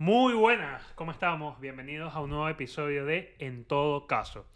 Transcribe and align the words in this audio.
Muy 0.00 0.32
buenas, 0.32 0.82
¿cómo 0.94 1.12
estamos? 1.12 1.60
Bienvenidos 1.60 2.14
a 2.14 2.20
un 2.20 2.30
nuevo 2.30 2.48
episodio 2.48 3.04
de 3.04 3.36
En 3.38 3.66
todo 3.66 4.06
caso. 4.06 4.46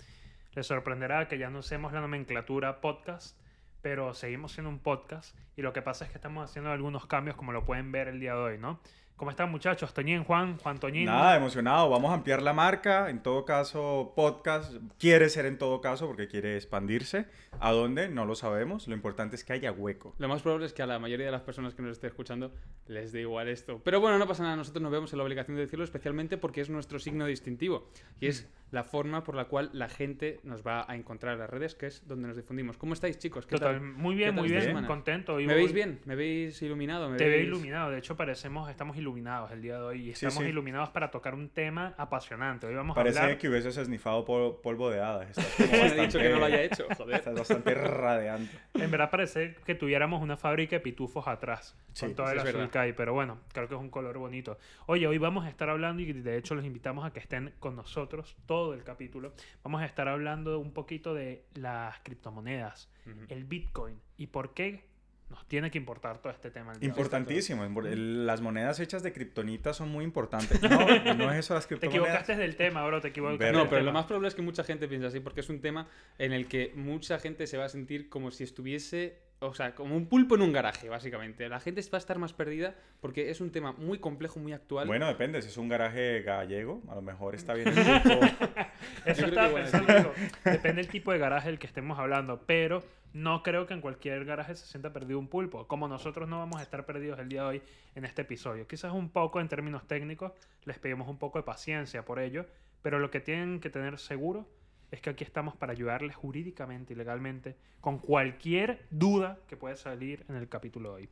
Les 0.55 0.67
sorprenderá 0.67 1.29
que 1.29 1.37
ya 1.37 1.51
no 1.51 1.59
usemos 1.59 1.93
la 1.93 2.01
nomenclatura 2.01 2.81
podcast, 2.81 3.39
pero 3.83 4.15
seguimos 4.15 4.53
siendo 4.53 4.71
un 4.71 4.79
podcast 4.79 5.39
y 5.55 5.61
lo 5.61 5.75
que 5.75 5.83
pasa 5.83 6.07
es 6.07 6.11
que 6.11 6.17
estamos 6.17 6.49
haciendo 6.49 6.71
algunos 6.71 7.05
cambios 7.05 7.37
como 7.37 7.53
lo 7.53 7.67
pueden 7.67 7.93
ver 7.93 8.09
el 8.09 8.21
día 8.21 8.33
de 8.33 8.41
hoy, 8.41 8.59
¿no? 8.59 8.81
¿Cómo 9.17 9.31
están 9.31 9.49
muchachos? 9.49 9.95
Toñín, 9.95 10.25
Juan, 10.25 10.59
Juan 10.59 10.79
Toñín. 10.81 11.05
Nada, 11.05 11.37
emocionado. 11.37 11.89
Vamos 11.89 12.11
a 12.11 12.15
ampliar 12.15 12.43
la 12.43 12.53
marca. 12.53 13.09
En 13.11 13.23
todo 13.23 13.45
caso, 13.45 14.13
podcast 14.17 14.75
quiere 14.99 15.29
ser 15.29 15.47
en 15.47 15.57
todo 15.57 15.81
caso 15.81 16.09
porque 16.09 16.27
quiere 16.27 16.57
expandirse. 16.57 17.27
¿A 17.61 17.71
dónde? 17.71 18.09
No 18.09 18.25
lo 18.27 18.35
sabemos. 18.35 18.89
Lo 18.89 18.95
importante 18.95 19.37
es 19.37 19.45
que 19.45 19.53
haya 19.53 19.71
hueco. 19.71 20.17
Lo 20.19 20.27
más 20.27 20.43
probable 20.43 20.67
es 20.67 20.73
que 20.73 20.83
a 20.83 20.87
la 20.87 20.99
mayoría 20.99 21.27
de 21.27 21.33
las 21.33 21.43
personas 21.43 21.77
que 21.77 21.83
nos 21.83 21.93
esté 21.93 22.09
escuchando 22.09 22.53
les 22.89 23.13
dé 23.13 23.21
igual 23.21 23.49
esto. 23.49 23.81
Pero 23.85 24.01
bueno, 24.01 24.19
no 24.19 24.27
pasa 24.27 24.43
nada. 24.43 24.57
Nosotros 24.57 24.83
nos 24.83 24.91
vemos 24.91 25.13
en 25.13 25.19
la 25.19 25.25
obligación 25.25 25.57
de 25.57 25.63
decirlo 25.63 25.85
especialmente 25.85 26.37
porque 26.37 26.61
es 26.61 26.69
nuestro 26.69 26.99
signo 26.99 27.25
distintivo. 27.27 27.89
Y 28.21 28.27
es 28.27 28.51
la 28.73 28.83
forma 28.83 29.23
por 29.23 29.37
la 29.37 29.45
cual 29.45 29.71
la 29.73 29.89
gente 29.89 30.41
nos 30.43 30.67
va 30.67 30.85
a 30.91 30.97
encontrar 30.97 31.35
en 31.35 31.39
las 31.39 31.49
redes, 31.51 31.77
que 31.77 31.87
es 31.87 32.09
donde 32.09 32.27
nos 32.27 32.37
difundimos. 32.37 32.77
¿Cómo 32.77 32.95
estáis, 32.95 33.17
chicos? 33.21 33.47
¿Qué 33.47 33.55
Total, 33.55 33.75
tal? 33.77 33.81
muy 33.93 34.17
bien, 34.17 34.31
¿Qué 34.31 34.35
tal 34.35 34.41
muy 34.43 34.49
bien, 34.51 34.63
semana? 34.65 34.89
contento. 34.89 35.37
¿Me 35.37 35.45
voy- 35.47 35.55
veis 35.55 35.73
bien? 35.73 36.01
¿Me 36.05 36.17
veis 36.17 36.61
iluminado? 36.63 37.09
¿Me 37.09 37.17
Te 37.17 37.29
veo 37.29 37.39
veis- 37.39 37.47
iluminado, 37.47 37.93
de 37.93 37.99
hecho 37.99 38.17
parecemos, 38.17 38.69
estamos 38.69 38.97
iluminados 38.97 39.04
el 39.09 39.61
día 39.63 39.75
de 39.77 39.83
hoy 39.83 40.01
y 40.01 40.15
Sí, 40.15 40.25
estamos 40.27 40.45
sí. 40.45 40.49
iluminados 40.51 40.89
para 40.91 41.11
tocar 41.11 41.35
un 41.35 41.51
tema 41.51 41.95
apasionante. 41.99 42.67
Hoy 42.67 42.75
vamos 42.75 42.97
a 42.97 43.01
Parece 43.01 43.19
hablar... 43.19 43.39
que 43.39 43.49
hubieses 43.49 43.77
esnifado 43.77 44.25
pol- 44.25 44.59
polvo 44.63 44.89
de 44.91 45.01
hadas. 45.01 45.29
Estás 45.31 45.45
como 45.69 45.71
bastante- 45.83 46.01
dicho 46.03 46.19
que 46.19 46.29
no 46.31 46.39
lo 46.39 46.45
haya 46.47 46.63
hecho, 46.63 46.87
joder. 46.97 47.17
Estás 47.17 47.35
bastante 47.35 47.75
radiante. 47.75 48.57
En 48.75 48.91
verdad 48.91 49.11
parece 49.11 49.57
que 49.67 49.75
tuviéramos 49.75 50.23
una 50.23 50.37
fábrica 50.37 50.77
de 50.77 50.81
pitufos 50.81 51.29
atrás, 51.29 51.77
Sí, 51.93 52.07
con 52.07 52.15
todo 52.15 52.27
sí, 52.29 52.33
el 52.33 52.39
es 52.39 52.45
azul 52.45 52.57
verdad. 52.61 52.71
que 52.73 52.79
hay, 52.79 52.93
pero 52.95 53.13
bueno, 53.13 53.41
creo 53.53 53.69
que 53.69 53.75
es 53.75 53.81
un 53.81 53.91
color 53.91 54.17
bonito. 54.19 54.59
Oye, 54.87 55.07
hoy 55.07 55.19
vamos 55.19 55.45
a 55.45 55.51
estar 55.51 55.69
hablando, 55.69 56.03
y 56.03 56.13
de 56.13 56.37
hecho 56.39 56.55
los 56.55 56.65
invitamos 56.65 57.05
a 57.05 57.13
que 57.13 57.21
estén 57.21 57.53
con 57.61 57.77
nosotros 57.77 58.37
todo 58.47 58.73
el 58.75 58.83
capítulo. 58.85 59.33
Vamos 59.63 59.83
a 59.83 59.85
estar 59.85 60.09
hablando 60.09 60.59
un 60.59 60.73
poquito 60.73 61.15
de 61.15 61.45
las 61.55 61.99
criptomonedas, 62.01 62.91
Ujú. 63.07 63.27
el 63.29 63.45
Bitcoin, 63.45 64.01
y 64.17 64.29
por 64.29 64.55
qué 64.55 64.94
nos 65.35 65.47
tiene 65.47 65.71
que 65.71 65.79
importar 65.79 66.19
todo 66.19 66.33
este 66.33 66.51
tema. 66.51 66.73
el. 66.73 66.83
Importantísimo. 66.85 67.65
impor- 67.65 67.87
el- 67.89 68.27
Las 68.27 68.41
monedas 68.41 68.79
hechas 68.81 69.03
de 69.03 69.13
kriptonita 69.13 69.73
son 69.75 69.89
muy 69.91 70.05
importantes. 70.05 70.61
No, 71.05 71.15
no 71.15 71.33
es 71.33 71.39
eso 71.41 71.55
las 71.55 71.67
Te 71.67 71.75
equivocaste 71.87 72.37
del 72.37 72.57
tema, 72.57 72.87
bro, 72.87 73.01
te 73.01 73.09
equivocaste 73.09 73.45
del 73.45 73.53
No, 73.55 73.65
pero 73.65 73.77
tema. 73.77 73.83
lo 73.87 73.93
más 73.93 74.07
probable 74.07 74.29
es 74.29 74.35
que 74.35 74.43
mucha 74.43 74.65
gente 74.65 74.89
piense 74.89 75.07
así, 75.09 75.21
porque 75.21 75.41
es 75.41 75.49
un 75.49 75.61
tema 75.61 75.89
en 76.19 76.33
el 76.33 76.47
que 76.49 76.73
mucha 76.77 77.19
gente 77.19 77.47
se 77.47 77.57
va 77.59 77.65
a 77.65 77.69
sentir 77.69 78.09
como 78.09 78.31
si 78.31 78.45
estuviese, 78.45 79.19
o 79.41 79.53
sea, 79.55 79.75
como 79.75 79.97
un 79.97 80.07
pulpo 80.07 80.37
en 80.37 80.43
un 80.43 80.53
garaje, 80.53 80.89
básicamente. 80.89 81.49
La 81.49 81.61
gente 81.61 81.81
va 81.93 81.99
a 81.99 81.99
estar 81.99 82.19
más 82.19 82.33
perdida 82.33 82.75
porque 83.01 83.31
es 83.31 83.41
un 83.41 83.51
tema 83.51 83.73
muy 83.73 83.99
complejo, 83.99 84.39
muy 84.41 84.53
actual. 84.53 84.87
Bueno, 84.87 85.07
depende. 85.09 85.43
Si 85.43 85.49
es 85.49 85.57
un 85.57 85.69
garaje 85.69 86.23
gallego, 86.23 86.83
a 86.89 86.95
lo 86.95 87.03
mejor 87.03 87.35
está 87.35 87.55
bien. 87.55 87.69
el. 87.69 87.75
Eso 89.05 89.27
estaba 89.27 89.53
pensando, 89.55 90.13
depende 90.45 90.83
del 90.83 90.89
tipo 90.89 91.13
de 91.13 91.19
garaje 91.19 91.49
del 91.49 91.59
que 91.59 91.67
estemos 91.67 91.99
hablando, 91.99 92.43
pero 92.47 92.83
no 93.15 93.45
creo 93.45 93.67
que 93.67 93.75
en 93.75 93.81
cualquier 93.81 94.25
garaje 94.25 94.57
se 94.57 94.67
sienta 94.67 94.93
perdido 94.93 95.21
un 95.21 95.29
pulpo, 95.29 95.69
como 95.69 95.87
nosotros 95.87 96.29
no 96.29 96.41
vamos 96.41 96.59
a 96.59 96.63
estar 96.63 96.85
perdidos 96.85 97.19
el 97.21 97.29
día 97.29 97.43
de 97.43 97.47
hoy 97.47 97.63
en 97.95 98.05
este 98.05 98.23
episodio. 98.23 98.67
Quizás 98.67 98.93
un 98.93 99.09
poco 99.09 99.41
en 99.41 99.49
términos 99.49 99.87
técnicos, 99.87 100.33
les 100.65 100.79
pedimos 100.81 101.09
un 101.09 101.17
poco 101.17 101.39
de 101.39 101.45
paciencia 101.45 102.05
por 102.05 102.19
ello, 102.19 102.45
pero 102.83 102.99
lo 102.99 103.13
que 103.13 103.21
tienen 103.21 103.61
que 103.61 103.71
tener 103.71 104.01
seguro 104.01 104.49
es 104.91 105.01
que 105.01 105.11
aquí 105.11 105.23
estamos 105.23 105.55
para 105.57 105.73
ayudarles 105.73 106.17
jurídicamente 106.17 106.93
y 106.93 106.97
legalmente 106.97 107.57
con 107.81 107.99
cualquier 107.99 108.85
duda 108.91 109.39
que 109.47 109.57
pueda 109.57 109.77
salir 109.77 110.25
en 110.29 110.35
el 110.35 110.49
capítulo 110.49 110.97
de 110.97 111.03
hoy. 111.03 111.09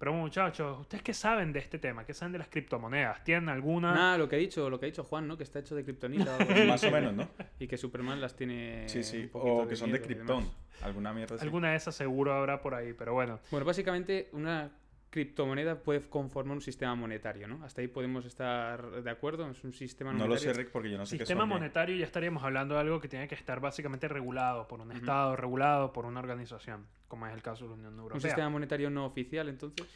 Pero 0.00 0.14
muchachos, 0.14 0.80
¿ustedes 0.80 1.02
qué 1.02 1.12
saben 1.12 1.52
de 1.52 1.58
este 1.58 1.78
tema? 1.78 2.06
¿Qué 2.06 2.14
saben 2.14 2.32
de 2.32 2.38
las 2.38 2.48
criptomonedas? 2.48 3.22
¿Tienen 3.22 3.50
alguna? 3.50 3.92
Nada, 3.92 4.16
lo 4.16 4.30
que 4.30 4.36
ha 4.36 4.38
dicho, 4.38 4.70
lo 4.70 4.80
que 4.80 4.86
ha 4.86 4.88
dicho 4.88 5.04
Juan, 5.04 5.28
¿no? 5.28 5.36
Que 5.36 5.42
está 5.42 5.58
hecho 5.58 5.74
de 5.74 5.84
kriptonita. 5.84 6.38
Más 6.66 6.82
o 6.84 6.90
menos, 6.90 7.12
¿no? 7.12 7.28
Y 7.58 7.66
que 7.66 7.76
Superman 7.76 8.18
las 8.18 8.34
tiene. 8.34 8.88
Sí, 8.88 9.02
sí. 9.02 9.28
O 9.34 9.68
que 9.68 9.76
son 9.76 9.92
de 9.92 9.98
demás. 9.98 10.46
Alguna 10.80 11.12
mierda 11.12 11.34
así. 11.34 11.44
Alguna 11.44 11.72
de 11.72 11.76
esas 11.76 11.94
seguro 11.94 12.32
habrá 12.32 12.62
por 12.62 12.72
ahí, 12.74 12.94
pero 12.94 13.12
bueno. 13.12 13.40
Bueno, 13.50 13.66
básicamente 13.66 14.30
una 14.32 14.70
criptomoneda 15.10 15.82
puede 15.82 16.00
conformar 16.08 16.56
un 16.56 16.62
sistema 16.62 16.94
monetario, 16.94 17.48
¿no? 17.48 17.64
Hasta 17.64 17.80
ahí 17.80 17.88
podemos 17.88 18.24
estar 18.24 19.02
de 19.02 19.10
acuerdo. 19.10 19.50
Es 19.50 19.62
un 19.64 19.72
sistema 19.72 20.12
No 20.12 20.18
monetario. 20.20 20.48
lo 20.48 20.54
sé, 20.54 20.58
Rick, 20.62 20.70
porque 20.72 20.90
yo 20.90 20.96
no 20.98 21.04
sé 21.06 21.16
qué 21.18 21.24
Sistema. 21.26 21.44
¿eh? 21.44 21.46
monetario 21.46 21.96
ya 21.96 22.04
estaríamos 22.04 22.42
hablando 22.44 22.74
de 22.74 22.80
algo 22.80 23.00
que 23.00 23.08
tiene 23.08 23.26
que 23.28 23.34
estar 23.34 23.60
básicamente 23.60 24.06
regulado 24.08 24.68
por 24.68 24.80
un 24.80 24.92
Estado, 24.92 25.36
regulado 25.36 25.92
por 25.92 26.06
una 26.06 26.20
organización, 26.20 26.86
como 27.08 27.26
es 27.26 27.34
el 27.34 27.42
caso 27.42 27.64
de 27.64 27.70
la 27.70 27.74
Unión 27.74 27.94
Un 27.94 28.00
Europea. 28.00 28.20
sistema 28.30 28.48
monetario 28.48 28.88
no 28.90 29.04
oficial, 29.06 29.48
entonces. 29.48 29.86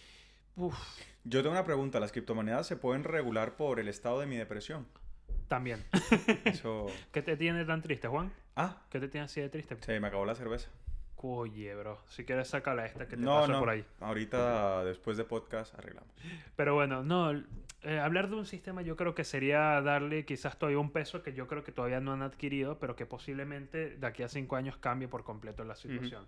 Uf, 0.56 0.76
Yo 1.24 1.40
tengo 1.42 1.52
una 1.52 1.64
pregunta. 1.64 1.98
¿Las 2.00 2.12
criptomonedas 2.12 2.66
se 2.66 2.76
pueden 2.76 3.04
regular 3.04 3.56
por 3.56 3.80
el 3.80 3.88
estado 3.88 4.20
de 4.20 4.26
mi 4.26 4.36
depresión? 4.36 4.86
también. 5.48 5.84
Eso... 6.44 6.86
¿Qué 7.12 7.22
te 7.22 7.36
tiene 7.36 7.64
tan 7.64 7.82
triste, 7.82 8.08
Juan? 8.08 8.32
Ah, 8.56 8.82
¿Qué 8.90 8.98
te 8.98 9.08
tiene 9.08 9.26
así 9.26 9.40
de 9.40 9.48
triste? 9.50 9.76
se 9.80 10.00
me 10.00 10.08
acabó 10.08 10.24
la 10.24 10.34
cerveza. 10.34 10.70
Oye, 11.26 11.74
bro, 11.74 11.98
si 12.06 12.26
quieres 12.26 12.48
sácala 12.48 12.84
esta 12.84 13.08
que 13.08 13.16
te 13.16 13.22
No, 13.22 13.40
paso 13.40 13.52
no. 13.52 13.58
por 13.60 13.70
ahí. 13.70 13.82
Ahorita, 14.00 14.84
después 14.84 15.16
de 15.16 15.24
podcast, 15.24 15.74
arreglamos. 15.74 16.10
Pero 16.54 16.74
bueno, 16.74 17.02
no, 17.02 17.32
eh, 17.80 17.98
hablar 17.98 18.28
de 18.28 18.34
un 18.36 18.44
sistema 18.44 18.82
yo 18.82 18.94
creo 18.94 19.14
que 19.14 19.24
sería 19.24 19.80
darle 19.80 20.26
quizás 20.26 20.58
todavía 20.58 20.78
un 20.78 20.90
peso 20.90 21.22
que 21.22 21.32
yo 21.32 21.46
creo 21.46 21.64
que 21.64 21.72
todavía 21.72 21.98
no 21.98 22.12
han 22.12 22.20
adquirido, 22.20 22.78
pero 22.78 22.94
que 22.94 23.06
posiblemente 23.06 23.96
de 23.96 24.06
aquí 24.06 24.22
a 24.22 24.28
cinco 24.28 24.56
años 24.56 24.76
cambie 24.76 25.08
por 25.08 25.24
completo 25.24 25.64
la 25.64 25.76
situación. 25.76 26.26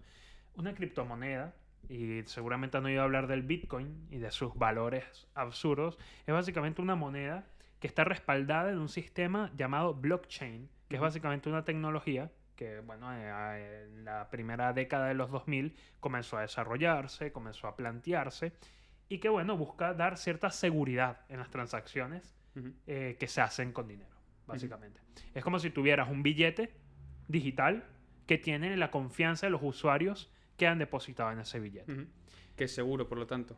Una 0.55 0.75
criptomoneda, 0.75 1.55
y 1.91 2.23
seguramente 2.25 2.79
han 2.79 2.87
oído 2.87 3.03
hablar 3.03 3.27
del 3.27 3.43
Bitcoin 3.43 4.07
y 4.11 4.17
de 4.17 4.31
sus 4.31 4.55
valores 4.55 5.29
absurdos, 5.35 5.99
es 6.27 6.33
básicamente 6.33 6.81
una 6.81 6.95
moneda 6.95 7.45
que 7.81 7.87
está 7.87 8.05
respaldada 8.05 8.71
en 8.73 8.79
un 8.79 8.89
sistema 8.89 9.53
llamado 9.57 9.93
blockchain, 9.93 10.71
que 10.89 10.97
es 10.97 11.03
básicamente 11.03 11.51
una 11.51 11.67
tecnología 11.67 12.31
que, 12.57 12.81
bueno, 12.81 13.13
eh, 13.15 13.85
en 13.85 14.05
la 14.05 14.29
primera 14.31 14.73
década 14.73 15.09
de 15.09 15.15
los 15.15 15.31
2000 15.31 15.77
comenzó 16.01 16.39
a 16.39 16.41
desarrollarse, 16.41 17.31
comenzó 17.31 17.69
a 17.69 17.77
plantearse, 17.77 18.53
y 19.09 19.19
que, 19.19 19.29
bueno, 19.29 19.57
busca 19.57 19.95
dar 19.95 20.17
cierta 20.17 20.51
seguridad 20.51 21.21
en 21.29 21.39
las 21.39 21.51
transacciones 21.51 22.35
eh, 22.87 23.17
que 23.21 23.29
se 23.29 23.41
hacen 23.41 23.73
con 23.73 23.87
dinero, 23.87 24.17
básicamente. 24.47 25.01
Es 25.35 25.45
como 25.45 25.59
si 25.59 25.71
tuvieras 25.71 26.09
un 26.09 26.23
billete 26.23 26.73
digital 27.29 27.85
que 28.27 28.39
tiene 28.39 28.77
la 28.77 28.91
confianza 28.91 29.47
de 29.47 29.51
los 29.51 29.63
usuarios 29.63 30.33
que 30.57 30.67
han 30.67 30.79
depositado 30.79 31.31
en 31.31 31.41
ese 31.41 31.61
billete. 31.61 32.07
Que 32.57 32.65
es 32.65 32.75
seguro, 32.75 33.09
por 33.09 33.19
lo 33.19 33.27
tanto. 33.27 33.57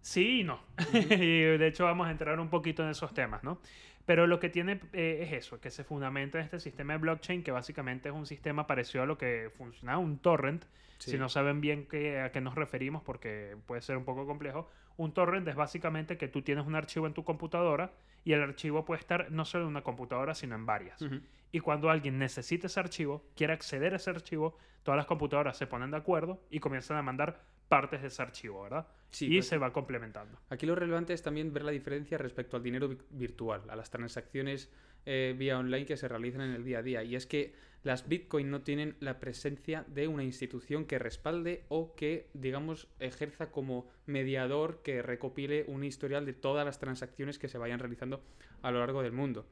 Sí 0.00 0.40
y 0.40 0.44
no. 0.44 0.60
y 0.92 1.56
de 1.56 1.66
hecho 1.66 1.84
vamos 1.84 2.08
a 2.08 2.10
entrar 2.10 2.40
un 2.40 2.50
poquito 2.50 2.82
en 2.82 2.90
esos 2.90 3.14
temas, 3.14 3.44
¿no? 3.44 3.60
Pero 4.06 4.26
lo 4.26 4.38
que 4.38 4.50
tiene 4.50 4.80
eh, 4.92 5.20
es 5.22 5.32
eso, 5.32 5.60
que 5.60 5.70
se 5.70 5.84
fundamenta 5.84 6.38
en 6.38 6.44
este 6.44 6.60
sistema 6.60 6.92
de 6.92 6.98
blockchain, 6.98 7.42
que 7.42 7.50
básicamente 7.50 8.10
es 8.10 8.14
un 8.14 8.26
sistema 8.26 8.66
parecido 8.66 9.02
a 9.02 9.06
lo 9.06 9.16
que 9.16 9.50
funcionaba 9.56 9.98
un 9.98 10.18
torrent. 10.18 10.64
Sí. 10.98 11.12
Si 11.12 11.18
no 11.18 11.28
saben 11.28 11.60
bien 11.60 11.86
qué, 11.86 12.20
a 12.20 12.30
qué 12.30 12.40
nos 12.40 12.54
referimos, 12.54 13.02
porque 13.02 13.56
puede 13.66 13.82
ser 13.82 13.96
un 13.96 14.04
poco 14.04 14.26
complejo, 14.26 14.70
un 14.96 15.12
torrent 15.12 15.46
es 15.48 15.56
básicamente 15.56 16.16
que 16.16 16.28
tú 16.28 16.42
tienes 16.42 16.66
un 16.66 16.74
archivo 16.74 17.06
en 17.06 17.14
tu 17.14 17.24
computadora 17.24 17.92
y 18.24 18.32
el 18.32 18.42
archivo 18.42 18.84
puede 18.84 19.00
estar 19.00 19.30
no 19.30 19.44
solo 19.44 19.64
en 19.64 19.70
una 19.70 19.82
computadora, 19.82 20.34
sino 20.34 20.54
en 20.54 20.66
varias. 20.66 21.04
Y 21.52 21.60
cuando 21.60 21.90
alguien 21.90 22.18
necesita 22.18 22.66
ese 22.66 22.80
archivo, 22.80 23.24
quiere 23.36 23.52
acceder 23.52 23.92
a 23.92 23.96
ese 23.96 24.10
archivo, 24.10 24.56
todas 24.82 24.96
las 24.96 25.06
computadoras 25.06 25.56
se 25.56 25.66
ponen 25.66 25.90
de 25.90 25.96
acuerdo 25.96 26.40
y 26.50 26.60
comienzan 26.60 26.96
a 26.96 27.02
mandar 27.02 27.42
partes 27.68 28.02
de 28.02 28.08
ese 28.08 28.22
archivo, 28.22 28.62
¿verdad? 28.62 28.86
Sí, 29.10 29.26
y 29.26 29.36
pues- 29.38 29.46
se 29.48 29.58
va 29.58 29.72
complementando. 29.72 30.38
Aquí 30.50 30.66
lo 30.66 30.74
relevante 30.74 31.12
es 31.12 31.22
también 31.22 31.52
ver 31.52 31.64
la 31.64 31.70
diferencia 31.72 32.18
respecto 32.18 32.56
al 32.56 32.62
dinero 32.62 32.88
vi- 32.88 32.98
virtual, 33.10 33.62
a 33.68 33.76
las 33.76 33.90
transacciones 33.90 34.70
eh, 35.06 35.34
vía 35.38 35.58
online 35.58 35.84
que 35.84 35.96
se 35.98 36.08
realizan 36.08 36.40
en 36.42 36.52
el 36.52 36.64
día 36.64 36.78
a 36.78 36.82
día. 36.82 37.02
Y 37.02 37.14
es 37.14 37.26
que 37.26 37.54
las 37.82 38.08
Bitcoin 38.08 38.50
no 38.50 38.62
tienen 38.62 38.96
la 39.00 39.20
presencia 39.20 39.84
de 39.88 40.08
una 40.08 40.24
institución 40.24 40.86
que 40.86 40.98
respalde 40.98 41.64
o 41.68 41.94
que, 41.94 42.30
digamos, 42.32 42.88
ejerza 42.98 43.50
como 43.50 43.90
mediador 44.06 44.80
que 44.82 45.02
recopile 45.02 45.64
un 45.68 45.84
historial 45.84 46.24
de 46.24 46.32
todas 46.32 46.64
las 46.64 46.78
transacciones 46.78 47.38
que 47.38 47.48
se 47.48 47.58
vayan 47.58 47.80
realizando 47.80 48.22
a 48.62 48.70
lo 48.70 48.78
largo 48.78 49.02
del 49.02 49.12
mundo. 49.12 49.46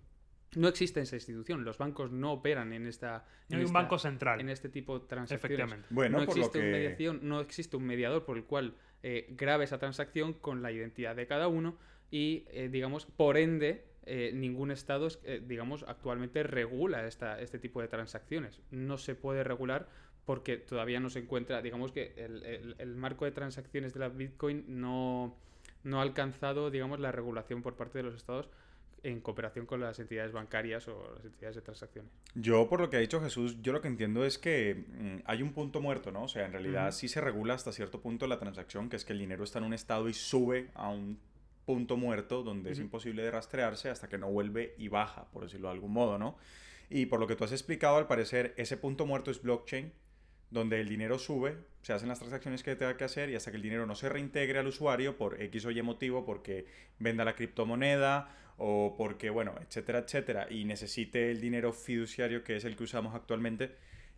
No 0.57 0.69
existe 0.69 1.01
esa 1.01 1.17
institución, 1.17 1.65
los 1.65 1.79
bancos 1.79 2.11
no 2.13 2.33
operan 2.33 2.73
en 2.73 2.87
esta... 2.87 3.25
No 3.49 3.55
en 3.55 3.57
hay 3.57 3.61
un 3.61 3.67
esta- 3.67 3.79
banco 3.79 3.99
central, 3.99 4.41
en 4.41 4.49
este 4.51 4.69
tipo 4.69 4.99
de 4.99 5.07
transacciones. 5.07 5.45
efectivamente. 5.45 5.87
Bueno, 5.91 6.19
no 6.19 6.27
por 6.27 6.37
lo 6.37 6.43
existe 6.43 6.59
un 6.59 6.65
que... 6.65 6.71
mediación, 6.73 7.21
no 7.23 7.41
existe 7.41 7.77
un 7.77 7.85
mediador 7.85 8.25
por 8.25 8.37
el 8.37 8.45
cual 8.45 8.75
eh, 9.03 9.27
grabe 9.31 9.65
esa 9.65 9.79
transacción 9.79 10.35
con 10.35 10.61
la 10.63 10.71
identidad 10.71 11.17
de 11.17 11.27
cada 11.27 11.49
uno 11.49 11.77
y, 12.11 12.45
eh, 12.51 12.69
digamos, 12.71 13.07
por 13.07 13.39
ende, 13.39 13.87
eh, 14.05 14.33
ningún 14.35 14.71
estado, 14.71 15.09
eh, 15.25 15.43
digamos, 15.47 15.85
actualmente 15.89 16.43
regula 16.43 17.07
esta, 17.07 17.41
este 17.41 17.59
tipo 17.59 17.81
de 17.81 17.89
transacciones. 17.89 18.61
No 18.71 18.99
se 18.99 19.15
puede 19.15 19.45
regular 19.45 19.89
porque 20.27 20.57
todavía 20.59 21.01
no 21.01 21.09
se 21.09 21.21
encuentra, 21.21 21.63
digamos 21.63 21.93
que 21.93 22.13
el, 22.17 22.45
el- 22.45 22.77
el 22.79 22.95
marco 22.97 23.25
de 23.25 23.33
transacciones 23.33 23.95
de 23.95 24.01
la 24.01 24.09
Bitcoin 24.11 24.65
no, 24.69 25.35
no 25.83 25.99
ha 25.99 26.03
alcanzado, 26.03 26.71
digamos, 26.71 27.01
la 27.01 27.11
regulación 27.11 27.63
por 27.63 27.75
parte 27.77 27.99
de 27.99 28.05
los 28.05 28.15
estados 28.15 28.49
en 29.03 29.21
cooperación 29.21 29.67
con 29.67 29.81
las 29.81 29.99
entidades 29.99 30.33
bancarias 30.33 30.87
o 30.89 31.15
las 31.17 31.25
entidades 31.25 31.57
de 31.57 31.63
transacciones. 31.63 32.13
Yo, 32.35 32.69
por 32.69 32.81
lo 32.81 32.89
que 32.89 32.97
ha 32.97 33.01
dicho 33.01 33.21
Jesús, 33.21 33.61
yo 33.63 33.73
lo 33.73 33.81
que 33.81 33.89
entiendo 33.89 34.25
es 34.25 34.39
que 34.39 34.85
mm, 34.89 35.23
hay 35.25 35.43
un 35.43 35.53
punto 35.53 35.81
muerto, 35.81 36.13
¿no? 36.13 36.25
O 36.25 36.29
sea, 36.29 36.47
en 36.47 36.53
realidad 36.53 36.89
Ujú. 36.89 36.99
sí 36.99 37.09
se 37.09 37.21
regula 37.21 37.55
hasta 37.55 37.73
cierto 37.73 38.01
punto 38.01 38.27
la 38.27 38.39
transacción, 38.39 38.89
que 38.89 38.97
es 38.97 39.05
que 39.05 39.13
el 39.13 39.19
dinero 39.19 39.45
está 39.45 39.59
en 39.59 39.65
un 39.65 39.75
estado 39.75 40.09
y 40.09 40.15
sube 40.15 40.71
a 40.75 40.89
un 40.89 41.19
punto 41.67 41.97
muerto 41.97 42.43
donde 42.43 42.71
es 42.71 42.79
Ujú. 42.79 42.87
imposible 42.87 43.23
de 43.23 43.31
rastrearse 43.31 43.89
hasta 43.89 44.09
que 44.09 44.19
no 44.19 44.31
vuelve 44.31 44.75
y 44.79 44.89
baja, 44.89 45.27
por 45.33 45.43
decirlo 45.45 45.69
de 45.69 45.75
algún 45.75 45.93
modo, 45.93 46.19
¿no? 46.19 46.37
Y 46.89 47.07
por 47.07 47.19
lo 47.19 47.27
que 47.27 47.37
tú 47.37 47.45
has 47.45 47.53
explicado, 47.53 47.97
al 47.97 48.07
parecer, 48.07 48.55
ese 48.57 48.77
punto 48.77 49.07
muerto 49.07 49.31
es 49.31 49.43
blockchain, 49.43 49.93
donde 50.51 50.81
el 50.81 50.89
dinero 50.89 51.19
sube, 51.19 51.57
se 51.81 51.95
hacen 51.95 52.09
las 52.09 52.19
transacciones 52.19 52.63
que 52.63 52.77
tenga 52.77 52.97
que 52.97 53.05
hacer 53.05 53.31
y 53.31 53.35
hasta 53.35 53.51
que 53.51 53.57
el 53.57 53.63
dinero 53.63 53.87
no 53.87 53.95
se 53.95 54.11
reintegre 54.11 54.59
al 54.59 54.67
usuario 54.67 55.17
por 55.17 55.41
X 55.41 55.65
o 55.65 55.71
Y 55.71 55.81
motivo, 55.81 56.27
porque 56.27 56.67
venda 56.99 57.25
la 57.25 57.35
criptomoneda 57.35 58.29
o 58.59 58.95
porque, 58.97 59.31
bueno, 59.31 59.55
etcétera, 59.61 60.01
etcétera, 60.01 60.47
y 60.51 60.65
necesite 60.65 61.31
el 61.31 61.41
dinero 61.41 61.73
fiduciario, 61.73 62.45
que 62.45 62.57
es 62.57 62.65
el 62.65 62.77
que 62.77 62.85
usamos 62.85 63.15
actualmente, 63.15 63.75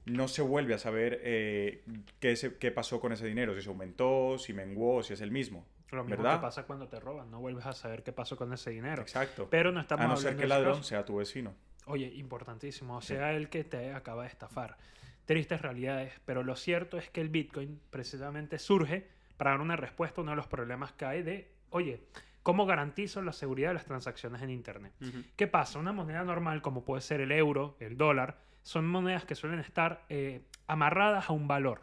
no 0.06 0.28
se 0.28 0.42
vuelve 0.42 0.74
a 0.74 0.78
saber 0.78 1.20
eh, 1.22 1.82
qué, 2.20 2.36
se- 2.36 2.56
qué 2.58 2.70
pasó 2.70 3.00
con 3.00 3.12
ese 3.12 3.26
dinero, 3.26 3.54
si 3.54 3.62
se 3.62 3.68
aumentó, 3.68 4.36
si 4.38 4.52
menguó, 4.52 5.02
si 5.02 5.14
es 5.14 5.20
el 5.20 5.30
mismo. 5.30 5.66
Lo 5.90 6.02
mismo 6.04 6.22
¿Verdad? 6.22 6.38
que 6.40 6.42
pasa 6.42 6.64
cuando 6.66 6.88
te 6.88 6.98
roban, 7.00 7.30
no 7.30 7.40
vuelves 7.40 7.64
a 7.66 7.72
saber 7.72 8.02
qué 8.02 8.12
pasó 8.12 8.36
con 8.36 8.52
ese 8.52 8.70
dinero. 8.70 9.02
Exacto. 9.02 9.48
Pero 9.50 9.70
no 9.72 9.80
estamos 9.80 10.04
a 10.04 10.08
no 10.08 10.16
ser 10.16 10.36
que 10.36 10.42
el 10.42 10.48
ladrón 10.48 10.74
caso. 10.78 10.82
sea 10.84 11.04
tu 11.04 11.16
vecino. 11.16 11.54
Oye, 11.86 12.06
importantísimo, 12.14 12.96
o 12.96 13.00
sea, 13.02 13.32
el 13.34 13.48
que 13.48 13.62
te 13.64 13.92
acaba 13.92 14.22
de 14.22 14.28
estafar. 14.28 14.76
Tristes 15.24 15.62
realidades, 15.62 16.12
pero 16.26 16.42
lo 16.42 16.56
cierto 16.56 16.98
es 16.98 17.08
que 17.10 17.20
el 17.20 17.28
Bitcoin 17.28 17.80
precisamente 17.90 18.58
surge 18.58 19.06
para 19.36 19.52
dar 19.52 19.60
una 19.60 19.76
respuesta 19.76 20.20
a 20.20 20.22
uno 20.22 20.32
de 20.32 20.36
los 20.36 20.46
problemas 20.48 20.92
que 20.92 21.04
hay 21.04 21.22
de, 21.22 21.50
oye, 21.70 22.00
¿cómo 22.44 22.66
garantizo 22.66 23.22
la 23.22 23.32
seguridad 23.32 23.70
de 23.70 23.74
las 23.74 23.86
transacciones 23.86 24.40
en 24.42 24.50
Internet? 24.50 24.92
Ujú. 25.00 25.24
¿Qué 25.34 25.48
pasa? 25.48 25.80
Una 25.80 25.92
moneda 25.92 26.22
normal, 26.22 26.62
como 26.62 26.84
puede 26.84 27.00
ser 27.02 27.20
el 27.20 27.32
euro, 27.32 27.76
el 27.80 27.96
dólar, 27.96 28.38
son 28.62 28.86
monedas 28.86 29.24
que 29.24 29.34
suelen 29.34 29.58
estar 29.58 30.04
eh, 30.08 30.42
amarradas 30.68 31.28
a 31.28 31.32
un 31.32 31.48
valor. 31.48 31.80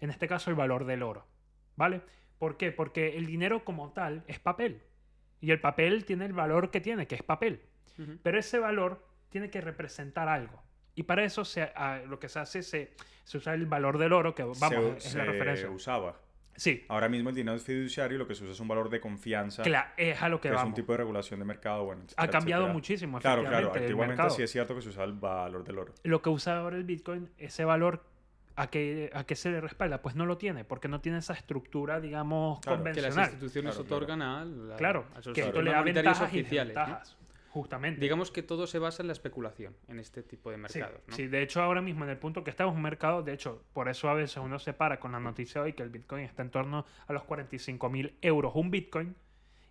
En 0.00 0.08
este 0.10 0.26
caso, 0.26 0.48
el 0.50 0.56
valor 0.56 0.86
del 0.86 1.02
oro. 1.02 1.26
¿Vale? 1.76 2.00
¿Por 2.38 2.56
qué? 2.56 2.72
Porque 2.72 3.16
el 3.16 3.26
dinero 3.26 3.64
como 3.64 3.92
tal 3.92 4.24
es 4.28 4.38
papel. 4.38 4.82
Y 5.40 5.50
el 5.50 5.60
papel 5.60 6.04
tiene 6.04 6.24
el 6.26 6.32
valor 6.32 6.70
que 6.70 6.80
tiene, 6.80 7.06
que 7.06 7.16
es 7.16 7.22
papel. 7.22 7.62
Ujú. 7.98 8.18
Pero 8.22 8.38
ese 8.38 8.58
valor 8.58 9.04
tiene 9.28 9.50
que 9.50 9.60
representar 9.60 10.28
algo. 10.28 10.62
Y 10.94 11.02
para 11.02 11.24
eso 11.24 11.44
se, 11.44 11.62
ah, 11.74 12.00
lo 12.06 12.20
que 12.20 12.28
se 12.28 12.38
hace 12.38 12.62
se, 12.62 12.94
se 13.24 13.38
usa 13.38 13.54
el 13.54 13.66
valor 13.66 13.98
del 13.98 14.12
oro, 14.12 14.34
que 14.34 14.44
vamos, 14.44 14.68
se, 15.02 15.08
es 15.08 15.14
la 15.16 15.24
se 15.24 15.30
referencia. 15.32 15.70
usaba. 15.70 16.20
Sí, 16.56 16.84
Ahora 16.88 17.08
mismo 17.08 17.30
el 17.30 17.34
dinero 17.34 17.56
es 17.56 17.64
fiduciario 17.64 18.14
y 18.16 18.18
lo 18.18 18.26
que 18.28 18.34
se 18.34 18.44
usa 18.44 18.52
es 18.52 18.60
un 18.60 18.68
valor 18.68 18.88
de 18.88 19.00
confianza, 19.00 19.62
cla- 19.64 19.92
es 19.96 20.22
a 20.22 20.28
lo 20.28 20.38
que 20.38 20.42
que 20.42 20.48
es 20.48 20.54
vamos. 20.54 20.68
un 20.68 20.74
tipo 20.74 20.92
de 20.92 20.98
regulación 20.98 21.40
de 21.40 21.44
mercado. 21.46 21.84
Bueno, 21.84 22.02
ha 22.02 22.04
etcétera, 22.04 22.30
cambiado 22.30 22.62
etcétera. 22.62 22.72
muchísimo. 22.74 23.18
Claro, 23.18 23.42
claro. 23.44 23.72
Antiguamente 23.74 24.30
sí 24.30 24.42
es 24.42 24.50
cierto 24.52 24.74
que 24.74 24.82
se 24.82 24.90
usaba 24.90 25.04
el 25.06 25.14
valor 25.14 25.64
del 25.64 25.78
oro. 25.78 25.92
lo 26.04 26.22
que 26.22 26.30
usa 26.30 26.58
ahora 26.58 26.76
el 26.76 26.84
Bitcoin, 26.84 27.28
ese 27.38 27.64
valor, 27.64 28.04
¿a 28.56 28.68
qué, 28.68 29.10
¿a 29.14 29.24
qué 29.24 29.34
se 29.34 29.50
le 29.50 29.60
respalda? 29.60 30.00
Pues 30.00 30.14
no 30.14 30.26
lo 30.26 30.38
tiene, 30.38 30.64
porque 30.64 30.86
no 30.86 31.00
tiene 31.00 31.18
esa 31.18 31.32
estructura, 31.34 32.00
digamos, 32.00 32.60
Claro. 32.60 32.84
Que 32.84 32.90
las 32.90 32.94
Que 32.94 33.00
las 33.02 33.10
convencional. 33.14 33.30
instituciones 33.32 33.74
Claro, 33.74 33.86
claro. 33.88 33.96
otorgan 33.96 34.22
a, 34.22 34.44
la- 34.44 34.76
Claro, 34.76 35.04
a 35.16 35.32
que 35.32 35.40
esto 35.40 35.60
le 35.62 35.70
da 35.72 35.82
ventajas 35.82 36.32
y 36.32 36.40
oficiales. 36.40 36.74
¿no? 36.76 37.23
Justamente. 37.54 38.00
Digamos 38.00 38.32
que 38.32 38.42
todo 38.42 38.66
se 38.66 38.80
basa 38.80 39.04
en 39.04 39.06
la 39.06 39.12
especulación 39.12 39.76
en 39.86 40.00
este 40.00 40.24
tipo 40.24 40.50
de 40.50 40.56
Sí, 40.56 40.62
mercados. 40.80 41.00
¿no? 41.06 41.14
sí, 41.14 41.28
de 41.28 41.40
hecho 41.40 41.62
ahora 41.62 41.80
mismo 41.80 42.02
en 42.02 42.10
el 42.10 42.18
punto 42.18 42.42
que 42.42 42.50
estamos 42.50 42.72
en 42.72 42.78
un 42.78 42.82
mercado, 42.82 43.22
de 43.22 43.32
hecho, 43.32 43.62
por 43.72 43.88
eso 43.88 44.08
a 44.08 44.14
veces 44.14 44.38
uno 44.38 44.58
se 44.58 44.72
para 44.72 44.98
con 44.98 45.12
la 45.12 45.20
noticia 45.20 45.62
hoy 45.62 45.72
que 45.72 45.84
el 45.84 45.90
Bitcoin 45.90 46.24
está 46.24 46.42
en 46.42 46.50
torno 46.50 46.84
a 47.06 47.12
los 47.12 47.22
45 47.22 47.88
mil 47.90 48.16
euros 48.22 48.52
un 48.56 48.72
Bitcoin 48.72 49.14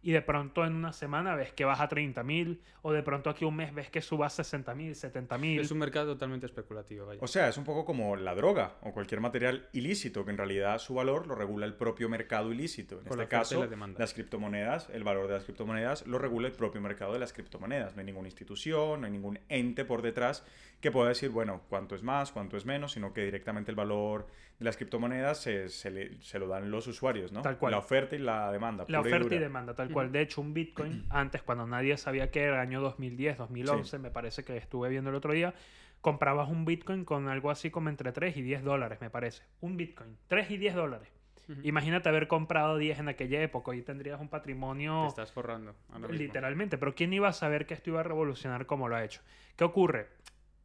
y 0.04 0.12
de 0.12 0.22
pronto 0.22 0.66
en 0.66 0.76
una 0.76 0.92
semana 0.92 1.34
ves 1.36 1.54
que 1.54 1.64
baja 1.64 1.86
a 1.86 1.88
30 1.88 2.22
mil 2.24 2.62
o 2.82 2.92
de 2.92 3.02
pronto 3.02 3.30
aquí 3.30 3.46
un 3.46 3.56
mes 3.56 3.74
ves 3.74 3.90
que 3.90 4.02
suba 4.02 4.28
a 4.28 4.30
60 4.30 4.76
mil, 4.76 4.94
70 4.96 5.38
mil. 5.38 5.62
Es 5.62 5.72
un 5.72 5.78
mercado 5.80 6.08
totalmente 6.14 6.46
especulativo. 6.46 7.06
Vaya. 7.06 7.20
O 7.22 7.28
sea, 7.28 7.48
es 7.48 7.58
un 7.58 7.64
poco 7.64 7.86
como 7.86 8.18
la 8.18 8.36
droga 8.36 8.76
o 8.82 8.92
cualquier 8.92 9.22
material 9.22 9.70
ilícito, 9.72 10.26
que 10.26 10.32
en 10.32 10.38
realidad 10.38 10.78
su 10.80 10.94
valor 10.94 11.26
lo 11.26 11.36
regula 11.36 11.66
el 11.66 11.74
propio 11.74 12.10
mercado 12.10 12.52
ilícito. 12.52 13.00
En 13.00 13.06
Con 13.06 13.22
este 13.22 13.30
caso, 13.30 13.62
la 13.62 13.68
demanda. 13.68 13.98
las 14.00 14.14
criptomonedas, 14.14 14.90
el 14.90 15.04
valor 15.06 15.28
de 15.28 15.34
las 15.36 15.46
criptomonedas 15.46 16.06
lo 16.06 16.20
regula 16.20 16.48
el 16.48 16.54
propio 16.54 16.82
mercado 16.82 17.14
de 17.14 17.20
las 17.20 17.32
criptomonedas. 17.32 17.96
No 17.96 18.02
hay 18.02 18.06
ninguna 18.06 18.28
institución, 18.28 19.00
no 19.02 19.06
hay 19.08 19.12
ningún 19.14 19.40
ente 19.48 19.86
por 19.86 20.02
detrás 20.02 20.44
que 20.84 20.92
pueda 20.92 21.08
decir, 21.10 21.30
bueno, 21.32 21.62
cuánto 21.70 21.96
es 21.96 22.04
más, 22.04 22.32
cuánto 22.32 22.58
es 22.58 22.66
menos, 22.66 22.92
sino 22.92 23.14
que 23.14 23.24
directamente 23.24 23.72
el 23.72 23.76
valor 23.76 24.28
de 24.60 24.66
las 24.66 24.76
criptomonedas 24.78 25.42
se, 25.42 25.70
se 25.70 25.90
le- 25.90 26.22
se 26.22 26.38
lo 26.38 26.48
dan 26.48 26.70
los 26.70 26.86
usuarios, 26.88 27.32
¿no? 27.32 27.42
Tal 27.42 27.58
cual. 27.58 27.72
La 27.72 27.78
oferta 27.80 28.16
y 28.16 28.20
la 28.20 28.52
demanda. 28.52 28.86
La 28.90 29.00
oferta 29.00 29.18
y 29.26 29.30
dura. 29.30 29.40
demanda, 29.40 29.74
tal 29.74 29.90
cual. 29.92 30.12
De 30.12 30.22
hecho, 30.22 30.42
un 30.42 30.54
Bitcoin, 30.54 31.06
antes, 31.10 31.42
cuando 31.42 31.66
nadie 31.66 31.96
sabía 31.98 32.30
que 32.30 32.42
era 32.44 32.62
año 32.62 32.82
2010, 32.82 33.38
2011, 33.38 33.98
me 33.98 34.12
parece 34.12 34.44
que 34.44 34.58
estuve 34.58 34.90
viendo 34.90 35.10
el 35.10 35.16
otro 35.16 35.32
día, 35.34 35.54
comprabas 36.02 36.50
un 36.50 36.66
Bitcoin 36.66 37.06
con 37.06 37.30
algo 37.30 37.50
así 37.50 37.72
como 37.72 37.88
entre 37.90 38.12
3 38.12 38.36
y 38.36 38.42
10 38.42 38.64
dólares, 38.64 39.00
me 39.00 39.10
parece. 39.10 39.44
Un 39.62 39.78
Bitcoin, 39.78 40.18
3 40.28 40.52
y 40.52 40.58
10 40.58 40.76
dólares. 40.76 41.08
Imagínate 41.64 42.08
haber 42.10 42.28
comprado 42.28 42.78
10 42.78 43.00
en 43.00 43.10
aquella 43.10 43.42
época 43.42 43.74
y 43.76 43.82
tendrías 43.82 44.20
un 44.20 44.28
Te 44.28 44.32
patrimonio 44.32 45.08
estás 45.08 45.32
forrando. 45.32 45.76
literalmente. 46.10 46.78
Pero 46.78 46.94
¿quién 46.96 47.14
iba 47.14 47.28
a 47.30 47.34
saber 47.34 47.66
que 47.66 47.74
esto 47.74 47.90
iba 47.90 48.00
a 48.00 48.04
revolucionar 48.04 48.66
como 48.66 48.88
lo 48.88 48.96
ha 48.96 49.04
hecho? 49.04 49.22
¿Qué 49.58 49.64
ocurre? 49.66 50.08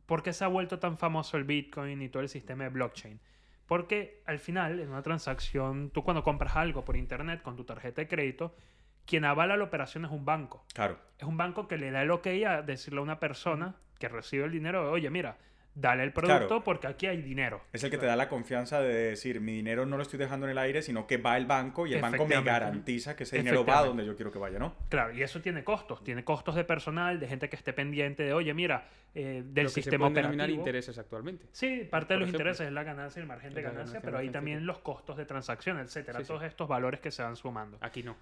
¿Por 0.09 0.23
qué 0.23 0.33
se 0.33 0.43
ha 0.43 0.49
vuelto 0.49 0.79
tan 0.79 0.97
famoso 0.97 1.37
el 1.37 1.45
Bitcoin 1.45 2.01
y 2.01 2.09
todo 2.09 2.23
el 2.23 2.31
sistema 2.31 2.65
de 2.65 2.71
blockchain? 2.71 3.21
Porque 3.67 4.23
al 4.25 4.39
final, 4.39 4.81
en 4.81 4.89
una 4.89 5.03
transacción, 5.03 5.91
tú 5.91 6.03
cuando 6.03 6.23
compras 6.23 6.57
algo 6.57 6.83
por 6.83 6.97
internet 6.97 7.43
con 7.43 7.57
tu 7.57 7.65
tarjeta 7.65 8.01
de 8.01 8.09
crédito, 8.09 8.57
quien 9.05 9.27
avala 9.27 9.59
la 9.59 9.65
operación 9.65 10.07
es 10.07 10.11
un 10.11 10.25
banco. 10.25 10.65
Claro. 10.73 10.99
Es 11.19 11.25
un 11.25 11.37
banco 11.37 11.69
que 11.69 11.77
le 11.77 11.91
da 11.91 12.01
el 12.01 12.11
ok 12.11 12.27
a 12.47 12.63
decirle 12.63 13.01
a 13.01 13.03
una 13.03 13.21
persona 13.21 13.77
que 13.99 14.09
recibe 14.09 14.47
el 14.47 14.51
dinero, 14.51 14.91
oye, 14.91 15.11
mira, 15.11 15.37
dale 15.81 16.03
el 16.03 16.13
producto 16.13 16.47
Claro. 16.49 16.65
porque 16.65 16.87
aquí 16.87 17.07
hay 17.07 17.23
dinero. 17.23 17.61
Es 17.73 17.85
el 17.85 17.91
que 17.91 17.99
te 17.99 18.07
da 18.07 18.17
la 18.17 18.29
confianza 18.29 18.81
de 18.81 18.93
decir, 19.11 19.41
mi 19.41 19.53
dinero 19.53 19.87
no 19.87 19.97
lo 19.97 20.03
estoy 20.03 20.19
dejando 20.19 20.47
en 20.47 20.51
el 20.53 20.59
aire, 20.59 20.83
sino 20.83 21.07
que 21.07 21.17
va 21.19 21.37
el 21.37 21.47
banco 21.47 21.87
y 21.87 21.95
el 21.95 22.01
banco 22.03 22.27
me 22.27 22.41
garantiza 22.43 23.15
que 23.17 23.25
ese 23.25 23.39
dinero 23.39 23.65
va 23.65 23.85
donde 23.85 24.05
yo 24.05 24.17
quiero 24.17 24.33
que 24.33 24.39
vaya, 24.39 24.59
¿no? 24.59 24.75
Claro, 24.89 25.13
y 25.13 25.23
eso 25.23 25.41
tiene 25.41 25.63
costos. 25.65 26.03
Tiene 26.03 26.25
costos 26.25 26.55
de 26.55 26.65
personal, 26.65 27.21
de 27.21 27.29
gente 27.29 27.49
que 27.49 27.57
esté 27.57 27.73
pendiente 27.73 28.23
de, 28.25 28.33
oye, 28.33 28.53
mira, 28.55 28.89
eh, 29.15 29.43
del 29.45 29.65
Lo 29.65 29.69
que 29.71 29.75
se 29.75 29.83
sistema 29.83 30.07
denominar 30.11 30.33
operativo. 30.47 30.59
intereses 30.61 30.99
actualmente. 30.99 31.47
Sí, 31.53 31.87
parte 31.91 32.15
de 32.15 32.21
los 32.21 32.29
ejemplo. 32.29 32.41
intereses 32.43 32.67
es 32.67 32.73
la 32.73 32.83
ganancia, 32.85 33.21
el 33.21 33.27
margen 33.27 33.55
de 33.55 33.63
ganancia, 33.63 33.79
ganancia, 33.81 34.01
pero 34.03 34.19
hay 34.19 34.27
margen, 34.27 34.33
también 34.33 34.67
los 34.67 34.79
costos 34.81 35.17
de 35.17 35.25
transacción, 35.25 35.79
etcétera. 35.79 36.19
Sí, 36.19 36.25
sí. 36.25 36.29
Todos 36.29 36.43
estos 36.45 36.69
valores 36.69 37.01
que 37.01 37.11
se 37.11 37.23
van 37.23 37.37
sumando. 37.37 37.79
Aquí 37.81 38.03
no. 38.03 38.17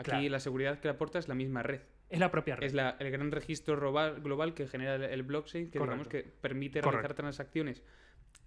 Aquí 0.00 0.10
Claro. 0.10 0.28
la 0.30 0.40
seguridad 0.40 0.80
que 0.80 0.88
aporta 0.88 1.18
es 1.18 1.28
la 1.28 1.34
misma 1.34 1.62
red. 1.62 1.82
Es 2.08 2.18
la 2.18 2.30
propia 2.30 2.56
red. 2.56 2.66
Es 2.66 2.74
la- 2.74 2.96
el 2.98 3.10
gran 3.10 3.30
registro 3.30 3.76
global, 3.78 4.54
que 4.54 4.66
genera 4.66 4.94
el, 4.96 5.04
el 5.04 5.22
blockchain, 5.22 5.70
que 5.70 5.78
digamos 5.78 6.08
que 6.08 6.22
permite 6.22 6.80
Correcto. 6.80 6.90
realizar 7.02 7.14
transacciones 7.14 7.82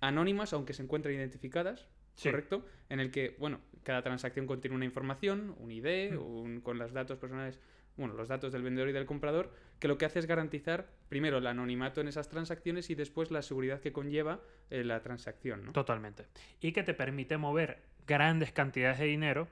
anónimas, 0.02 0.54
aunque 0.54 0.74
se 0.74 0.84
encuentren 0.84 1.16
identificadas, 1.16 1.88
Sí. 2.16 2.30
¿correcto? 2.30 2.66
En 2.90 3.00
el 3.00 3.10
que, 3.12 3.36
bueno, 3.40 3.60
cada 3.84 4.02
transacción 4.02 4.46
contiene 4.48 4.76
una 4.76 4.86
información, 4.86 5.56
un 5.60 5.72
ID, 5.72 6.12
Mm. 6.14 6.18
un- 6.20 6.62
con 6.62 6.78
los 6.78 6.92
datos 6.94 7.18
personales, 7.18 7.60
bueno, 7.98 8.14
los 8.16 8.28
datos 8.28 8.52
del 8.52 8.64
vendedor 8.64 8.90
y 8.90 8.92
del 8.92 9.06
comprador, 9.06 9.54
que 9.80 9.88
lo 9.88 9.98
que 9.98 10.06
hace 10.06 10.20
es 10.20 10.26
garantizar, 10.26 10.90
primero, 11.10 11.38
el 11.38 11.48
anonimato 11.48 12.02
en 12.02 12.08
esas 12.08 12.28
transacciones 12.30 12.90
y 12.90 12.96
después 12.96 13.32
la 13.32 13.42
seguridad 13.42 13.80
que 13.82 13.92
conlleva 13.92 14.42
eh, 14.70 14.84
la 14.84 15.02
transacción, 15.02 15.66
¿no? 15.66 15.72
Totalmente. 15.74 16.26
Y 16.60 16.72
que 16.72 16.84
te 16.84 16.94
permite 16.94 17.38
mover 17.38 17.84
grandes 18.08 18.52
cantidades 18.52 19.00
de 19.00 19.06
dinero 19.06 19.48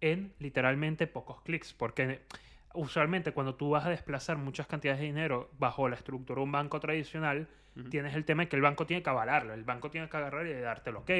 en 0.00 0.32
literalmente 0.38 1.06
pocos 1.06 1.40
clics. 1.42 1.72
Porque 1.72 2.20
usualmente 2.74 3.32
cuando 3.32 3.54
tú 3.54 3.70
vas 3.70 3.86
a 3.86 3.90
desplazar 3.90 4.36
muchas 4.36 4.66
cantidades 4.66 5.00
de 5.00 5.06
dinero 5.06 5.50
bajo 5.58 5.88
la 5.88 5.96
estructura 5.96 6.38
de 6.38 6.44
un 6.44 6.52
banco 6.52 6.80
tradicional, 6.80 7.48
tienes 7.88 8.14
el 8.14 8.24
tema 8.24 8.42
de 8.42 8.48
que 8.48 8.56
el 8.56 8.62
banco 8.62 8.86
tiene 8.86 9.02
que 9.02 9.10
avalarlo. 9.10 9.54
El 9.54 9.64
banco 9.64 9.90
tiene 9.90 10.08
que 10.08 10.16
agarrar 10.16 10.46
y 10.46 10.52
darte 10.54 10.90
el 10.90 10.96
ok, 10.96 11.10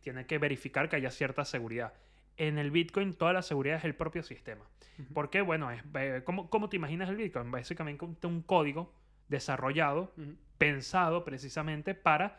tiene 0.00 0.26
que 0.26 0.38
verificar 0.38 0.88
que 0.88 0.96
haya 0.96 1.10
cierta 1.10 1.44
seguridad. 1.44 1.92
En 2.36 2.58
el 2.58 2.70
Bitcoin 2.70 3.14
toda 3.14 3.32
la 3.32 3.42
seguridad 3.42 3.78
es 3.78 3.84
el 3.84 3.94
propio 3.94 4.22
sistema. 4.22 4.64
Ujú. 4.98 5.12
Porque, 5.12 5.40
bueno, 5.40 5.70
es, 5.70 5.82
eh, 5.94 6.22
¿cómo, 6.24 6.48
cómo 6.50 6.68
te 6.68 6.76
imaginas 6.76 7.08
el 7.08 7.16
Bitcoin? 7.16 7.50
Básicamente 7.50 8.04
un, 8.04 8.16
un 8.22 8.42
código 8.42 8.92
desarrollado 9.28 10.12
pensado 10.56 11.24
precisamente 11.24 11.94
para 11.94 12.38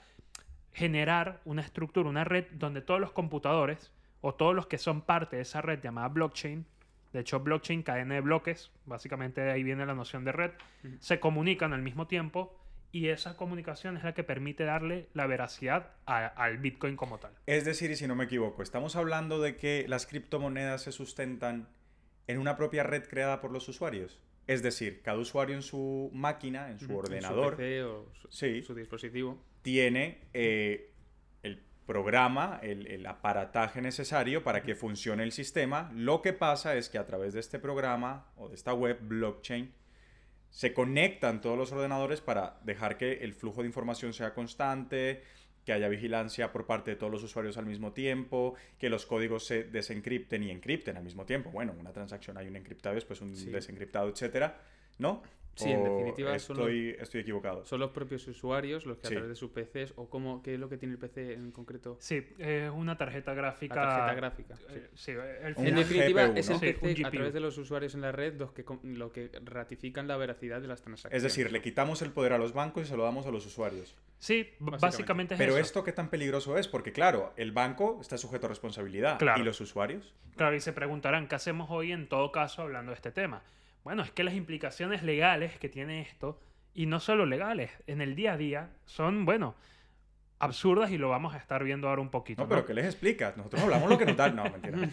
generar 0.73 1.41
una 1.45 1.61
estructura, 1.61 2.09
una 2.09 2.23
red 2.23 2.45
donde 2.51 2.81
todos 2.81 2.99
los 2.99 3.11
computadores 3.11 3.91
o 4.21 4.33
todos 4.35 4.55
los 4.55 4.67
que 4.67 4.77
son 4.77 5.01
parte 5.01 5.37
de 5.37 5.41
esa 5.43 5.61
red 5.61 5.79
llamada 5.81 6.07
blockchain, 6.09 6.65
de 7.13 7.19
hecho 7.21 7.39
blockchain, 7.39 7.83
cadena 7.83 8.15
de 8.15 8.21
bloques, 8.21 8.71
básicamente 8.85 9.41
de 9.41 9.51
ahí 9.51 9.63
viene 9.63 9.85
la 9.85 9.95
noción 9.95 10.25
de 10.25 10.31
red, 10.31 10.51
se 10.99 11.19
comunican 11.19 11.73
al 11.73 11.81
mismo 11.81 12.07
tiempo 12.07 12.55
y 12.91 13.07
esa 13.09 13.37
comunicación 13.37 13.97
es 13.97 14.03
la 14.03 14.13
que 14.13 14.23
permite 14.23 14.63
darle 14.63 15.07
la 15.13 15.27
veracidad 15.27 15.91
a- 16.05 16.25
al 16.27 16.57
Bitcoin 16.57 16.95
como 16.95 17.19
tal. 17.19 17.31
Es 17.45 17.63
decir, 17.65 17.91
y 17.91 17.95
si 17.95 18.07
no 18.07 18.15
me 18.15 18.25
equivoco, 18.25 18.61
estamos 18.63 18.95
hablando 18.95 19.39
de 19.39 19.55
que 19.57 19.85
las 19.87 20.05
criptomonedas 20.07 20.81
se 20.83 20.91
sustentan 20.91 21.67
en 22.27 22.39
una 22.39 22.57
propia 22.57 22.83
red 22.83 23.03
creada 23.07 23.41
por 23.41 23.51
los 23.51 23.67
usuarios. 23.69 24.21
Es 24.47 24.63
decir, 24.63 25.01
cada 25.03 25.19
usuario 25.19 25.55
en 25.55 25.61
su 25.61 26.09
máquina, 26.13 26.71
en 26.71 26.79
su. 26.79 26.85
En 26.85 26.95
ordenador, 26.95 27.55
PC 27.55 27.83
o 27.83 28.11
su, 28.15 28.27
Sí. 28.31 28.61
su 28.63 28.73
dispositivo. 28.73 29.39
tiene 29.61 30.21
eh, 30.33 30.91
el 31.43 31.61
programa, 31.93 32.59
el, 32.61 32.85
el 32.85 33.03
aparataje 33.07 33.81
necesario 33.81 34.43
para 34.43 34.61
que 34.61 34.75
funcione 34.75 35.23
el 35.23 35.31
sistema. 35.31 35.91
Lo 35.95 36.21
que 36.21 36.33
pasa 36.33 36.75
es 36.75 36.87
que 36.87 36.99
a 36.99 37.05
través 37.07 37.33
de 37.33 37.39
este 37.39 37.57
programa 37.57 38.27
o 38.37 38.47
de 38.47 38.53
esta 38.53 38.75
web 38.75 38.99
blockchain 39.01 39.73
se 40.51 40.71
conectan 40.71 41.41
todos 41.41 41.57
los 41.57 41.71
ordenadores 41.71 42.21
para 42.21 42.59
dejar 42.63 42.95
que 42.97 43.13
el 43.23 43.33
flujo 43.33 43.61
de 43.61 43.67
información 43.67 44.13
sea 44.13 44.35
constante, 44.35 45.23
que 45.65 45.73
haya 45.73 45.87
vigilancia 45.87 46.51
por 46.51 46.67
parte 46.67 46.91
de 46.91 46.95
todos 46.97 47.11
los 47.11 47.23
usuarios 47.23 47.57
al 47.57 47.65
mismo 47.65 47.91
tiempo, 47.91 48.53
que 48.77 48.89
los 48.89 49.07
códigos 49.07 49.45
se 49.47 49.63
desencripten 49.63 50.43
y 50.43 50.51
encripten 50.51 50.95
al 50.95 51.03
mismo 51.03 51.25
tiempo. 51.25 51.49
Bueno, 51.49 51.73
una 51.79 51.91
transacción 51.91 52.37
hay 52.37 52.47
un 52.47 52.55
encriptado, 52.55 52.93
después 52.93 53.19
un 53.21 53.35
Sí. 53.35 53.49
desencriptado, 53.49 54.09
etcétera, 54.09 54.61
¿no? 54.99 55.23
Sí, 55.55 55.69
en 55.71 55.81
¿O 55.81 55.83
definitiva, 55.83 56.39
son 56.39 56.57
estoy, 56.57 56.95
estoy 56.99 57.21
equivocado. 57.21 57.65
Son 57.65 57.81
los 57.81 57.91
propios 57.91 58.25
usuarios 58.29 58.85
los 58.85 58.97
que 58.97 59.07
Sí. 59.07 59.13
a 59.13 59.17
través 59.17 59.29
de 59.29 59.35
sus 59.35 59.51
PCs 59.51 59.93
o 59.97 60.09
cómo, 60.09 60.41
qué 60.41 60.53
es 60.53 60.59
lo 60.59 60.69
que 60.69 60.77
tiene 60.77 60.93
el 60.93 60.99
PC 60.99 61.33
en 61.33 61.51
concreto. 61.51 61.97
Sí, 61.99 62.25
es 62.37 62.69
una 62.71 62.97
tarjeta 62.97 63.33
gráfica. 63.33 63.75
La 63.75 63.81
tarjeta 63.89 64.13
gráfica. 64.13 64.55
sí. 64.55 64.63
eh, 64.69 64.89
sí, 64.95 65.11
el 65.11 65.67
En 65.67 65.75
definitiva, 65.75 66.27
GPU, 66.27 66.37
es 66.37 66.49
el 66.49 66.59
Sí, 66.59 66.73
PC 66.73 67.05
a 67.05 67.11
través 67.11 67.33
de 67.33 67.39
los 67.41 67.57
usuarios 67.57 67.93
en 67.93 68.01
la 68.01 68.11
red 68.13 68.35
los 68.39 68.53
que, 68.53 68.63
lo 68.83 69.11
que 69.11 69.29
ratifican 69.43 70.07
la 70.07 70.15
veracidad 70.15 70.61
de 70.61 70.67
las 70.67 70.81
transacciones. 70.81 71.17
Es 71.17 71.23
decir, 71.23 71.51
le 71.51 71.61
quitamos 71.61 72.01
el 72.01 72.11
poder 72.11 72.31
a 72.33 72.37
los 72.37 72.53
bancos 72.53 72.83
y 72.83 72.85
se 72.85 72.95
lo 72.95 73.03
damos 73.03 73.25
a 73.27 73.31
los 73.31 73.45
usuarios. 73.45 73.97
Sí, 74.19 74.49
Básicamente. 74.59 74.85
básicamente 74.85 75.33
es 75.33 75.37
Pero 75.37 75.51
eso. 75.53 75.61
esto 75.61 75.83
qué 75.83 75.91
tan 75.91 76.09
peligroso 76.09 76.57
es, 76.57 76.67
porque 76.69 76.91
claro, 76.93 77.33
el 77.35 77.51
banco 77.51 77.97
está 77.99 78.17
sujeto 78.17 78.45
a 78.45 78.49
responsabilidad. 78.49 79.17
Claro. 79.19 79.41
¿Y 79.41 79.43
los 79.45 79.59
usuarios? 79.59 80.13
Claro, 80.37 80.55
y 80.55 80.61
se 80.61 80.71
preguntarán, 80.73 81.27
¿qué 81.27 81.35
hacemos 81.35 81.69
hoy 81.69 81.91
en 81.91 82.07
todo 82.07 82.31
caso 82.31 82.61
hablando 82.61 82.91
de 82.91 82.95
este 82.95 83.11
tema? 83.11 83.41
Bueno, 83.83 84.03
es 84.03 84.11
que 84.11 84.23
las 84.23 84.33
implicaciones 84.33 85.03
legales 85.03 85.57
que 85.57 85.69
tiene 85.69 86.01
esto, 86.01 86.39
y 86.73 86.85
no 86.85 86.99
solo 86.99 87.25
legales, 87.25 87.71
en 87.87 88.01
el 88.01 88.15
día 88.15 88.33
a 88.33 88.37
día, 88.37 88.69
son, 88.85 89.25
bueno, 89.25 89.55
absurdas 90.39 90.91
y 90.91 90.97
lo 90.97 91.09
vamos 91.09 91.33
a 91.33 91.37
estar 91.37 91.63
viendo 91.63 91.89
ahora 91.89 92.01
un 92.01 92.09
poquito. 92.09 92.41
No, 92.41 92.45
¿no? 92.45 92.49
pero 92.49 92.65
¿qué 92.65 92.73
les 92.73 92.85
explicas? 92.85 93.35
Nosotros 93.35 93.61
hablamos 93.61 93.89
lo 93.89 93.97
que 93.97 94.05
nos 94.05 94.15
da. 94.15 94.29
No, 94.29 94.43
mentira. 94.51 94.89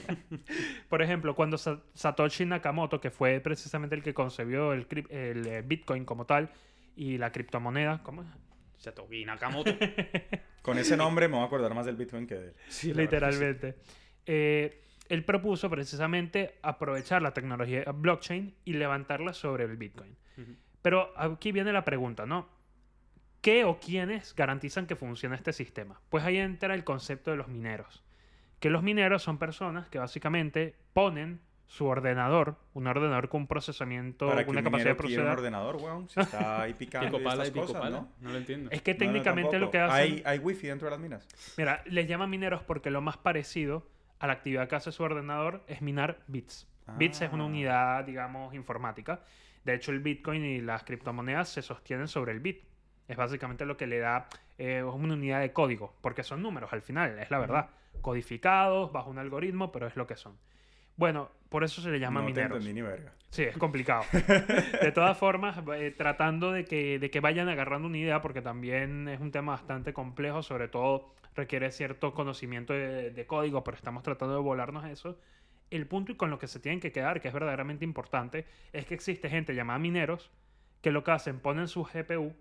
Por 0.89 1.03
ejemplo, 1.03 1.35
cuando 1.37 1.57
Sa- 1.59 1.81
Satoshi 1.95 2.45
Nakamoto, 2.47 3.01
que 3.01 3.11
fue 3.11 3.41
precisamente 3.41 3.95
el 3.95 4.03
que 4.03 4.13
concebió 4.15 4.73
el, 4.73 4.89
crip- 4.89 5.11
el, 5.11 5.47
eh, 5.47 5.63
Bitcoin 5.63 6.05
como 6.05 6.27
tal 6.27 6.51
y 6.97 7.19
la 7.19 7.31
criptomoneda, 7.31 8.03
¿cómo 8.03 8.23
es? 8.23 8.29
Satoshi 8.79 9.25
Nakamoto. 9.25 9.73
Con 10.63 10.79
ese 10.79 10.97
nombre 10.97 11.29
me 11.29 11.35
voy 11.35 11.45
a 11.45 11.47
acordar 11.47 11.75
más 11.75 11.87
del 11.87 11.95
Bitcoin 11.97 12.27
que 12.27 12.35
de 12.35 12.47
él. 12.49 12.55
Sí. 12.69 12.93
literalmente. 12.93 13.77
Eh, 14.27 14.83
él 15.09 15.25
propuso 15.25 15.69
precisamente 15.71 16.59
aprovechar 16.63 17.23
la 17.23 17.33
tecnología 17.33 17.85
blockchain 17.93 18.55
y 18.65 18.73
levantarla 18.75 19.33
sobre 19.33 19.65
el 19.65 19.77
Bitcoin. 19.77 20.17
Pero 20.83 21.13
aquí 21.17 21.53
viene 21.53 21.73
la 21.73 21.85
pregunta, 21.85 22.27
¿no? 22.27 22.49
¿Qué 23.41 23.65
o 23.65 23.79
quiénes 23.79 24.35
garantizan 24.35 24.87
que 24.87 24.97
funcione 24.97 25.37
este 25.37 25.53
sistema? 25.53 26.01
Pues 26.09 26.25
ahí 26.25 26.37
entra 26.37 26.75
el 26.75 26.85
concepto 26.85 27.31
de 27.31 27.37
los 27.37 27.49
mineros. 27.49 28.03
Que 28.61 28.71
los 28.71 28.83
mineros 28.83 29.23
son 29.23 29.39
personas 29.39 29.89
que 29.89 29.99
básicamente 29.99 30.75
ponen 30.93 31.41
su 31.69 31.87
ordenador, 31.87 32.57
un 32.75 32.87
ordenador 32.87 33.29
con 33.29 33.43
un 33.43 33.47
procesamiento, 33.49 34.29
Para 34.29 34.45
que 34.45 34.51
una 34.51 34.61
un 34.61 34.65
capacidad 34.67 34.91
de 34.91 34.95
minero 34.95 35.07
quiera 35.09 35.23
un 35.23 35.27
procesar. 35.27 35.39
ordenador, 35.39 35.77
weón, 35.77 36.09
si 36.09 36.21
está 36.21 36.63
ahí 36.63 36.75
picando 36.79 37.21
y 37.21 37.25
pala 37.25 37.45
y 37.45 37.49
estas 37.49 37.53
pico 37.53 37.67
cosas, 37.67 37.83
pala. 37.83 37.97
¿no? 38.01 38.13
No 38.21 38.31
lo 38.31 38.37
entiendo. 38.39 38.71
Es 38.71 38.83
que 38.83 38.93
No, 38.95 38.99
no, 38.99 38.99
técnicamente 39.01 39.59
lo 39.59 39.71
que 39.71 39.79
hacen... 39.81 39.97
Hay, 40.01 40.23
hay 40.25 40.39
wifi 40.39 40.69
dentro 40.69 40.87
de 40.87 40.91
las 40.93 41.01
minas. 41.01 41.27
Mira, 41.57 41.83
les 41.87 42.07
llama 42.09 42.27
mineros 42.29 42.63
porque 42.63 42.91
lo 42.91 43.01
más 43.01 43.17
parecido 43.17 43.87
a 44.19 44.27
la 44.27 44.33
actividad 44.35 44.69
que 44.69 44.77
hace 44.77 44.93
su 44.93 45.03
ordenador 45.03 45.63
es 45.67 45.83
minar 45.83 46.19
bits. 46.27 46.67
Bits 46.99 47.23
es 47.23 47.33
una 47.33 47.45
Ah. 47.45 47.47
unidad, 47.47 48.05
digamos, 48.05 48.55
informática. 48.55 49.21
De 49.65 49.75
hecho, 49.75 49.91
el 49.91 49.99
Bitcoin 50.01 50.45
y 50.45 50.61
las 50.61 50.85
criptomonedas 50.85 51.49
se 51.49 51.61
sostienen 51.63 52.07
sobre 52.09 52.33
el 52.33 52.41
bit. 52.41 52.63
Es 53.09 53.17
básicamente 53.17 53.65
lo 53.67 53.77
que 53.77 53.87
le 53.87 53.99
da 53.99 54.29
eh, 54.59 54.83
una 54.83 55.15
unidad 55.15 55.41
de 55.41 55.53
código, 55.53 55.95
porque 56.01 56.23
son 56.23 56.41
números 56.43 56.73
al 56.73 56.81
final, 56.83 57.19
es 57.19 57.31
la 57.31 57.39
verdad. 57.39 57.69
Codificados, 58.01 58.93
bajo 58.93 59.11
un 59.11 59.19
algoritmo, 59.19 59.71
pero 59.73 59.87
es 59.87 59.97
lo 59.97 60.07
que 60.07 60.17
son. 60.17 60.39
Bueno, 60.97 61.31
por 61.51 61.63
eso 61.65 61.83
se 61.83 61.91
le 61.91 61.99
llama 62.01 62.21
no 62.21 62.27
te 62.29 62.33
mineros. 62.33 62.57
entendí 62.59 62.73
ni 62.81 62.87
verga. 62.87 63.13
Sí, 63.29 63.43
es 63.43 63.57
complicado. 63.59 64.05
De 64.81 64.93
todas 64.93 65.19
formas, 65.19 65.59
eh, 65.75 65.91
tratando 65.97 66.53
de 66.53 66.65
que, 66.65 66.99
de 66.99 67.11
que 67.11 67.21
vayan 67.21 67.49
agarrando 67.51 67.87
una 67.89 67.99
idea, 67.99 68.23
porque 68.23 68.41
también 68.41 69.09
es 69.09 69.21
un 69.21 69.31
tema 69.31 69.53
bastante 69.53 69.93
complejo, 69.93 70.43
sobre 70.43 70.69
todo 70.69 71.13
requiere 71.37 71.71
cierto 71.71 72.15
conocimiento 72.15 72.73
de, 72.73 73.11
de 73.11 73.27
código, 73.27 73.63
pero 73.63 73.77
estamos 73.77 74.03
tratando 74.03 74.35
de 74.35 74.41
volarnos 74.41 74.85
eso. 74.87 75.19
El 75.71 75.87
punto 75.87 76.13
y 76.13 76.17
con 76.17 76.31
lo 76.31 76.39
que 76.39 76.47
se 76.47 76.61
tienen 76.61 76.81
que 76.81 76.93
quedar, 76.93 77.21
que 77.21 77.29
es 77.29 77.35
verdaderamente 77.35 77.85
importante, 77.85 78.47
es 78.73 78.87
que 78.87 78.95
existe 78.95 79.29
gente 79.29 79.55
llamada 79.55 79.79
mineros 79.79 80.31
que 80.81 80.91
lo 80.93 81.03
que 81.05 81.11
hacen, 81.11 81.41
ponen 81.41 81.67
su 81.69 81.85
GPU, 81.85 82.35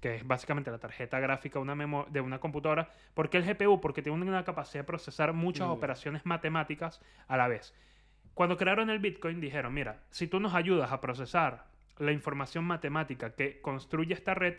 que 0.00 0.16
es 0.16 0.26
básicamente 0.26 0.70
la 0.70 0.78
tarjeta 0.78 1.20
gráfica 1.20 1.58
de 1.58 1.62
una, 1.62 2.04
de 2.08 2.20
una 2.20 2.38
computadora. 2.40 2.90
¿Por 3.14 3.30
qué 3.30 3.38
el 3.38 3.44
GPU? 3.44 3.80
Porque 3.80 4.02
tiene 4.02 4.20
una 4.20 4.44
capacidad 4.44 4.82
de 4.82 4.86
procesar 4.86 5.32
muchas 5.32 5.68
Mm. 5.68 5.70
operaciones 5.70 6.26
matemáticas 6.26 7.00
a 7.28 7.36
la 7.36 7.48
vez. 7.48 7.72
Cuando 8.34 8.56
crearon 8.56 8.90
el 8.90 8.98
Bitcoin 8.98 9.40
dijeron, 9.40 9.72
mira, 9.72 10.02
si 10.10 10.26
tú 10.26 10.40
nos 10.40 10.54
ayudas 10.54 10.92
a 10.92 11.00
procesar 11.00 11.66
la 11.98 12.12
información 12.12 12.64
matemática 12.64 13.34
que 13.34 13.60
construye 13.62 14.12
esta 14.12 14.34
red, 14.34 14.56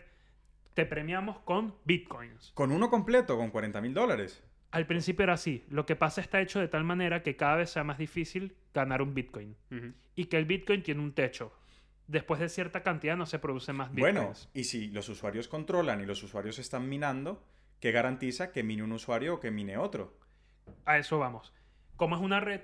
te 0.77 0.85
premiamos 0.85 1.39
con 1.39 1.73
Bitcoins. 1.85 2.51
Con 2.53 2.71
uno 2.71 2.91
completo, 2.91 3.35
con 3.35 3.49
40 3.49 3.81
mil 3.81 3.95
dólares. 3.95 4.43
Al 4.69 4.85
principio 4.85 5.23
era 5.23 5.33
así. 5.33 5.65
Lo 5.69 5.87
que 5.87 5.95
pasa 5.95 6.21
está 6.21 6.39
hecho 6.39 6.59
de 6.59 6.67
tal 6.67 6.83
manera 6.83 7.23
que 7.23 7.35
cada 7.35 7.55
vez 7.55 7.71
sea 7.71 7.83
más 7.83 7.97
difícil 7.97 8.55
ganar 8.75 9.01
un 9.01 9.15
Bitcoin. 9.15 9.55
Y 10.13 10.25
que 10.25 10.37
el 10.37 10.45
Bitcoin 10.45 10.83
tiene 10.83 11.01
un 11.01 11.13
techo. 11.13 11.51
Después 12.05 12.39
de 12.39 12.47
cierta 12.47 12.83
cantidad 12.83 13.17
no 13.17 13.25
se 13.25 13.39
producen 13.39 13.75
más 13.75 13.91
Bitcoins. 13.91 14.13
Bueno, 14.13 14.33
y 14.53 14.65
si 14.65 14.89
los 14.89 15.09
usuarios 15.09 15.47
controlan 15.47 15.99
y 15.99 16.05
los 16.05 16.21
usuarios 16.21 16.59
están 16.59 16.87
minando, 16.87 17.43
¿qué 17.79 17.91
garantiza 17.91 18.51
que 18.51 18.61
mine 18.61 18.83
un 18.83 18.91
usuario 18.91 19.33
o 19.33 19.39
que 19.39 19.49
mine 19.49 19.79
otro? 19.79 20.15
A 20.85 20.99
eso 20.99 21.17
vamos. 21.17 21.55
Como 21.95 22.15
es 22.15 22.21
una 22.21 22.39
red, 22.39 22.61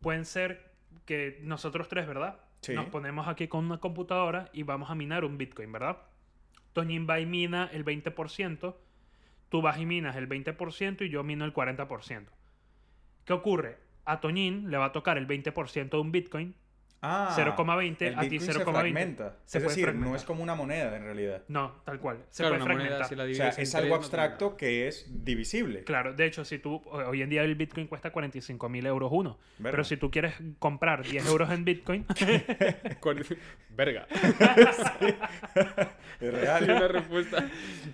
pueden 0.00 0.24
ser 0.24 0.72
que 1.04 1.38
nosotros 1.44 1.88
tres, 1.88 2.08
¿verdad? 2.08 2.40
Sí. 2.62 2.74
Nos 2.74 2.86
ponemos 2.86 3.28
aquí 3.28 3.46
con 3.46 3.64
una 3.64 3.78
computadora 3.78 4.50
y 4.52 4.64
vamos 4.64 4.90
a 4.90 4.96
minar 4.96 5.24
un 5.24 5.38
Bitcoin, 5.38 5.70
¿verdad? 5.70 5.98
Toñín 6.72 7.06
va 7.08 7.20
y 7.20 7.26
mina 7.26 7.68
el 7.72 7.84
20%, 7.84 8.74
tú 9.48 9.62
vas 9.62 9.78
y 9.78 9.86
minas 9.86 10.16
el 10.16 10.28
20% 10.28 11.06
y 11.06 11.08
yo 11.08 11.22
mino 11.24 11.44
el 11.44 11.52
40%. 11.52 12.26
¿Qué 13.24 13.32
ocurre? 13.32 13.78
A 14.04 14.20
Toñín 14.20 14.70
le 14.70 14.78
va 14.78 14.86
a 14.86 14.92
tocar 14.92 15.18
el 15.18 15.26
20% 15.26 15.90
de 15.90 15.96
un 15.98 16.12
Bitcoin, 16.12 16.54
Ah, 17.00 17.32
0,20, 17.36 18.02
el 18.08 18.18
a 18.18 18.20
ti 18.22 18.28
Bitcoin 18.28 18.52
se 18.52 18.58
0,20. 18.58 18.72
fragmenta. 18.72 19.36
Se 19.44 19.58
es 19.58 19.64
puede 19.64 19.76
decir, 19.76 19.86
no 19.86 19.92
fragmentar. 19.92 20.16
es 20.16 20.24
como 20.24 20.42
una 20.42 20.54
moneda 20.56 20.96
en 20.96 21.04
realidad. 21.04 21.42
No, 21.46 21.76
tal 21.84 22.00
cual. 22.00 22.24
Se 22.28 22.42
Claro, 22.42 22.56
puede 22.56 22.64
una 22.64 22.74
moneda, 22.74 22.96
fragmentar. 22.96 23.08
si 23.08 23.14
la 23.14 23.24
O 23.24 23.34
sea, 23.34 23.48
es 23.50 23.54
tres, 23.56 23.74
algo 23.76 23.88
no 23.90 23.94
abstracto 23.94 24.56
que 24.56 24.88
es 24.88 25.06
divisible. 25.24 25.84
Claro, 25.84 26.12
de 26.14 26.26
hecho, 26.26 26.44
si 26.44 26.58
tú, 26.58 26.82
hoy 26.90 27.22
en 27.22 27.30
día 27.30 27.42
el 27.44 27.54
Bitcoin 27.54 27.86
cuesta 27.86 28.10
45 28.10 28.68
mil 28.68 28.84
euros 28.84 29.10
uno, 29.12 29.38
Verga. 29.58 29.70
pero 29.70 29.84
si 29.84 29.96
tú 29.96 30.10
quieres 30.10 30.34
comprar 30.58 31.02
10 31.06 31.24
euros 31.28 31.50
en 31.50 31.64
Bitcoin, 31.64 32.04
Con- 33.00 33.22
Verga. 33.70 34.06
Es 36.20 36.34
real. 36.34 36.64
una 36.64 36.88
respuesta 36.88 37.48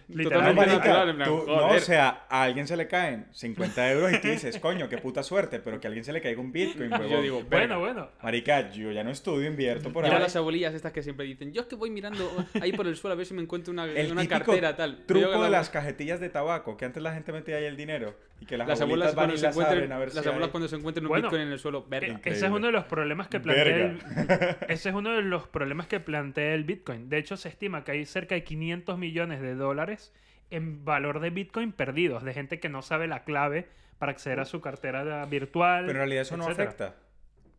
Literal. 0.08 0.54
No, 0.54 0.54
totalmente 0.54 0.60
marica, 0.66 0.76
natural. 0.78 1.08
en 1.10 1.16
plan, 1.16 1.28
tú- 1.28 1.44
no, 1.46 1.66
o 1.68 1.78
sea, 1.78 2.24
a 2.30 2.42
alguien 2.44 2.66
se 2.66 2.74
le 2.76 2.88
caen 2.88 3.26
50 3.32 3.92
euros 3.92 4.12
y 4.14 4.18
tú 4.18 4.28
dices, 4.28 4.58
coño, 4.58 4.88
qué 4.88 4.96
puta 4.96 5.22
suerte, 5.22 5.58
pero 5.60 5.78
que 5.78 5.86
a 5.86 5.88
alguien 5.88 6.04
se 6.04 6.12
le 6.14 6.22
caiga 6.22 6.40
un 6.40 6.50
Bitcoin, 6.50 6.88
Yo 6.90 6.96
huevón. 7.00 7.22
digo, 7.22 7.42
bueno, 7.50 7.80
bueno. 7.80 8.08
Marica, 8.22 8.70
yo 8.72 8.90
ya 8.94 9.04
no 9.04 9.10
estudio, 9.10 9.46
invierto 9.48 9.92
por 9.92 10.04
Mira 10.04 10.16
ahí. 10.16 10.22
las 10.22 10.34
abuelillas 10.36 10.72
estas 10.74 10.92
que 10.92 11.02
siempre 11.02 11.26
dicen, 11.26 11.52
yo 11.52 11.60
es 11.62 11.66
que 11.66 11.74
voy 11.76 11.90
mirando 11.90 12.30
ahí 12.60 12.72
por 12.72 12.86
el 12.86 12.96
suelo 12.96 13.12
a 13.12 13.16
ver 13.16 13.26
si 13.26 13.34
me 13.34 13.42
encuentro 13.42 13.72
una, 13.72 13.84
El 13.84 14.12
una 14.12 14.26
cartera 14.26 14.74
tal. 14.76 15.04
Truco 15.06 15.28
de 15.30 15.38
la- 15.38 15.50
las 15.50 15.70
cajetillas 15.70 16.20
de 16.20 16.28
tabaco, 16.30 16.76
que 16.76 16.84
antes 16.86 17.02
la 17.02 17.12
gente 17.12 17.32
metía 17.32 17.56
ahí 17.56 17.64
el 17.64 17.76
dinero 17.76 18.14
y 18.40 18.46
que 18.46 18.56
las, 18.56 18.66
las 18.68 18.80
abuelas 18.80 19.08
van 19.14 19.26
cuando 19.26 19.34
y 19.34 19.38
se 19.38 19.44
las 19.46 19.56
abren 19.56 19.66
encuentren, 19.68 19.92
a 19.92 19.98
ver 19.98 20.10
si 20.10 20.16
las 20.16 20.26
abuelas 20.26 20.46
hay- 20.48 20.50
cuando 20.52 20.68
se 20.68 20.76
encuentren 20.76 21.04
un 21.04 21.08
Bueno, 21.08 21.28
Bitcoin 21.28 21.42
en 21.42 21.52
el 21.52 21.58
suelo, 21.58 21.78
E- 21.80 21.90
verga. 21.90 22.06
Ese 22.06 22.14
Increíble. 22.16 22.46
es 22.46 22.52
uno 22.52 22.66
de 22.66 22.72
los 22.72 22.84
problemas 22.84 23.28
que 23.28 23.40
plantea 23.40 23.76
el, 23.76 23.98
ese 24.68 24.88
es 24.88 24.94
uno 24.94 25.10
de 25.14 25.22
los 25.22 25.48
problemas 25.48 25.86
que 25.86 26.00
plantea 26.00 26.54
el 26.54 26.64
Bitcoin. 26.64 27.08
De 27.08 27.18
hecho, 27.18 27.36
se 27.36 27.48
estima 27.48 27.84
que 27.84 27.92
hay 27.92 28.04
cerca 28.06 28.34
de 28.34 28.44
500 28.44 28.98
millones 28.98 29.40
de 29.40 29.54
dólares 29.54 30.12
en 30.50 30.84
valor 30.84 31.20
de 31.20 31.30
Bitcoin 31.30 31.72
perdidos, 31.72 32.22
de 32.22 32.32
gente 32.34 32.60
que 32.60 32.68
no 32.68 32.82
sabe 32.82 33.08
la 33.08 33.24
clave 33.24 33.66
para 33.98 34.12
acceder 34.12 34.40
a 34.40 34.44
su 34.44 34.60
cartera 34.60 35.24
virtual. 35.26 35.82
Pero 35.86 35.92
en 35.92 35.96
realidad 35.96 36.22
eso 36.22 36.36
no 36.36 36.44
etcétera. 36.50 36.94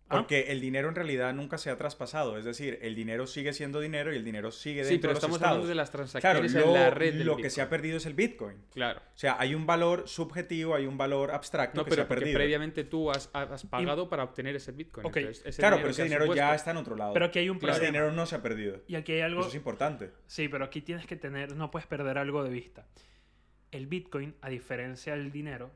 ¿Ah? 0.07 0.17
Porque 0.17 0.51
el 0.51 0.61
dinero 0.61 0.87
en 0.87 0.93
realidad 0.93 1.33
nunca 1.33 1.57
se 1.57 1.71
ha 1.71 1.77
traspasado. 1.79 2.37
Es 2.37 2.45
decir, 2.45 2.77
el 2.83 2.93
dinero 2.93 3.25
sigue 3.25 3.53
siendo 3.53 3.79
dinero 3.79 4.13
y 4.13 4.17
el 4.17 4.23
dinero 4.23 4.51
sigue 4.51 4.83
dentro 4.83 4.91
Sí, 4.93 4.97
pero 4.99 5.09
de 5.09 5.13
los 5.15 5.17
estamos 5.17 5.37
estados. 5.37 5.51
hablando 5.53 5.67
de 5.67 5.75
las 5.75 5.89
Claro, 5.89 6.05
transacciones 6.41 6.53
lo, 6.53 6.61
en 6.61 6.73
la 6.75 6.89
red 6.91 7.13
del 7.15 7.25
lo 7.25 7.31
que 7.33 7.37
Bitcoin. 7.37 7.51
se 7.51 7.61
ha 7.63 7.69
perdido 7.69 7.97
es 7.97 8.05
el 8.05 8.13
Bitcoin. 8.13 8.57
Claro. 8.71 8.99
O 8.99 9.17
sea, 9.17 9.35
hay 9.39 9.55
un 9.55 9.65
valor 9.65 10.07
subjetivo, 10.07 10.75
hay 10.75 10.85
un 10.85 10.95
valor 10.95 11.31
abstracto 11.31 11.77
No, 11.79 11.85
que 11.85 11.89
se 11.89 11.95
pero 11.95 12.03
ha 12.03 12.07
porque 12.07 12.19
perdido. 12.21 12.37
previamente 12.37 12.83
tú 12.83 13.09
has, 13.09 13.31
has 13.33 13.65
pagado 13.65 14.07
para 14.07 14.23
obtener 14.25 14.55
ese 14.55 14.71
Bitcoin. 14.73 15.07
Ok, 15.07 15.17
Entonces, 15.17 15.43
ese 15.43 15.59
Claro, 15.59 15.77
pero 15.77 15.89
ese 15.89 16.01
que 16.03 16.03
dinero 16.03 16.25
ya 16.27 16.31
supuesto- 16.33 16.53
está 16.55 16.71
en 16.71 16.77
otro 16.77 16.95
lado. 16.95 17.13
Pero 17.13 17.25
aquí 17.25 17.39
hay 17.39 17.49
un 17.49 17.57
ese 17.57 17.65
problema. 17.65 17.85
dinero 17.87 18.11
no 18.11 18.25
se 18.27 18.35
ha 18.35 18.41
perdido. 18.43 18.81
Y 18.87 18.95
aquí 18.95 19.13
hay 19.13 19.21
algo. 19.21 19.39
Eso 19.41 19.49
es 19.49 19.55
importante. 19.55 20.11
Sí, 20.27 20.47
pero 20.49 20.65
aquí 20.65 20.81
tienes 20.81 21.07
que 21.07 21.15
tener, 21.15 21.55
no 21.55 21.71
puedes 21.71 21.87
perder 21.87 22.19
algo 22.19 22.43
de 22.43 22.51
vista. 22.51 22.85
El 23.71 23.87
Bitcoin, 23.87 24.35
a 24.41 24.49
diferencia 24.49 25.15
del 25.15 25.31
dinero, 25.31 25.71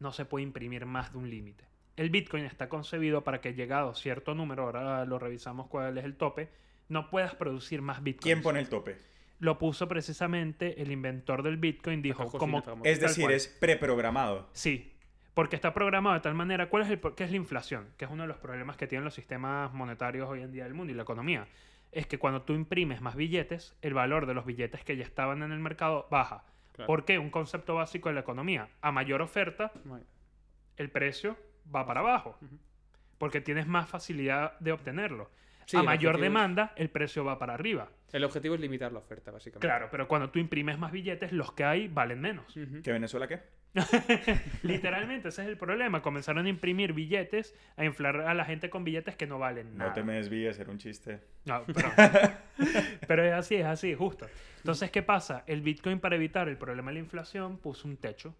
no 0.00 0.12
se 0.12 0.24
puede 0.24 0.44
imprimir 0.44 0.86
más 0.86 1.12
de 1.12 1.18
un 1.18 1.28
límite. 1.28 1.64
El 1.96 2.10
Bitcoin 2.10 2.44
está 2.44 2.68
concebido 2.68 3.24
para 3.24 3.40
que 3.40 3.54
llegado 3.54 3.94
cierto 3.94 4.34
número, 4.34 4.64
ahora 4.64 5.04
lo 5.06 5.18
revisamos 5.18 5.66
cuál 5.68 5.96
es 5.96 6.04
el 6.04 6.16
tope, 6.16 6.50
no 6.88 7.10
puedas 7.10 7.34
producir 7.34 7.80
más 7.82 8.02
Bitcoins. 8.02 8.22
¿Quién 8.22 8.42
pone 8.42 8.60
el 8.60 8.68
tope? 8.68 8.98
Lo 9.38 9.58
puso 9.58 9.88
precisamente 9.88 10.80
el 10.80 10.90
inventor 10.90 11.42
del 11.42 11.56
Bitcoin, 11.56 12.02
dijo 12.02 12.30
como... 12.30 12.62
Es 12.84 13.00
decir, 13.00 13.24
cual. 13.24 13.34
es 13.34 13.48
preprogramado. 13.48 14.48
Sí, 14.52 14.94
porque 15.34 15.56
está 15.56 15.74
programado 15.74 16.14
de 16.14 16.20
tal 16.20 16.34
manera. 16.34 16.70
¿Cuál 16.70 16.84
es 16.84 16.90
el, 16.90 17.00
qué 17.14 17.24
es 17.24 17.30
la 17.30 17.36
inflación? 17.36 17.88
Que 17.98 18.06
es 18.06 18.10
uno 18.10 18.22
de 18.22 18.28
los 18.28 18.38
problemas 18.38 18.76
que 18.76 18.86
tienen 18.86 19.04
los 19.04 19.14
sistemas 19.14 19.72
monetarios 19.74 20.28
hoy 20.28 20.40
en 20.40 20.52
día 20.52 20.64
del 20.64 20.72
mundo 20.72 20.92
y 20.92 20.96
la 20.96 21.02
economía. 21.02 21.46
Es 21.92 22.06
que 22.06 22.18
cuando 22.18 22.42
tú 22.42 22.54
imprimes 22.54 23.02
más 23.02 23.16
billetes, 23.16 23.76
el 23.82 23.92
valor 23.92 24.26
de 24.26 24.32
los 24.32 24.46
billetes 24.46 24.82
que 24.84 24.96
ya 24.96 25.04
estaban 25.04 25.42
en 25.42 25.52
el 25.52 25.58
mercado 25.58 26.08
baja. 26.10 26.44
Claro. 26.72 26.86
¿Por 26.86 27.04
qué? 27.04 27.18
Un 27.18 27.30
concepto 27.30 27.74
básico 27.74 28.08
de 28.08 28.14
la 28.14 28.22
economía. 28.22 28.68
A 28.80 28.92
mayor 28.92 29.20
oferta, 29.20 29.72
el 30.78 30.90
precio 30.90 31.36
va 31.74 31.86
para 31.86 32.00
abajo. 32.00 32.38
Porque 33.18 33.40
tienes 33.40 33.66
más 33.66 33.88
facilidad 33.88 34.58
de 34.60 34.72
obtenerlo. 34.72 35.30
Sí, 35.64 35.76
a 35.76 35.82
mayor 35.82 36.16
es- 36.16 36.20
demanda, 36.20 36.72
el 36.76 36.90
precio 36.90 37.24
va 37.24 37.38
para 37.38 37.54
arriba. 37.54 37.88
El 38.12 38.22
objetivo 38.24 38.54
es 38.54 38.60
limitar 38.60 38.92
la 38.92 39.00
oferta, 39.00 39.30
básicamente. 39.30 39.66
Claro, 39.66 39.88
pero 39.90 40.06
cuando 40.06 40.30
tú 40.30 40.38
imprimes 40.38 40.78
más 40.78 40.92
billetes, 40.92 41.32
los 41.32 41.52
que 41.52 41.64
hay 41.64 41.88
valen 41.88 42.20
menos. 42.20 42.44
¿Que 42.82 42.92
Venezuela 42.92 43.26
qué? 43.26 43.40
Literalmente, 44.62 45.28
ese 45.28 45.42
es 45.42 45.48
el 45.48 45.56
problema. 45.58 46.02
Comenzaron 46.02 46.46
a 46.46 46.48
imprimir 46.48 46.92
billetes, 46.92 47.54
a 47.76 47.84
inflar 47.84 48.20
a 48.22 48.32
la 48.34 48.44
gente 48.44 48.70
con 48.70 48.84
billetes 48.84 49.16
que 49.16 49.26
no 49.26 49.38
valen 49.38 49.76
nada. 49.76 49.90
No 49.90 49.94
te 49.94 50.02
me 50.02 50.14
desvíes, 50.14 50.58
era 50.58 50.70
un 50.70 50.78
chiste. 50.78 51.20
No, 51.44 51.64
pero, 51.74 51.92
pero 53.06 53.24
es 53.24 53.32
así, 53.32 53.56
es 53.56 53.66
así, 53.66 53.94
justo. 53.94 54.26
Entonces, 54.58 54.90
¿qué 54.90 55.02
pasa? 55.02 55.42
El 55.46 55.60
Bitcoin 55.62 56.00
para 56.00 56.16
evitar 56.16 56.48
el 56.48 56.56
problema 56.56 56.90
de 56.90 56.94
la 56.94 57.00
inflación 57.00 57.58
puso 57.58 57.86
un 57.88 57.96
techo. 57.96 58.34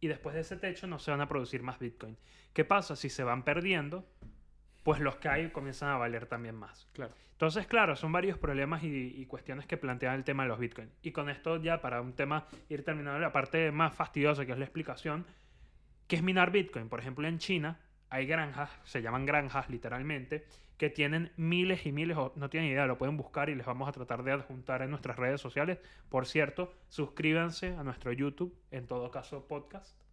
Y 0.00 0.08
después 0.08 0.34
de 0.34 0.42
ese 0.42 0.56
techo 0.56 0.86
no 0.86 0.98
se 0.98 1.10
van 1.10 1.20
a 1.20 1.28
producir 1.28 1.62
más 1.62 1.78
Bitcoin. 1.78 2.16
¿Qué 2.52 2.64
pasa? 2.64 2.96
Si 2.96 3.08
se 3.08 3.24
van 3.24 3.44
perdiendo, 3.44 4.06
pues 4.84 5.00
los 5.00 5.16
que 5.16 5.28
hay 5.28 5.50
comienzan 5.50 5.90
a 5.90 5.96
valer 5.96 6.26
también 6.26 6.54
más. 6.54 6.88
Claro. 6.92 7.12
Entonces, 7.32 7.66
claro, 7.66 7.94
son 7.94 8.10
varios 8.10 8.36
problemas 8.38 8.82
y, 8.82 9.14
y 9.16 9.26
cuestiones 9.26 9.66
que 9.66 9.76
plantean 9.76 10.14
el 10.14 10.24
tema 10.24 10.42
de 10.42 10.48
los 10.48 10.58
Bitcoin. 10.58 10.90
Y 11.02 11.12
con 11.12 11.28
esto 11.28 11.60
ya 11.62 11.80
para 11.80 12.00
un 12.00 12.14
tema, 12.14 12.46
ir 12.68 12.84
terminando 12.84 13.20
la 13.20 13.32
parte 13.32 13.70
más 13.70 13.94
fastidiosa, 13.94 14.44
que 14.44 14.52
es 14.52 14.58
la 14.58 14.64
explicación, 14.64 15.24
¿qué 16.08 16.16
es 16.16 16.22
minar 16.22 16.50
Bitcoin? 16.50 16.88
Por 16.88 16.98
ejemplo, 16.98 17.28
en 17.28 17.38
China 17.38 17.78
hay 18.10 18.26
granjas, 18.26 18.70
se 18.84 19.02
llaman 19.02 19.26
granjas 19.26 19.68
literalmente, 19.68 20.46
que 20.78 20.88
tienen 20.88 21.32
miles 21.36 21.84
y 21.86 21.92
miles, 21.92 22.16
no 22.16 22.48
tienen 22.48 22.70
idea, 22.70 22.86
lo 22.86 22.96
pueden 22.96 23.16
buscar 23.16 23.50
y 23.50 23.54
les 23.54 23.66
vamos 23.66 23.88
a 23.88 23.92
tratar 23.92 24.22
de 24.22 24.32
adjuntar 24.32 24.80
en 24.82 24.90
nuestras 24.90 25.16
redes 25.16 25.40
sociales. 25.40 25.78
Por 26.08 26.26
cierto, 26.26 26.72
suscríbanse 26.88 27.74
a 27.76 27.82
nuestro 27.82 28.12
YouTube, 28.12 28.56
en 28.70 28.86
todo 28.86 29.10
caso 29.10 29.46
podcast. 29.46 30.07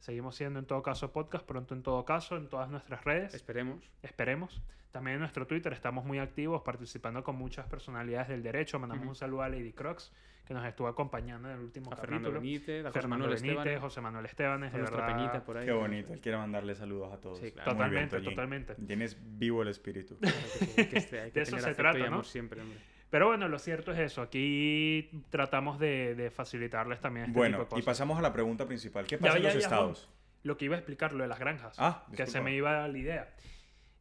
Seguimos 0.00 0.36
siendo 0.36 0.58
en 0.58 0.66
todo 0.66 0.82
caso 0.82 1.12
podcast, 1.12 1.44
pronto 1.46 1.74
en 1.74 1.82
todo 1.82 2.04
caso, 2.04 2.36
en 2.36 2.48
todas 2.48 2.68
nuestras 2.70 3.04
redes. 3.04 3.34
Esperemos. 3.34 3.82
Esperemos. 4.02 4.62
También 4.92 5.14
en 5.14 5.20
nuestro 5.20 5.46
Twitter 5.46 5.72
estamos 5.72 6.04
muy 6.04 6.18
activos, 6.18 6.62
participando 6.62 7.22
con 7.24 7.36
muchas 7.36 7.66
personalidades 7.66 8.28
del 8.28 8.42
derecho. 8.42 8.78
Mandamos 8.78 9.02
Ujú. 9.02 9.10
un 9.10 9.14
saludo 9.16 9.42
a 9.42 9.48
Lady 9.48 9.72
Crocs, 9.72 10.12
que 10.46 10.54
nos 10.54 10.64
estuvo 10.64 10.86
acompañando 10.86 11.50
en 11.50 11.56
el 11.56 11.60
último 11.64 11.92
A 11.92 11.96
Fernando 11.96 12.28
capítulo. 12.30 12.40
Benítez, 12.40 12.84
a 12.84 12.88
José 12.88 13.00
Fernando 13.00 13.24
Manuel 13.24 13.40
Benítez, 13.42 13.58
Esteban. 13.58 13.80
José 13.82 14.00
Manuel 14.00 14.24
Estebanes, 14.26 14.68
a 14.68 14.72
de 14.72 14.78
nuestra 14.78 15.00
verdad. 15.06 15.16
peñita 15.16 15.44
por 15.44 15.56
ahí. 15.58 15.66
Qué 15.66 15.72
bonito. 15.72 16.12
Él 16.14 16.20
quiere 16.20 16.38
mandarle 16.38 16.74
saludos 16.76 17.12
a 17.12 17.20
todos. 17.20 17.38
Sí, 17.38 17.50
claro. 17.50 17.74
Muy 17.74 17.90
bien, 17.90 18.08
Totalmente, 18.08 18.30
totalmente. 18.30 18.74
Tienes 18.86 19.18
vivo 19.38 19.62
el 19.62 19.68
espíritu. 19.68 20.16
Claro 20.18 20.36
que 20.36 20.64
sí, 20.66 20.86
que 20.88 20.98
este- 20.98 21.20
hay 21.20 21.30
que 21.32 21.40
De 21.40 21.42
eso 21.42 21.58
se 21.58 21.74
trata, 21.74 22.08
¿no? 22.08 22.22
siempre, 22.22 22.60
hombre. 22.62 22.78
Pero 23.16 23.28
bueno, 23.28 23.48
lo 23.48 23.58
cierto 23.58 23.92
es 23.92 23.98
eso. 23.98 24.20
Aquí 24.20 25.08
tratamos 25.30 25.78
de, 25.78 26.14
de 26.14 26.30
facilitarles 26.30 27.00
también 27.00 27.24
este 27.24 27.32
tipo 27.32 27.38
bueno, 27.38 27.66
y 27.74 27.80
pasamos 27.80 28.18
a 28.18 28.20
la 28.20 28.30
pregunta 28.30 28.66
principal. 28.66 29.06
¿Qué 29.06 29.16
Ya, 29.16 29.20
pasa 29.22 29.38
en 29.38 29.42
los 29.44 29.52
ya, 29.54 29.58
estados? 29.58 30.10
Lo 30.42 30.58
que 30.58 30.66
iba 30.66 30.74
a 30.74 30.78
explicar, 30.80 31.14
lo 31.14 31.22
de 31.22 31.28
las 31.28 31.38
granjas. 31.38 31.76
Ah, 31.78 32.04
que 32.14 32.26
se 32.26 32.42
me 32.42 32.54
iba 32.54 32.86
la 32.86 32.98
idea. 32.98 33.34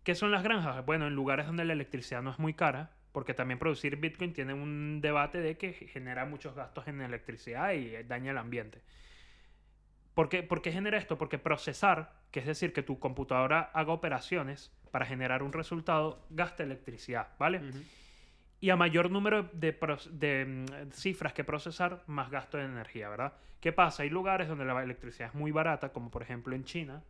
¿Qué 0.04 0.16
son 0.16 0.32
las 0.32 0.44
granjas? 0.44 0.86
Bueno, 0.86 1.08
en 1.08 1.16
lugares 1.16 1.46
donde 1.46 1.64
la 1.64 1.72
electricidad 1.72 2.22
no 2.24 2.30
es 2.30 2.40
muy 2.40 2.56
cara, 2.56 2.92
porque 3.14 3.34
también 3.34 3.58
producir 3.58 3.96
Bitcoin 3.96 4.34
tiene 4.34 4.54
un 4.54 5.00
debate 5.00 5.40
de 5.40 5.58
que 5.58 5.72
genera 5.72 6.26
muchos 6.26 6.54
gastos 6.54 6.86
en 6.90 7.00
electricidad 7.00 7.72
y 7.72 8.04
daña 8.04 8.32
el 8.32 8.38
ambiente. 8.38 8.82
¿Por 10.14 10.28
qué, 10.28 10.44
por 10.44 10.62
qué 10.62 10.74
genera 10.74 10.98
esto? 10.98 11.18
Porque 11.18 11.38
procesar, 11.40 12.12
que 12.32 12.42
es 12.42 12.46
decir, 12.46 12.74
que 12.74 12.84
tu 12.84 13.00
computadora 13.00 13.62
haga 13.74 13.94
operaciones 13.94 14.74
para 14.92 15.06
generar 15.06 15.42
un 15.42 15.54
resultado, 15.54 16.26
gasta 16.32 16.64
electricidad, 16.64 17.30
¿vale? 17.40 17.60
Ujú. 17.60 17.80
Y 18.66 18.72
a 18.72 18.76
mayor 18.76 19.12
número 19.12 19.44
de, 19.54 19.78
mm, 20.44 20.90
cifras 20.92 21.34
que 21.34 21.44
procesar, 21.44 22.02
más 22.08 22.32
gasto 22.32 22.58
de 22.58 22.64
energía, 22.64 23.10
¿verdad? 23.10 23.34
¿Qué 23.60 23.72
pasa? 23.72 24.02
Hay 24.02 24.10
lugares 24.10 24.48
donde 24.48 24.66
la 24.66 24.82
electricidad 24.82 25.30
es 25.30 25.36
muy 25.36 25.52
barata, 25.52 25.90
como 25.90 26.10
por 26.10 26.24
ejemplo 26.24 26.56
en 26.56 26.64
China, 26.64 27.04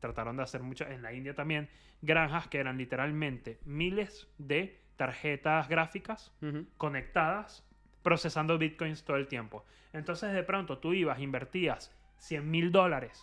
trataron 0.00 0.36
de 0.36 0.42
hacer 0.42 0.64
mucho, 0.64 0.84
en 0.88 1.00
la 1.00 1.12
India 1.12 1.32
también, 1.32 1.68
granjas 2.02 2.48
que 2.48 2.58
eran 2.58 2.76
literalmente 2.76 3.60
miles 3.64 4.26
de 4.36 4.80
tarjetas 4.96 5.68
gráficas 5.68 6.32
conectadas 6.76 7.64
procesando 8.02 8.58
bitcoins 8.58 9.04
todo 9.04 9.16
el 9.16 9.28
tiempo. 9.28 9.64
Entonces 9.92 10.32
de 10.32 10.42
pronto 10.42 10.78
tú 10.78 10.92
ibas, 10.92 11.20
invertías 11.20 11.96
100 12.18 12.50
mil 12.50 12.72
dólares 12.72 13.22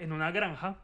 en 0.00 0.10
una 0.10 0.32
granja 0.32 0.78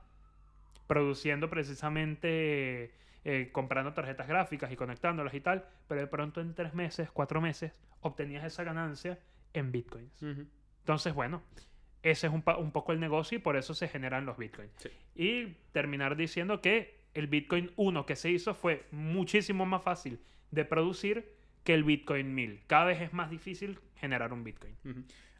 produciendo 0.87 1.51
precisamente, 1.51 2.93
eh, 3.25 3.51
comprando 3.53 3.93
tarjetas 3.93 4.29
gráficas 4.29 4.71
y 4.71 4.77
conectándolas 4.77 5.35
y 5.35 5.41
tal, 5.41 5.65
pero 5.89 6.01
de 6.01 6.07
pronto 6.07 6.41
en 6.41 6.55
tres 6.55 6.75
meses, 6.75 7.11
cuatro 7.11 7.41
meses, 7.41 7.73
obtenías 8.01 8.45
esa 8.45 8.65
ganancia 8.65 9.19
en 9.53 9.73
bitcoins. 9.73 10.23
Entonces, 10.81 11.15
bueno, 11.15 11.43
ese 12.03 12.27
es 12.27 12.33
un, 12.33 12.43
poco 12.43 12.93
el 12.93 13.01
negocio 13.01 13.39
y 13.39 13.41
por 13.41 13.57
eso 13.57 13.73
se 13.73 13.89
generan 13.89 14.27
los 14.27 14.37
bitcoins. 14.37 14.73
Sí. 14.77 14.91
Y 15.15 15.47
terminar 15.73 16.17
diciendo 16.17 16.61
que 16.61 17.05
el 17.15 17.29
bitcoin 17.29 17.73
1 17.77 18.05
que 18.05 18.17
se 18.17 18.31
hizo 18.31 18.55
fue 18.55 18.85
muchísimo 18.91 19.65
más 19.65 19.83
fácil 19.83 20.21
de 20.51 20.65
producir 20.65 21.33
que 21.63 21.73
el 21.73 21.85
bitcoin 21.85 22.35
1000. 22.35 22.65
Cada 22.67 22.85
vez 22.85 23.01
es 23.01 23.13
más 23.15 23.31
difícil 23.31 23.79
generar 23.97 24.33
un 24.33 24.45
bitcoin. 24.45 24.77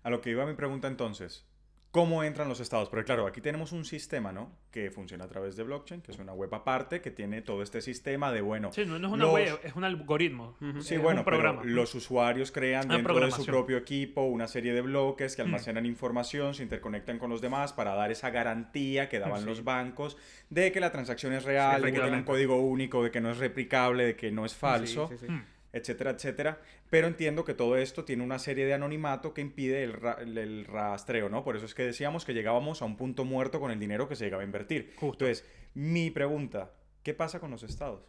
A 0.03 0.11
lo 0.11 0.21
que 0.21 0.31
iba 0.31 0.47
mi 0.47 0.55
pregunta 0.55 0.89
entonces, 0.89 1.47
¿cómo 1.95 2.25
entran 2.25 2.49
los 2.49 2.59
estados? 2.59 2.89
Porque 2.89 3.05
claro, 3.05 3.25
aquí 3.25 3.41
tenemos 3.41 3.71
un 3.71 3.85
sistema, 3.85 4.33
¿no? 4.33 4.51
Que 4.73 4.91
funciona 4.91 5.27
a 5.27 5.29
través 5.29 5.55
de 5.55 5.63
blockchain, 5.63 6.01
que 6.01 6.11
es 6.11 6.19
una 6.19 6.33
web 6.33 6.53
aparte, 6.53 7.01
que 7.01 7.13
tiene 7.13 7.41
todo 7.41 7.63
este 7.63 7.81
sistema 7.81 8.33
de, 8.33 8.41
bueno, 8.41 8.73
Sí, 8.73 8.85
no, 8.85 8.99
no 8.99 9.07
es 9.07 9.13
una 9.13 9.25
Los- 9.27 9.33
web, 9.35 9.61
es 9.63 9.77
un 9.77 9.85
algoritmo. 9.85 10.57
Sí, 10.81 10.97
es 10.97 11.01
bueno, 11.01 11.21
un 11.21 11.25
programa. 11.25 11.61
pero 11.63 11.73
los 11.73 11.95
usuarios 11.95 12.51
crean 12.51 12.87
Una 12.87 12.97
dentro 12.97 13.21
de 13.21 13.31
su 13.31 13.47
propio 13.47 13.77
equipo 13.77 14.23
una 14.23 14.49
serie 14.49 14.73
de 14.75 14.81
bloques 14.81 15.37
que 15.37 15.43
Mm. 15.45 15.47
almacenan 15.47 15.87
información, 15.87 16.53
se 16.55 16.65
interconectan 16.65 17.21
con 17.21 17.31
los 17.31 17.41
demás 17.41 17.73
para 17.73 17.95
dar 17.95 18.11
esa 18.11 18.31
garantía 18.31 19.09
que 19.09 19.21
daban 19.21 19.43
Sí. 19.43 19.47
los 19.47 19.63
bancos 19.63 20.17
de 20.51 20.73
que 20.73 20.81
la 20.81 20.91
transacción 20.91 21.33
es 21.33 21.45
real, 21.45 21.81
de 21.81 21.93
que 21.93 22.01
tiene 22.01 22.17
un 22.17 22.25
código 22.25 22.57
único, 22.57 23.05
de 23.05 23.13
que 23.13 23.21
no 23.21 23.31
es 23.31 23.39
replicable, 23.39 24.05
de 24.05 24.17
que 24.17 24.33
no 24.33 24.45
es 24.45 24.53
falso, 24.57 25.07
Sí, 25.11 25.15
sí, 25.17 25.27
sí. 25.27 25.33
Mm. 25.33 25.45
Etcétera, 25.75 26.13
etcétera. 26.13 26.61
Pero 26.89 27.07
entiendo 27.07 27.45
que 27.45 27.53
todo 27.55 27.77
esto 27.77 28.05
tiene 28.05 28.23
una 28.23 28.39
serie 28.39 28.65
de 28.65 28.75
anonimato 28.75 29.35
que 29.35 29.41
impide 29.43 29.83
el, 29.85 29.93
ra- 29.93 30.19
el- 30.21 30.65
rastreo, 30.65 31.29
¿no? 31.29 31.45
Por 31.45 31.57
eso 31.57 31.67
es 31.67 31.75
que 31.75 31.83
decíamos 31.85 32.25
que 32.25 32.33
llegábamos 32.35 32.81
a 32.81 32.85
un 32.85 32.97
punto 32.97 33.25
muerto 33.25 33.61
con 33.61 33.71
el 33.71 33.79
dinero 33.79 34.09
que 34.09 34.17
se 34.17 34.25
llegaba 34.25 34.43
a 34.43 34.47
invertir. 34.47 34.93
Justo. 34.97 35.27
Entonces, 35.27 35.47
mi 35.75 36.11
pregunta, 36.11 36.73
¿qué 37.03 37.13
pasa 37.15 37.41
con 37.41 37.51
los 37.51 37.63
estados? 37.63 38.09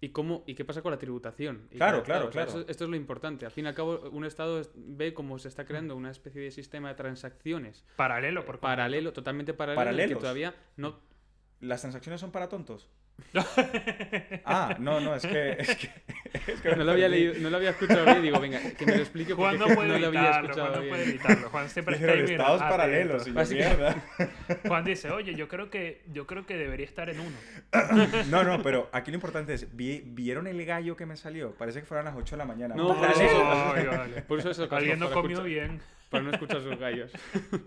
¿Y, 0.00 0.10
cómo, 0.10 0.42
¿Y 0.46 0.54
qué 0.54 0.64
pasa 0.66 0.82
con 0.82 0.90
la 0.90 0.98
tributación? 0.98 1.68
Y 1.70 1.76
Claro, 1.76 2.02
claro, 2.02 2.24
estado, 2.24 2.28
o 2.28 2.32
sea, 2.32 2.44
claro. 2.44 2.58
Esto, 2.60 2.70
esto 2.70 2.84
es 2.84 2.90
lo 2.90 2.96
importante. 2.96 3.46
Al 3.46 3.52
fin 3.52 3.64
y 3.64 3.68
al 3.68 3.74
cabo, 3.74 4.00
un 4.10 4.24
Estado 4.26 4.60
es- 4.60 4.70
ve 4.74 5.14
cómo 5.14 5.38
se 5.38 5.48
está 5.48 5.64
creando 5.64 5.96
una 5.96 6.10
especie 6.10 6.42
de 6.42 6.50
sistema 6.50 6.88
de 6.90 6.94
transacciones 6.96 7.84
Paralelo, 7.96 8.44
por 8.44 8.60
paralelo, 8.60 9.12
totalmente 9.14 9.54
paralelo, 9.54 9.80
el 9.82 9.86
que 9.86 9.92
Paralelos. 9.96 10.20
todavía 10.20 10.54
no... 10.76 11.00
¿Las 11.60 11.80
transacciones 11.80 12.20
son 12.20 12.32
para 12.32 12.48
tontos? 12.50 12.90
Ah, 14.44 14.76
no, 14.78 15.00
no, 15.00 15.14
es 15.14 15.26
que... 15.26 15.50
Es 15.58 15.76
que, 15.76 15.90
es 16.52 16.60
que 16.60 16.76
No 16.76 16.84
lo 16.84 16.92
había 16.92 17.08
leído, 17.08 17.34
no 17.40 17.50
lo 17.50 17.56
había 17.56 17.70
escuchado 17.70 18.04
bien. 18.04 18.22
Digo, 18.22 18.38
venga, 18.40 18.60
que 18.78 18.86
me 18.86 18.96
lo 18.96 19.02
explique 19.02 19.32
Juan 19.34 19.58
no 19.58 19.66
puede 19.66 19.88
no 19.88 19.98
lo 19.98 20.06
había 20.06 20.20
evitarlo, 20.20 20.50
escuchado 20.50 20.66
Juan 20.68 20.72
no 20.74 20.80
bien. 20.80 20.90
puede 20.94 21.04
evitarlo. 21.10 21.48
Juan 21.50 21.68
siempre 21.68 21.94
está 21.96 22.12
ahí, 22.12 22.22
mira, 22.22 22.30
estados 22.32 22.60
atento. 22.62 22.76
paralelos 22.76 23.26
y 23.26 23.32
yo, 23.32 23.40
mierda. 23.56 23.96
Juan 24.68 24.84
dice, 24.84 25.10
oye, 25.10 25.34
yo 25.34 25.48
creo 25.48 25.70
que 25.70 26.02
yo 26.12 26.26
creo 26.26 26.46
que 26.46 26.56
debería 26.56 26.86
estar 26.86 27.10
en 27.10 27.20
uno. 27.20 27.36
No, 28.30 28.44
no, 28.44 28.62
pero 28.62 28.88
aquí 28.92 29.10
lo 29.10 29.16
importante 29.16 29.54
es, 29.54 29.74
¿vi- 29.76 30.02
¿vieron 30.04 30.46
el 30.46 30.64
gallo 30.64 30.96
que 30.96 31.06
me 31.06 31.16
salió? 31.16 31.54
Parece 31.54 31.80
que 31.80 31.86
fueron 31.86 32.04
las 32.06 32.14
8 32.16 32.36
de 32.36 32.38
la 32.38 32.44
mañana. 32.44 32.74
No, 32.74 32.96
por 32.96 33.10
eso- 33.10 33.20
Ay, 33.74 33.86
vale. 33.86 34.22
Por 34.22 34.38
eso 34.38 34.50
es 34.50 34.58
el 34.58 34.68
Alguien 34.70 34.98
no 34.98 35.10
comió 35.10 35.38
escuchar- 35.38 35.44
bien. 35.46 35.80
Para 36.10 36.22
no 36.22 36.30
escuchar 36.30 36.62
sus 36.62 36.78
gallos. 36.78 37.10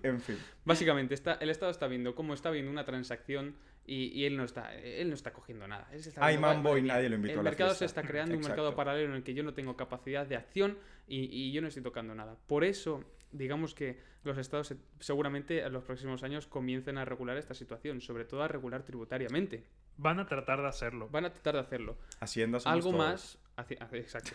En 0.03 0.21
fin. 0.21 0.37
Básicamente, 0.63 1.13
está, 1.13 1.33
el 1.41 1.49
Estado 1.49 1.69
está 1.69 1.87
viendo 1.87 2.15
cómo 2.15 2.33
está 2.33 2.49
viendo 2.49 2.71
una 2.71 2.85
transacción 2.85 3.55
y, 3.87 4.07
y 4.19 4.25
él 4.25 4.37
no 4.37 4.43
está 4.43 4.75
él 4.75 5.07
no 5.09 5.15
está 5.15 5.33
cogiendo 5.33 5.67
nada. 5.67 5.87
Él 5.91 6.03
se 6.03 6.09
está 6.09 6.23
Hay 6.25 6.33
viendo, 6.35 6.47
mambo 6.47 6.69
"Madre 6.69 6.79
y 6.79 6.83
mía, 6.83 6.93
nadie 6.93 7.09
lo 7.09 7.15
invitó 7.15 7.33
El 7.33 7.39
a 7.39 7.43
la 7.43 7.49
mercado 7.49 7.69
fiesta". 7.71 7.79
se 7.79 7.85
está 7.85 8.03
creando 8.03 8.35
un 8.35 8.41
mercado 8.41 8.75
paralelo 8.75 9.09
en 9.09 9.15
el 9.15 9.23
que 9.23 9.33
yo 9.33 9.41
no 9.43 9.53
tengo 9.53 9.75
capacidad 9.75 10.27
de 10.27 10.35
acción 10.35 10.77
y, 11.07 11.21
y 11.33 11.51
yo 11.53 11.61
no 11.61 11.69
estoy 11.69 11.81
tocando 11.83 12.13
nada. 12.13 12.37
Por 12.47 12.63
eso, 12.65 13.03
digamos 13.31 13.73
que 13.73 13.99
los 14.23 14.37
Estados 14.37 14.67
se- 14.67 14.77
seguramente 14.99 15.61
en 15.63 15.71
los 15.71 15.83
próximos 15.85 16.21
años 16.23 16.47
comiencen 16.47 16.97
a 16.97 17.05
regular 17.05 17.37
esta 17.37 17.53
situación, 17.53 18.01
sobre 18.01 18.25
todo 18.25 18.43
a 18.43 18.47
regular 18.49 18.83
tributariamente. 18.83 19.63
Van 19.95 20.19
a 20.19 20.27
tratar 20.27 20.61
de 20.61 20.67
hacerlo. 20.67 21.07
Van 21.09 21.25
a 21.25 21.31
tratar 21.31 21.53
de 21.55 21.59
hacerlo. 21.61 21.97
Hacienda 22.19 22.59
somos 22.59 22.73
algo 22.75 22.91
todos. 22.91 23.07
más 23.07 23.39
exacto 23.91 24.31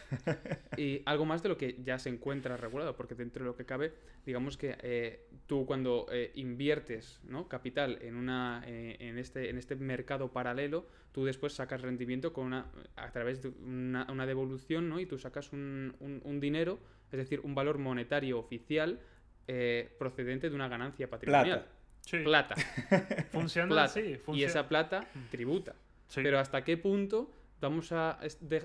y 0.76 1.02
algo 1.06 1.24
más 1.24 1.42
de 1.42 1.48
lo 1.48 1.56
que 1.56 1.76
ya 1.84 1.98
se 1.98 2.08
encuentra 2.08 2.56
regulado 2.56 2.96
porque 2.96 3.14
dentro 3.14 3.44
de 3.44 3.50
lo 3.50 3.56
que 3.56 3.64
cabe 3.64 3.92
digamos 4.26 4.56
que 4.56 4.76
eh, 4.82 5.28
tú 5.46 5.64
cuando 5.66 6.06
eh, 6.10 6.32
inviertes 6.34 7.20
¿no? 7.24 7.48
capital 7.48 7.98
en 8.02 8.16
una 8.16 8.62
eh, 8.66 8.96
en 9.00 9.18
este 9.18 9.50
en 9.50 9.58
este 9.58 9.76
mercado 9.76 10.32
paralelo 10.32 10.86
tú 11.12 11.24
después 11.24 11.52
sacas 11.52 11.82
rendimiento 11.82 12.32
con 12.32 12.46
una 12.46 12.66
a 12.96 13.10
través 13.12 13.42
de 13.42 13.48
una, 13.48 14.06
una 14.10 14.26
devolución 14.26 14.88
¿no? 14.88 14.98
y 15.00 15.06
tú 15.06 15.18
sacas 15.18 15.52
un, 15.52 15.94
un- 16.00 16.20
un 16.24 16.40
dinero 16.40 16.78
es 17.12 17.18
decir 17.18 17.40
un 17.44 17.54
valor 17.54 17.78
monetario 17.78 18.38
oficial 18.38 19.00
eh, 19.48 19.94
procedente 19.98 20.48
de 20.50 20.54
una 20.56 20.68
ganancia 20.68 21.08
patrimonial 21.10 21.60
Plata. 21.60 21.72
Sí. 22.00 22.18
plata, 22.24 22.54
Funciona 23.30 23.68
plata. 23.68 23.84
así. 23.84 24.18
y 24.32 24.42
esa 24.42 24.68
plata 24.68 25.06
tributa 25.30 25.74
Sí. 26.08 26.20
pero 26.22 26.38
hasta 26.40 26.62
qué 26.64 26.76
punto 26.76 27.30
vamos 27.62 27.92
a, 27.92 28.18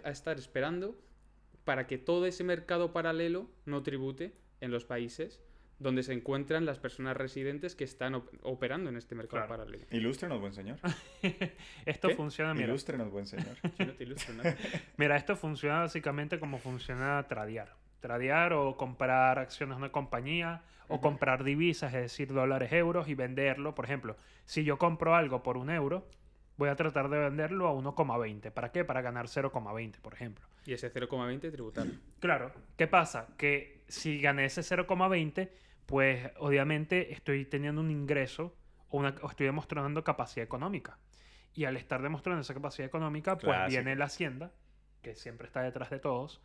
estar 0.06 0.38
esperando 0.38 1.00
para 1.64 1.88
que 1.88 1.98
todo 1.98 2.26
ese 2.26 2.44
mercado 2.44 2.94
paralelo 2.94 3.50
no 3.66 3.84
tribute 3.84 4.34
en 4.62 4.72
los 4.72 4.86
países 4.86 5.42
donde 5.80 6.02
se 6.02 6.12
encuentran 6.14 6.66
las 6.66 6.80
personas 6.80 7.16
residentes 7.16 7.76
que 7.76 7.84
están 7.84 8.16
op- 8.16 8.30
operando 8.42 8.90
en 8.90 8.98
este 8.98 9.14
mercado 9.14 9.46
Claro. 9.46 9.62
paralelo. 9.64 9.86
Ilústrenos, 9.92 10.40
buen 10.40 10.54
señor. 10.54 10.78
Esto 11.86 12.08
¿Qué? 12.08 12.16
funciona, 12.16 12.54
mira. 12.56 12.66
Ilústrenos, 12.68 13.12
buen 13.12 13.28
señor. 13.28 13.56
Yo 13.78 13.86
no 13.86 13.94
te 13.94 14.04
ilustro 14.04 14.34
nada. 14.34 14.56
Mira, 14.98 15.16
esto 15.18 15.36
funciona 15.36 15.82
básicamente 15.82 16.40
como 16.40 16.58
funciona 16.58 17.24
tradear. 17.28 17.76
Tradear 18.00 18.54
o 18.54 18.76
comprar 18.76 19.38
acciones 19.38 19.76
de 19.78 19.84
una 19.84 19.92
compañía 19.92 20.64
o 20.88 21.00
comprar 21.02 21.44
divisas, 21.44 21.94
es 21.94 22.02
decir, 22.02 22.34
dólares, 22.34 22.72
euros 22.72 23.08
y 23.10 23.14
venderlo. 23.14 23.76
Por 23.76 23.86
ejemplo, 23.86 24.16
si 24.46 24.64
yo 24.64 24.78
compro 24.80 25.14
algo 25.16 25.44
por 25.44 25.58
un 25.58 25.70
euro, 25.70 26.08
voy 26.58 26.70
a 26.70 26.76
tratar 26.76 27.10
de 27.10 27.18
venderlo 27.20 27.68
a 27.68 27.74
1,20. 27.74 28.52
¿Para 28.52 28.72
qué? 28.72 28.84
Para 28.84 29.02
ganar 29.02 29.28
0,20, 29.28 30.00
por 30.02 30.14
ejemplo. 30.14 30.46
Y 30.66 30.74
ese 30.74 30.92
0,20 30.92 31.52
tributarlo. 31.52 31.94
Claro, 32.20 32.52
¿qué 32.76 32.88
pasa? 32.88 33.28
Que 33.38 33.84
si 33.88 34.20
gané 34.20 34.46
ese 34.46 34.62
0,20, 34.62 35.50
pues 35.86 36.30
obviamente 36.40 37.14
estoy 37.14 37.46
teniendo 37.46 37.80
un 37.82 37.92
ingreso 37.92 38.54
o, 38.90 38.98
una- 38.98 39.16
o 39.22 39.30
estoy 39.30 39.46
demostrando 39.46 40.04
capacidad 40.04 40.44
económica. 40.44 40.98
Y 41.54 41.66
al 41.66 41.78
estar 41.78 42.02
demostrando 42.02 42.42
esa 42.42 42.54
capacidad 42.54 42.88
económica, 42.88 43.36
pues 43.38 43.46
Clásico. 43.46 43.70
viene 43.70 43.96
la 43.96 44.06
hacienda, 44.06 44.52
que 45.02 45.16
siempre 45.16 45.48
está 45.48 45.62
detrás 45.62 45.90
de 45.90 46.00
todos. 46.00 46.42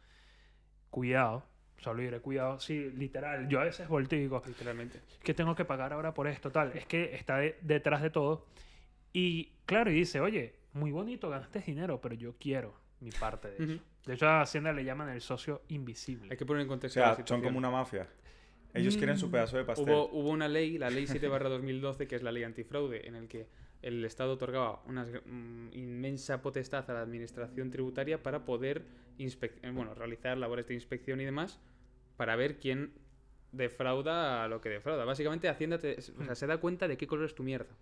Cuidado, 0.90 1.44
solo 1.78 2.02
diré 2.02 2.20
cuidado. 2.20 2.60
Sí, 2.60 2.90
literal. 2.96 3.48
Yo 3.48 3.60
a 3.60 3.64
veces 3.64 3.88
volteo 3.88 4.18
y 4.18 4.22
digo, 4.22 4.42
Literalmente. 4.46 5.00
que 5.22 5.34
tengo 5.34 5.54
que 5.54 5.64
pagar 5.64 5.92
ahora 5.92 6.14
por 6.14 6.28
esto, 6.28 6.50
tal. 6.50 6.72
Es 6.76 6.86
que 6.86 7.14
está 7.14 7.38
de- 7.38 7.58
detrás 7.62 8.02
de 8.02 8.10
todo. 8.10 8.46
Y 9.12 9.52
claro, 9.66 9.90
y 9.90 9.94
dice, 9.94 10.20
oye, 10.20 10.54
muy 10.72 10.90
bonito, 10.90 11.28
ganaste 11.28 11.60
dinero, 11.60 12.00
pero 12.00 12.14
yo 12.14 12.34
quiero 12.38 12.74
mi 13.00 13.10
parte 13.10 13.48
de 13.50 13.64
eso. 13.74 13.82
De 14.06 14.14
hecho, 14.14 14.26
a 14.28 14.40
Hacienda 14.42 14.72
le 14.72 14.84
llaman 14.84 15.08
el 15.10 15.20
socio 15.20 15.62
invisible. 15.68 16.28
Hay 16.30 16.36
que 16.36 16.46
poner 16.46 16.62
en 16.62 16.68
O 16.68 16.70
contexto 16.70 17.00
la 17.00 17.14
sea, 17.16 17.26
son 17.26 17.42
como 17.42 17.58
una 17.58 17.70
mafia. 17.70 18.08
Ellos 18.74 18.96
quieren 18.96 19.18
su 19.18 19.28
Mm. 19.28 19.32
pedazo 19.32 19.56
de 19.58 19.64
pastel. 19.64 19.88
Hubo, 19.88 20.08
hubo 20.10 20.30
una 20.30 20.48
ley, 20.48 20.78
la 20.78 20.88
ley 20.88 21.06
7 21.06 21.26
2012, 21.28 22.06
que 22.08 22.16
es 22.16 22.22
la 22.22 22.32
ley 22.32 22.42
antifraude, 22.42 23.06
en 23.06 23.14
el 23.16 23.28
que 23.28 23.46
el 23.82 24.04
Estado 24.04 24.32
otorgaba 24.32 24.82
una 24.86 25.04
mm, 25.04 25.68
inmensa 25.74 26.40
potestad 26.40 26.88
a 26.90 26.94
la 26.94 27.00
administración 27.02 27.70
tributaria 27.70 28.22
para 28.22 28.44
poder 28.44 28.86
inspec- 29.18 29.58
eh, 29.62 29.70
bueno, 29.72 29.92
realizar 29.94 30.38
labores 30.38 30.66
de 30.68 30.74
inspección 30.74 31.20
y 31.20 31.24
demás 31.24 31.60
para 32.16 32.34
ver 32.36 32.58
quién 32.58 32.92
defrauda 33.52 34.44
a 34.44 34.48
lo 34.48 34.60
que 34.60 34.68
defrauda. 34.70 35.04
Básicamente 35.04 35.48
Hacienda 35.48 35.78
te- 35.78 35.96
o 35.98 36.24
sea, 36.24 36.34
se 36.34 36.46
da 36.46 36.58
cuenta 36.58 36.88
de 36.88 36.96
qué 36.96 37.06
color 37.06 37.26
es 37.26 37.34
tu 37.34 37.42
mierda. 37.42 37.74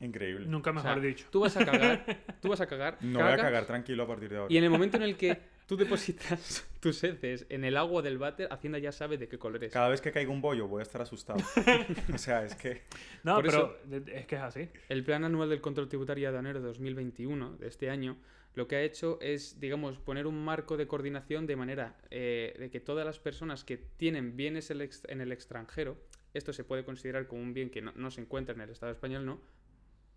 Increíble. 0.00 0.46
Nunca 0.46 0.70
O 0.70 0.74
sea, 0.74 0.94
mejor 0.94 1.02
dicho. 1.02 1.26
Tú 1.30 1.40
vas 1.40 1.56
a 1.56 1.64
cagar, 1.64 2.04
tú 2.42 2.48
vas 2.48 2.60
a 2.60 2.66
cagar, 2.66 2.98
No 3.00 3.20
voy 3.20 3.32
a 3.32 3.36
cagar 3.36 3.66
tranquilo 3.66 4.02
a 4.02 4.06
partir 4.06 4.28
de 4.28 4.36
ahora. 4.36 4.52
y 4.52 4.58
en 4.58 4.64
el 4.64 4.70
momento 4.70 4.96
en 4.98 5.02
el 5.02 5.16
que 5.16 5.38
tú 5.66 5.76
depositas 5.76 6.68
tus 6.80 7.02
heces 7.02 7.46
en 7.48 7.64
el 7.64 7.76
agua 7.76 8.02
del 8.02 8.18
váter, 8.18 8.48
Hacienda 8.52 8.78
ya 8.78 8.92
sabe 8.92 9.16
de 9.16 9.26
qué 9.26 9.38
color 9.38 9.64
es. 9.64 9.72
Cada 9.72 9.88
vez 9.88 10.00
que 10.00 10.12
caiga 10.12 10.30
un 10.30 10.40
bollo 10.40 10.68
voy 10.68 10.80
a 10.80 10.82
estar 10.82 11.00
asustado. 11.00 11.38
o 12.14 12.18
sea, 12.18 12.44
es 12.44 12.54
que... 12.54 12.82
No, 13.22 13.36
por 13.36 13.44
pero 13.44 13.78
es 14.06 14.26
que 14.26 14.36
es 14.36 14.42
así. 14.42 14.68
El 14.88 15.02
Plan 15.02 15.24
Anual 15.24 15.48
del 15.48 15.60
Control 15.60 15.88
Tributario 15.88 16.30
de 16.30 16.38
enero 16.38 16.60
de 16.60 16.66
2021, 16.66 17.56
de 17.56 17.66
este 17.66 17.88
año, 17.88 18.18
lo 18.54 18.68
que 18.68 18.76
ha 18.76 18.82
hecho 18.82 19.18
es, 19.20 19.60
digamos, 19.60 19.98
poner 19.98 20.26
un 20.26 20.44
marco 20.44 20.76
de 20.76 20.86
coordinación 20.86 21.46
de 21.46 21.56
manera 21.56 21.96
eh, 22.10 22.54
de 22.58 22.70
que 22.70 22.80
todas 22.80 23.04
las 23.04 23.18
personas 23.18 23.64
que 23.64 23.76
tienen 23.76 24.36
bienes 24.36 24.70
en 24.70 25.20
el 25.20 25.32
extranjero, 25.32 25.98
esto 26.32 26.52
se 26.52 26.64
puede 26.64 26.84
considerar 26.84 27.26
como 27.26 27.42
un 27.42 27.54
bien 27.54 27.70
que 27.70 27.82
no, 27.82 27.92
no 27.96 28.10
se 28.10 28.20
encuentra 28.20 28.54
en 28.54 28.60
el 28.60 28.70
Estado 28.70 28.92
español, 28.92 29.26
¿no? 29.26 29.40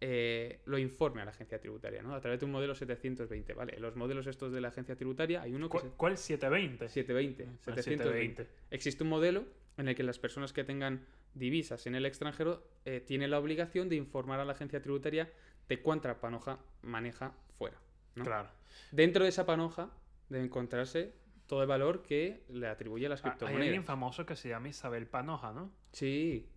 Eh, 0.01 0.62
lo 0.65 0.77
informe 0.77 1.21
a 1.21 1.25
la 1.25 1.31
agencia 1.31 1.59
tributaria, 1.59 2.01
¿no? 2.01 2.13
A 2.15 2.21
través 2.21 2.39
de 2.39 2.45
un 2.45 2.51
modelo 2.53 2.73
720, 2.73 3.53
¿vale? 3.53 3.77
Los 3.79 3.95
modelos 3.97 4.27
estos 4.27 4.51
de 4.53 4.62
la 4.62 4.69
agencia 4.69 4.95
tributaria, 4.95 5.41
hay 5.41 5.53
uno 5.53 5.67
que 5.67 5.71
¿Cuál, 5.71 5.85
es 5.88 5.91
cuál 5.97 6.17
720? 6.17 6.88
720, 6.88 7.43
Ah, 7.43 7.73
720. 7.75 8.47
Existe 8.71 9.03
un 9.03 9.09
modelo 9.09 9.43
en 9.77 9.89
el 9.89 9.95
que 9.95 10.03
las 10.03 10.17
personas 10.17 10.53
que 10.53 10.63
tengan 10.63 11.05
divisas 11.33 11.85
en 11.85 11.95
el 11.95 12.05
extranjero 12.05 12.63
eh, 12.85 13.01
tienen 13.05 13.29
la 13.31 13.39
obligación 13.39 13.89
de 13.89 13.97
informar 13.97 14.39
a 14.39 14.45
la 14.45 14.53
agencia 14.53 14.81
tributaria 14.81 15.29
de 15.67 15.81
cuánta 15.81 16.19
panoja 16.21 16.59
maneja 16.81 17.33
fuera. 17.57 17.77
¿no? 18.15 18.23
Claro. 18.23 18.49
Dentro 18.91 19.23
de 19.23 19.29
esa 19.29 19.45
panoja 19.45 19.89
debe 20.29 20.45
encontrarse 20.45 21.13
todo 21.45 21.62
el 21.62 21.67
valor 21.67 22.03
que 22.03 22.43
le 22.49 22.67
atribuye 22.67 23.05
a 23.07 23.09
las 23.09 23.19
Ah, 23.25 23.27
Hay 23.27 23.31
alguien 23.31 23.49
criptomonedas. 23.57 23.85
famoso 23.85 24.25
que 24.25 24.35
se 24.35 24.49
llama 24.49 24.69
Isabel 24.69 25.07
Panoja, 25.07 25.51
¿no? 25.51 25.71
Sí, 25.91 26.47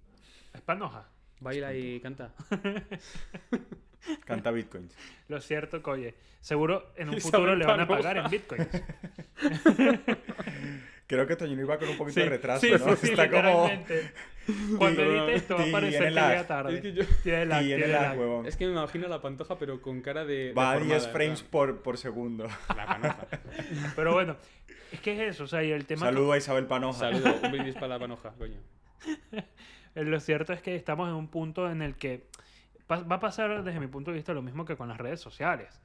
Es 0.54 0.60
Panoja. 0.60 1.08
Baila 1.42 1.74
y 1.74 2.00
canta. 2.00 2.32
Canta 4.24 4.50
bitcoins. 4.50 4.96
Lo 5.28 5.40
cierto 5.40 5.80
que, 5.80 5.90
oye, 5.90 6.14
seguro 6.40 6.92
en 6.96 7.08
un 7.10 7.20
futuro 7.20 7.54
le 7.54 7.64
van 7.64 7.80
a 7.80 7.86
pagar 7.86 8.16
en 8.16 8.28
bitcoins. 8.30 8.66
Creo 11.06 11.26
que 11.26 11.36
Toñino 11.36 11.60
iba 11.62 11.78
con 11.78 11.88
un 11.88 11.96
poquito 11.98 12.20
de 12.20 12.28
retraso, 12.30 12.60
sí, 12.66 12.72
¿no? 12.72 12.96
sí, 12.96 13.10
Está 13.10 13.30
como... 13.30 13.70
Cuando 14.78 15.02
edite 15.02 15.34
esto 15.34 15.56
va 15.56 15.64
a 15.64 15.70
parecer 15.70 16.02
que 16.04 16.10
llega 16.10 16.46
tarde. 16.46 16.74
Es 16.74 16.80
que 16.80 16.92
yo- 16.94 17.04
Tiene 17.22 17.46
lag, 17.46 17.62
tiene 17.62 17.86
lag. 17.86 18.18
huevón. 18.18 18.46
Es 18.46 18.56
que 18.56 18.66
me 18.66 18.72
imagino 18.72 19.06
a 19.06 19.10
la 19.10 19.20
pantoja, 19.20 19.56
pero 19.58 19.80
con 19.82 20.00
cara 20.00 20.24
de. 20.24 20.52
Va 20.52 20.70
a 20.70 20.74
deformada, 20.74 21.00
10 21.00 21.12
frames 21.12 21.42
por, 21.42 21.82
por 21.82 21.96
segundo. 21.98 22.48
La 22.74 22.86
panoja. 22.86 23.26
Pero 23.94 24.14
bueno, 24.14 24.36
es 24.90 25.00
que 25.00 25.12
es 25.12 25.34
eso. 25.34 25.44
O 25.44 25.46
sea, 25.46 25.62
y 25.62 25.70
el 25.70 25.84
tema... 25.84 26.06
Saludo 26.06 26.32
a 26.32 26.38
Isabel 26.38 26.66
Panoja. 26.66 26.98
Saludo, 26.98 27.38
un 27.42 27.52
brindis 27.52 27.74
para 27.74 27.88
la 27.88 27.98
panoja, 28.00 28.30
coño. 28.38 28.58
Lo 29.94 30.20
cierto 30.20 30.52
es 30.52 30.62
que 30.62 30.74
estamos 30.74 31.08
en 31.08 31.14
un 31.14 31.28
punto 31.28 31.70
en 31.70 31.82
el 31.82 31.96
que 31.96 32.28
va 32.90 33.16
a 33.16 33.20
pasar 33.20 33.62
desde 33.62 33.80
mi 33.80 33.86
punto 33.86 34.10
de 34.10 34.16
vista 34.16 34.32
lo 34.34 34.42
mismo 34.42 34.64
que 34.64 34.76
con 34.76 34.88
las 34.88 34.98
redes 34.98 35.20
sociales. 35.20 35.80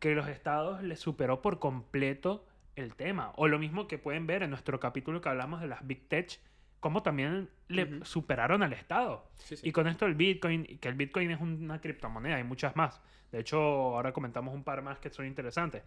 Que 0.00 0.14
los 0.14 0.26
estados 0.26 0.82
les 0.82 0.98
superó 0.98 1.40
por 1.40 1.60
completo 1.60 2.44
el 2.74 2.94
tema. 2.94 3.32
O 3.36 3.46
lo 3.46 3.58
mismo 3.58 3.86
que 3.86 3.96
pueden 3.96 4.26
ver 4.26 4.42
en 4.42 4.50
nuestro 4.50 4.80
capítulo 4.80 5.20
que 5.20 5.28
hablamos 5.28 5.60
de 5.60 5.68
las 5.68 5.86
Big 5.86 6.08
Tech, 6.08 6.40
cómo 6.80 7.04
también 7.04 7.48
le 7.68 8.04
superaron 8.04 8.64
al 8.64 8.72
estado. 8.72 9.30
Sí, 9.36 9.56
sí. 9.56 9.68
Y 9.68 9.72
con 9.72 9.86
esto 9.86 10.06
el 10.06 10.14
Bitcoin, 10.14 10.78
que 10.78 10.88
el 10.88 10.94
Bitcoin 10.94 11.30
es 11.30 11.40
una 11.40 11.80
criptomoneda, 11.80 12.36
hay 12.36 12.44
muchas 12.44 12.74
más. 12.74 13.00
De 13.30 13.38
hecho, 13.38 13.58
ahora 13.60 14.12
comentamos 14.12 14.52
un 14.52 14.64
par 14.64 14.82
más 14.82 14.98
que 14.98 15.10
son 15.10 15.26
interesantes. 15.26 15.82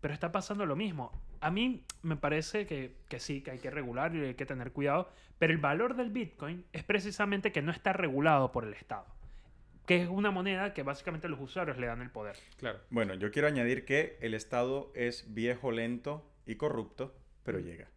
Pero 0.00 0.14
está 0.14 0.32
pasando 0.32 0.66
lo 0.66 0.76
mismo. 0.76 1.12
A 1.40 1.50
mí 1.50 1.84
me 2.02 2.16
parece 2.16 2.66
que, 2.66 2.96
que 3.08 3.20
sí, 3.20 3.42
que 3.42 3.52
hay 3.52 3.58
que 3.58 3.70
regular 3.70 4.14
y 4.14 4.24
hay 4.24 4.34
que 4.34 4.46
tener 4.46 4.72
cuidado. 4.72 5.10
Pero 5.38 5.52
el 5.52 5.58
valor 5.58 5.96
del 5.96 6.10
Bitcoin 6.10 6.64
es 6.72 6.84
precisamente 6.84 7.52
que 7.52 7.62
no 7.62 7.72
está 7.72 7.92
regulado 7.92 8.52
por 8.52 8.64
el 8.64 8.74
Estado. 8.74 9.06
Que 9.86 10.02
es 10.02 10.08
una 10.08 10.30
moneda 10.30 10.74
que 10.74 10.82
básicamente 10.82 11.28
los 11.28 11.40
usuarios 11.40 11.78
le 11.78 11.86
dan 11.86 12.02
el 12.02 12.10
poder. 12.10 12.36
Claro. 12.58 12.80
Bueno, 12.90 13.14
yo 13.14 13.30
quiero 13.30 13.48
añadir 13.48 13.84
que 13.84 14.18
el 14.20 14.34
Estado 14.34 14.92
es 14.94 15.32
viejo, 15.34 15.72
lento 15.72 16.30
y 16.46 16.56
corrupto, 16.56 17.14
pero 17.44 17.58
llega. 17.58 17.88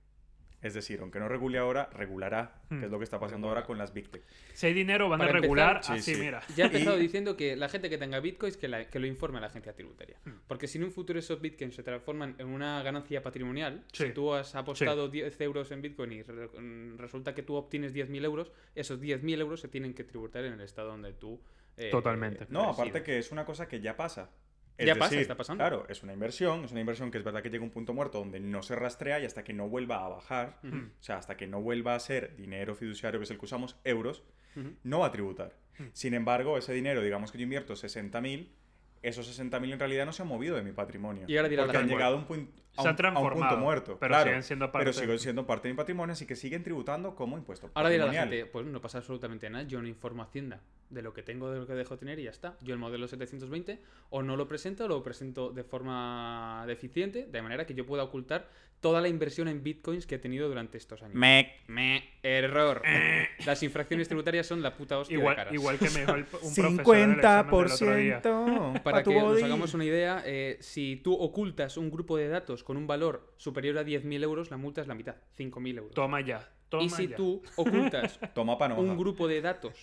Es 0.62 0.74
decir, 0.76 1.00
aunque 1.02 1.20
no 1.20 1.28
regule 1.28 1.58
ahora, 1.58 1.90
regulará, 1.94 2.62
Hmm. 2.70 2.80
que 2.80 2.86
es 2.86 2.92
lo 2.92 2.98
que 3.00 3.04
está 3.04 3.20
pasando 3.20 3.48
ahora 3.48 3.64
con 3.64 3.78
las 3.78 3.94
Big 3.94 4.10
Tech. 4.10 4.22
Si 4.54 4.68
hay 4.68 4.74
dinero, 4.74 5.10
van 5.10 5.18
Para 5.20 5.32
a 5.32 5.34
regular 5.34 5.76
empezar- 5.78 5.96
Sí, 5.98 6.02
así, 6.02 6.16
sí. 6.16 6.22
mira. 6.22 6.42
Ya 6.56 6.66
he 6.66 6.68
empezado 6.68 6.98
Y- 6.98 7.02
diciendo 7.02 7.36
que 7.36 7.56
la 7.56 7.68
gente 7.68 7.90
que 7.90 7.98
tenga 7.98 8.20
bitcoins 8.20 8.58
que, 8.58 8.68
la- 8.68 8.88
que 8.90 9.00
lo 9.00 9.08
informe 9.08 9.40
a 9.40 9.42
la 9.42 9.48
agencia 9.48 9.74
tributaria. 9.74 10.18
Hmm. 10.24 10.34
Porque 10.48 10.68
si 10.68 10.78
en 10.78 10.84
un 10.84 10.92
futuro 10.92 11.18
esos 11.18 11.42
bitcoins 11.42 11.74
se 11.76 11.84
transforman 11.84 12.36
en 12.38 12.48
una 12.48 12.82
ganancia 12.84 13.24
patrimonial, 13.24 13.84
Sí. 13.92 14.06
si 14.08 14.12
tú 14.14 14.34
has 14.34 14.54
apostado 14.56 15.10
10 15.10 15.42
euros 15.42 15.72
en 15.72 15.82
bitcoin 15.82 16.12
y 16.12 16.22
re- 16.24 16.50
resulta 16.98 17.34
que 17.34 17.42
tú 17.44 17.56
obtienes 17.56 17.94
10.000 17.94 18.24
euros, 18.24 18.52
esos 18.76 19.00
10.000 19.02 19.42
euros 19.42 19.60
se 19.62 19.68
tienen 19.68 19.94
que 19.96 20.04
tributar 20.04 20.46
en 20.46 20.54
el 20.54 20.62
estado 20.62 20.90
donde 20.90 21.14
tú. 21.14 21.42
eh, 21.78 21.90
Totalmente. 21.90 22.46
No, 22.50 22.68
resides. 22.68 22.74
aparte 22.80 23.02
que 23.04 23.18
es 23.18 23.32
una 23.32 23.46
cosa 23.46 23.68
que 23.68 23.80
ya 23.80 23.96
pasa. 23.96 24.30
Es 24.78 24.88
Ya 24.88 24.96
pasa, 24.96 25.12
decir, 25.12 25.22
está 25.22 25.36
pasando. 25.38 25.62
Claro, 25.62 25.86
es 25.90 26.02
una 26.04 26.14
inversión, 26.14 26.64
es 26.66 26.72
una 26.72 26.80
inversión 26.80 27.12
que 27.12 27.18
es 27.20 27.24
verdad 27.24 27.44
que 27.44 27.50
llega 27.50 27.62
a 27.62 27.66
un 27.66 27.72
punto 27.72 27.94
muerto 27.94 28.18
donde 28.20 28.40
no 28.40 28.64
se 28.64 28.76
rastrea 28.76 29.20
y 29.20 29.26
hasta 29.26 29.44
que 29.44 29.54
no 29.54 29.70
vuelva 29.70 30.04
a 30.06 30.10
bajar, 30.10 30.60
o 30.64 31.04
sea, 31.04 31.18
hasta 31.18 31.38
que 31.38 31.46
no 31.48 31.62
vuelva 31.62 31.94
a 31.96 32.00
ser 32.00 32.36
dinero 32.36 32.74
fiduciario, 32.76 33.20
que 33.20 33.26
es 33.26 33.32
el 33.32 33.38
que 33.38 33.46
usamos, 33.46 33.78
euros, 33.84 34.24
no 34.84 35.00
va 35.00 35.08
a 35.08 35.12
tributar. 35.12 35.56
Sin 35.94 36.14
embargo, 36.14 36.58
ese 36.58 36.74
dinero, 36.74 37.02
digamos 37.02 37.32
que 37.32 37.38
yo 37.38 37.44
invierto 37.44 37.74
60.000, 37.74 38.50
esos 39.04 39.28
60.000 39.40 39.74
en 39.74 39.80
realidad 39.80 40.06
no 40.06 40.14
se 40.14 40.22
han 40.22 40.28
movido 40.28 40.56
de 40.56 40.62
mi 40.64 40.72
patrimonio. 40.74 41.26
Y 41.28 41.36
ahora 41.38 41.50
dirá 41.50 41.64
porque 41.64 41.78
la 41.78 41.84
han 41.84 41.90
llegado 41.90 42.16
a 42.16 42.20
un, 42.20 42.28
pun- 42.28 42.50
a 42.78 42.82
Se 42.84 42.88
han 42.88 42.96
un- 42.96 43.18
a 43.18 43.20
un 43.20 43.30
punto 43.34 43.58
muerto. 43.58 43.98
pero 44.00 44.10
claro, 44.12 44.26
siguen 44.30 44.44
siendo 44.44 44.72
parte 44.72 44.86
Pero 44.86 44.94
siguen 44.94 45.20
siendo 45.20 45.48
parte 45.48 45.68
de 45.68 45.74
mi 45.74 45.78
patrimonio, 45.78 46.14
así 46.14 46.26
que 46.28 46.36
siguen 46.36 46.64
tributando 46.64 47.16
como 47.16 47.38
impuesto 47.38 47.72
Ahora 47.74 47.90
dirá 47.90 48.06
la 48.06 48.14
gente, 48.14 48.46
pues 48.46 48.66
no 48.68 48.80
pasa 48.82 49.00
absolutamente 49.00 49.50
nada, 49.50 49.64
yo 49.66 49.82
no 49.82 49.88
informo 49.88 50.22
a 50.22 50.26
Hacienda 50.26 50.62
de 50.92 51.02
lo 51.02 51.14
que 51.14 51.24
tengo, 51.24 51.50
de 51.52 51.60
lo 51.60 51.66
que 51.68 51.74
dejo 51.74 51.98
tener 51.98 52.20
y 52.20 52.24
ya 52.24 52.30
está. 52.32 52.58
Yo 52.62 52.74
el 52.74 52.80
modelo 52.80 53.08
720 53.08 53.80
o 54.10 54.22
no 54.22 54.36
lo 54.38 54.48
presento 54.48 54.86
o 54.86 54.88
lo 54.88 55.02
presento 55.04 55.52
de 55.52 55.64
forma 55.64 56.64
deficiente, 56.68 57.26
de 57.26 57.42
manera 57.42 57.66
que 57.66 57.74
yo 57.74 57.86
pueda 57.86 58.04
ocultar 58.04 58.48
toda 58.82 59.00
la 59.00 59.08
inversión 59.08 59.48
en 59.48 59.62
bitcoins 59.62 60.08
que 60.08 60.16
he 60.16 60.20
tenido 60.20 60.48
durante 60.48 60.78
estos 60.78 61.04
años. 61.04 61.14
Mec. 61.16 61.50
Me, 61.68 62.04
error. 62.24 62.82
Las 63.46 63.62
infracciones 63.62 64.08
tributarias 64.08 64.48
son 64.48 64.62
la 64.64 64.76
puta 64.76 64.98
hostia 64.98 65.16
de 65.18 65.22
Igual, 65.22 65.36
caras. 65.36 65.54
igual 65.54 65.78
que 65.80 65.90
me 65.92 66.00
dijo 66.00 66.16
el- 66.16 66.26
un 66.42 66.56
profesor 66.56 66.96
en 66.98 67.04
el 67.12 67.16
examen 67.20 67.52
del 67.52 67.72
otro 67.72 67.96
día. 67.96 68.22
50% 68.24 68.84
Para 68.84 69.04
que 69.04 69.14
nos 69.14 69.44
hagamos 69.44 69.74
una 69.76 69.86
idea, 69.86 70.24
eh, 70.26 70.58
si 70.62 70.96
tú 70.98 71.14
ocultas 71.14 71.78
un 71.78 71.92
grupo 71.92 72.18
de 72.18 72.28
datos 72.28 72.64
con 72.64 72.76
un 72.76 72.88
valor 72.88 73.34
superior 73.38 73.78
a 73.78 73.84
10.000 73.84 74.24
euros, 74.24 74.50
la 74.50 74.58
multa 74.58 74.82
es 74.82 74.88
la 74.88 74.96
mitad, 74.96 75.16
5.000 75.38 75.78
euros. 75.78 75.94
Toma 75.94 76.22
ya. 76.22 76.50
Toma 76.72 76.84
y 76.86 76.90
si 76.90 77.08
ya. 77.10 77.16
tú 77.16 77.44
ocultas 77.58 78.20
Toma 78.34 78.58
un 78.78 78.98
grupo 78.98 79.28
de 79.28 79.42
datos 79.42 79.76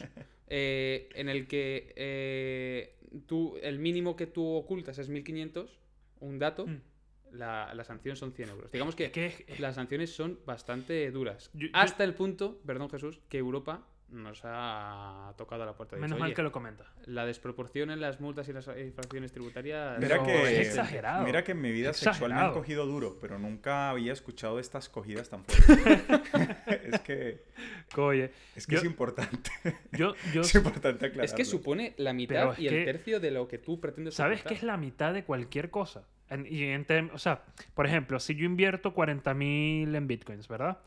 eh, 0.49 1.09
en 1.15 1.29
el 1.29 1.47
que 1.47 1.93
eh, 1.95 2.97
tú, 3.27 3.57
el 3.63 3.79
mínimo 3.79 4.17
que 4.17 4.27
tú 4.27 4.45
ocultas 4.57 4.99
es 4.99 5.09
1500, 5.09 5.79
un 6.21 6.39
dato, 6.41 6.67
Mm. 6.67 6.81
la, 7.33 7.73
la 7.75 7.85
sanción 7.85 8.17
son 8.17 8.33
100 8.33 8.49
euros. 8.49 8.73
Digamos 8.73 8.97
que, 8.97 9.45
las 9.59 9.75
sanciones 9.77 10.11
son 10.11 10.41
bastante 10.47 11.11
duras. 11.11 11.51
Yo- 11.55 11.67
yo- 11.67 11.73
hasta 11.75 12.03
el 12.05 12.15
punto, 12.15 12.59
perdón 12.67 12.89
Jesús, 12.91 13.21
que 13.29 13.39
Europa 13.39 13.87
nos 14.11 14.41
ha 14.45 15.33
tocado 15.37 15.63
a 15.65 15.67
la 15.67 15.75
puerta. 15.75 15.97
Dicho, 15.97 16.03
menos 16.03 16.19
mal 16.19 16.27
"Oye, 16.29 16.35
que 16.35 16.43
lo 16.43 16.51
comenta. 16.53 16.85
La 17.05 17.27
desproporción 17.27 17.91
en 17.91 18.01
las 18.01 18.21
multas 18.21 18.49
y 18.49 18.53
las 18.53 18.67
infracciones 18.69 19.33
tributarias. 19.33 19.99
Mira 19.99 20.23
que, 20.23 20.61
es 20.61 20.69
exagerado. 20.69 21.25
Mira 21.25 21.45
que 21.45 21.53
en 21.53 21.61
mi 21.61 21.71
vida 21.71 21.93
sexual 21.93 22.31
me 22.31 22.37
han 22.37 22.47
Exagerado. 22.47 22.55
cogido 22.55 22.87
duro, 22.87 23.19
pero 23.21 23.39
nunca 23.39 23.91
había 23.91 24.13
escuchado 24.13 24.59
estas 24.59 24.89
cogidas 24.89 25.29
tan 25.29 25.45
fuertes. 25.45 26.01
es 26.93 27.01
que, 27.01 27.45
Oye, 27.97 28.31
es, 28.57 28.67
que 28.67 28.73
Yo- 28.77 28.79
es 28.79 28.85
importante. 28.85 29.51
yo, 29.93 30.15
yo, 30.33 30.41
es 30.41 30.55
importante 30.55 31.07
aclararlo. 31.07 31.25
Es 31.25 31.35
que 31.35 31.45
supone 31.45 31.95
la 31.99 32.13
mitad 32.13 32.57
y 32.59 32.67
el 32.69 32.75
que- 32.75 32.85
tercio 32.85 33.21
de 33.21 33.31
lo 33.31 33.47
que 33.49 33.59
tú 33.59 33.81
pretendes 33.81 34.15
¿sabes 34.15 34.39
soportar. 34.39 34.49
qué 34.49 34.55
es 34.59 34.63
la 34.63 34.77
mitad 34.77 35.13
de 35.13 35.25
cualquier 35.25 35.71
cosa? 35.71 36.05
En- 36.31 36.47
y 36.47 36.65
en 36.65 36.87
tem- 36.87 37.11
o 37.13 37.19
sea, 37.19 37.43
por 37.75 37.87
ejemplo, 37.87 38.21
si 38.21 38.35
yo 38.35 38.45
invierto 38.45 38.93
40 38.95 39.33
mil 39.35 39.95
en 39.95 40.07
bitcoins, 40.07 40.49
¿verdad? 40.49 40.79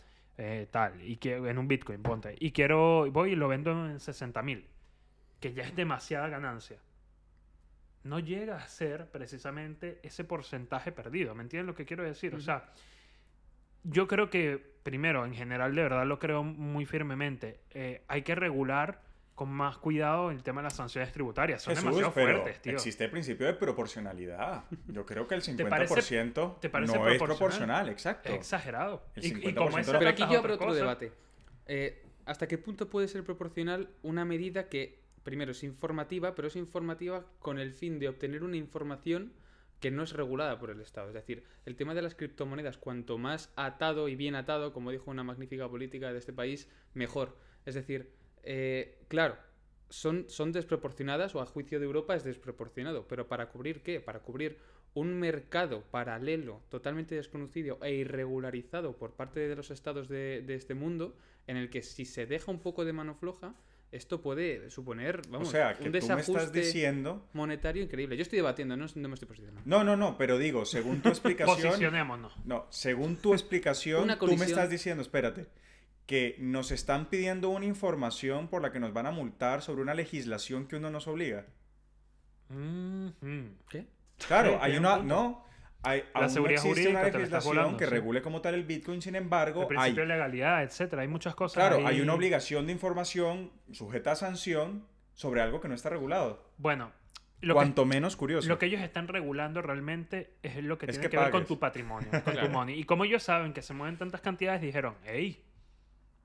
Eh, 0.43 0.67
tal, 0.71 0.99
y 1.03 1.17
que 1.17 1.35
en 1.35 1.59
un 1.59 1.67
bitcoin, 1.67 2.01
ponte, 2.01 2.35
y 2.39 2.51
quiero, 2.51 3.11
voy 3.11 3.33
y 3.33 3.35
lo 3.35 3.47
vendo 3.47 3.85
en 3.85 3.99
60 3.99 4.41
mil, 4.41 4.65
que 5.39 5.53
ya 5.53 5.61
es 5.61 5.75
demasiada 5.75 6.29
ganancia. 6.29 6.79
No 8.03 8.17
llega 8.17 8.57
a 8.57 8.67
ser 8.67 9.05
precisamente 9.11 9.99
ese 10.01 10.23
porcentaje 10.23 10.91
perdido, 10.91 11.35
¿me 11.35 11.43
entiendes 11.43 11.67
lo 11.67 11.75
que 11.75 11.85
quiero 11.85 12.03
decir? 12.03 12.33
O 12.33 12.39
sea, 12.39 12.71
yo 13.83 14.07
creo 14.07 14.31
que, 14.31 14.57
primero, 14.81 15.27
en 15.27 15.35
general, 15.35 15.75
de 15.75 15.83
verdad 15.83 16.07
lo 16.07 16.17
creo 16.17 16.41
muy 16.43 16.87
firmemente, 16.87 17.59
eh, 17.69 18.01
hay 18.07 18.23
que 18.23 18.33
regular 18.33 19.03
con 19.41 19.49
más 19.49 19.75
cuidado 19.79 20.29
el 20.29 20.43
tema 20.43 20.61
de 20.61 20.65
las 20.65 20.75
sanciones 20.75 21.11
tributarias. 21.11 21.63
Son 21.63 21.71
Jesús, 21.73 21.83
demasiado 21.85 22.13
pero 22.13 22.41
fuertes, 22.43 22.61
tío. 22.61 22.73
existe 22.73 23.05
el 23.05 23.09
principio 23.09 23.47
de 23.47 23.55
proporcionalidad. 23.55 24.65
Yo 24.85 25.03
creo 25.03 25.27
que 25.27 25.33
el 25.33 25.41
50% 25.41 25.67
parece- 25.67 26.59
te 26.61 26.69
parece 26.69 26.93
no 26.95 27.07
es 27.07 27.17
proporcional? 27.17 27.27
proporcional, 27.39 27.89
exacto. 27.89 28.29
Es 28.29 28.35
exagerado. 28.35 29.03
El 29.15 29.25
Y- 29.25 29.27
y, 29.29 29.31
50% 29.31 29.55
como 29.65 29.79
esa 29.79 29.93
no. 29.93 29.97
Pero 29.97 30.11
aquí 30.11 30.21
yo 30.31 30.37
abro 30.37 30.53
otro 30.53 30.75
debate. 30.75 31.11
Eh, 31.65 32.03
¿Hasta 32.25 32.47
qué 32.47 32.59
punto 32.59 32.87
puede 32.87 33.07
ser 33.07 33.23
proporcional 33.23 33.89
una 34.03 34.25
medida 34.25 34.69
que, 34.69 34.99
primero, 35.23 35.53
es 35.53 35.63
informativa, 35.63 36.35
pero 36.35 36.47
es 36.47 36.55
informativa 36.55 37.25
con 37.39 37.57
el 37.57 37.73
fin 37.73 37.97
de 37.97 38.09
obtener 38.09 38.43
una 38.43 38.57
información 38.57 39.33
que 39.79 39.89
no 39.89 40.03
es 40.03 40.13
regulada 40.13 40.59
por 40.59 40.69
el 40.69 40.81
Estado? 40.81 41.07
Es 41.07 41.15
decir, 41.15 41.43
el 41.65 41.75
tema 41.75 41.95
de 41.95 42.03
las 42.03 42.13
criptomonedas, 42.13 42.77
cuanto 42.77 43.17
más 43.17 43.51
atado 43.55 44.07
y 44.07 44.15
bien 44.15 44.35
atado, 44.35 44.71
como 44.71 44.91
dijo 44.91 45.09
una 45.09 45.23
magnífica 45.23 45.67
política 45.67 46.13
de 46.13 46.19
este 46.19 46.31
país, 46.31 46.69
mejor. 46.93 47.35
Es 47.65 47.73
decir, 47.73 48.20
eh, 48.43 48.99
claro, 49.07 49.37
son, 49.89 50.25
son 50.29 50.51
desproporcionadas 50.51 51.35
o 51.35 51.41
a 51.41 51.45
juicio 51.45 51.79
de 51.79 51.85
Europa 51.85 52.15
es 52.15 52.23
desproporcionado, 52.23 53.07
pero 53.07 53.27
¿para 53.27 53.49
cubrir 53.49 53.81
qué? 53.81 53.99
Para 53.99 54.19
cubrir 54.19 54.57
un 54.93 55.19
mercado 55.19 55.83
paralelo, 55.89 56.61
totalmente 56.69 57.15
desconocido 57.15 57.79
e 57.81 57.93
irregularizado 57.93 58.97
por 58.97 59.13
parte 59.13 59.39
de 59.39 59.55
los 59.55 59.71
estados 59.71 60.09
de, 60.09 60.41
de 60.41 60.55
este 60.55 60.73
mundo, 60.73 61.15
en 61.47 61.57
el 61.57 61.69
que 61.69 61.81
si 61.81 62.05
se 62.05 62.25
deja 62.25 62.51
un 62.51 62.59
poco 62.59 62.85
de 62.85 62.93
mano 62.93 63.15
floja, 63.15 63.55
esto 63.91 64.21
puede 64.21 64.69
suponer, 64.69 65.21
o 65.27 65.31
vamos, 65.31 65.49
sea, 65.49 65.73
que 65.73 65.83
un 65.83 65.85
tú 65.87 65.91
me 65.91 65.99
desajuste 65.99 66.31
estás 66.31 66.53
diciendo... 66.53 67.27
monetario 67.33 67.83
increíble. 67.83 68.15
Yo 68.15 68.21
estoy 68.21 68.37
debatiendo, 68.37 68.77
no, 68.77 68.85
no 68.95 69.09
me 69.09 69.13
estoy 69.15 69.27
posicionando. 69.27 69.61
No, 69.65 69.83
no, 69.83 69.97
no, 69.97 70.17
pero 70.17 70.37
digo, 70.37 70.65
según 70.65 71.01
tu 71.01 71.09
explicación... 71.09 71.57
Posicionémonos. 71.57 72.33
No, 72.45 72.67
según 72.69 73.17
tu 73.17 73.33
explicación, 73.33 74.03
Una 74.03 74.17
tú 74.17 74.37
me 74.37 74.45
estás 74.45 74.69
diciendo, 74.69 75.01
espérate, 75.01 75.47
que 76.11 76.35
nos 76.39 76.71
están 76.71 77.05
pidiendo 77.05 77.47
una 77.51 77.63
información 77.63 78.49
por 78.49 78.61
la 78.61 78.73
que 78.73 78.81
nos 78.81 78.91
van 78.91 79.05
a 79.05 79.11
multar 79.11 79.61
sobre 79.61 79.81
una 79.81 79.93
legislación 79.93 80.67
que 80.67 80.75
uno 80.75 80.89
nos 80.91 81.07
obliga. 81.07 81.45
Mhm. 82.49 83.55
¿Qué? 83.69 83.87
Claro, 84.27 84.59
hay 84.61 84.75
una, 84.75 84.97
no, 84.97 85.45
hay, 85.83 86.03
aún 86.13 86.25
no 86.25 86.29
seguridad 86.29 86.55
existe 86.65 86.69
jurídica 86.69 86.89
una 86.99 87.01
la 87.07 87.17
legislación 87.17 87.55
volando, 87.55 87.77
que 87.77 87.85
sí. 87.85 87.91
regule 87.91 88.21
como 88.21 88.41
tal 88.41 88.55
el 88.55 88.65
Bitcoin, 88.65 89.01
sin 89.01 89.15
El 89.15 89.23
embargo, 89.23 89.61
hay, 89.61 89.67
principio 89.67 90.01
de 90.01 90.07
legalidad, 90.09 90.63
etcétera. 90.63 91.03
Hay 91.03 91.07
muchas 91.07 91.33
cosas. 91.33 91.55
claro, 91.55 91.77
ahí. 91.77 91.95
hay 91.95 92.01
una 92.01 92.13
obligación 92.13 92.65
de 92.67 92.73
información 92.73 93.49
sujeta 93.71 94.11
a 94.11 94.15
sanción 94.17 94.85
sobre 95.13 95.39
algo 95.39 95.61
que 95.61 95.69
no 95.69 95.75
está 95.75 95.91
regulado. 95.91 96.51
Bueno, 96.57 96.91
lo 97.39 97.53
que, 97.53 97.55
Cuanto 97.55 97.85
menos 97.85 98.17
curioso. 98.17 98.49
lo 98.49 98.59
que 98.59 98.65
ellos 98.65 98.81
están 98.81 99.07
regulando 99.07 99.61
realmente 99.61 100.33
es 100.43 100.61
lo 100.61 100.77
que 100.77 100.87
Es 100.87 100.91
tiene 100.91 101.03
que 101.03 101.09
que, 101.09 101.23
ver 101.23 101.31
con 101.31 101.45
tu 101.45 101.57
patrimonio, 101.57 102.09
con 102.11 102.21
tu 102.21 102.31
Claro. 102.31 102.49
money. 102.49 102.77
Y 102.77 102.83
como 102.83 103.05
ellos 103.05 103.23
saben 103.23 103.53
que 103.53 103.61
se 103.61 103.73
mueven 103.73 103.97
tantas 103.97 104.19
cantidades, 104.19 104.59
dijeron, 104.61 104.95
hey, 105.05 105.41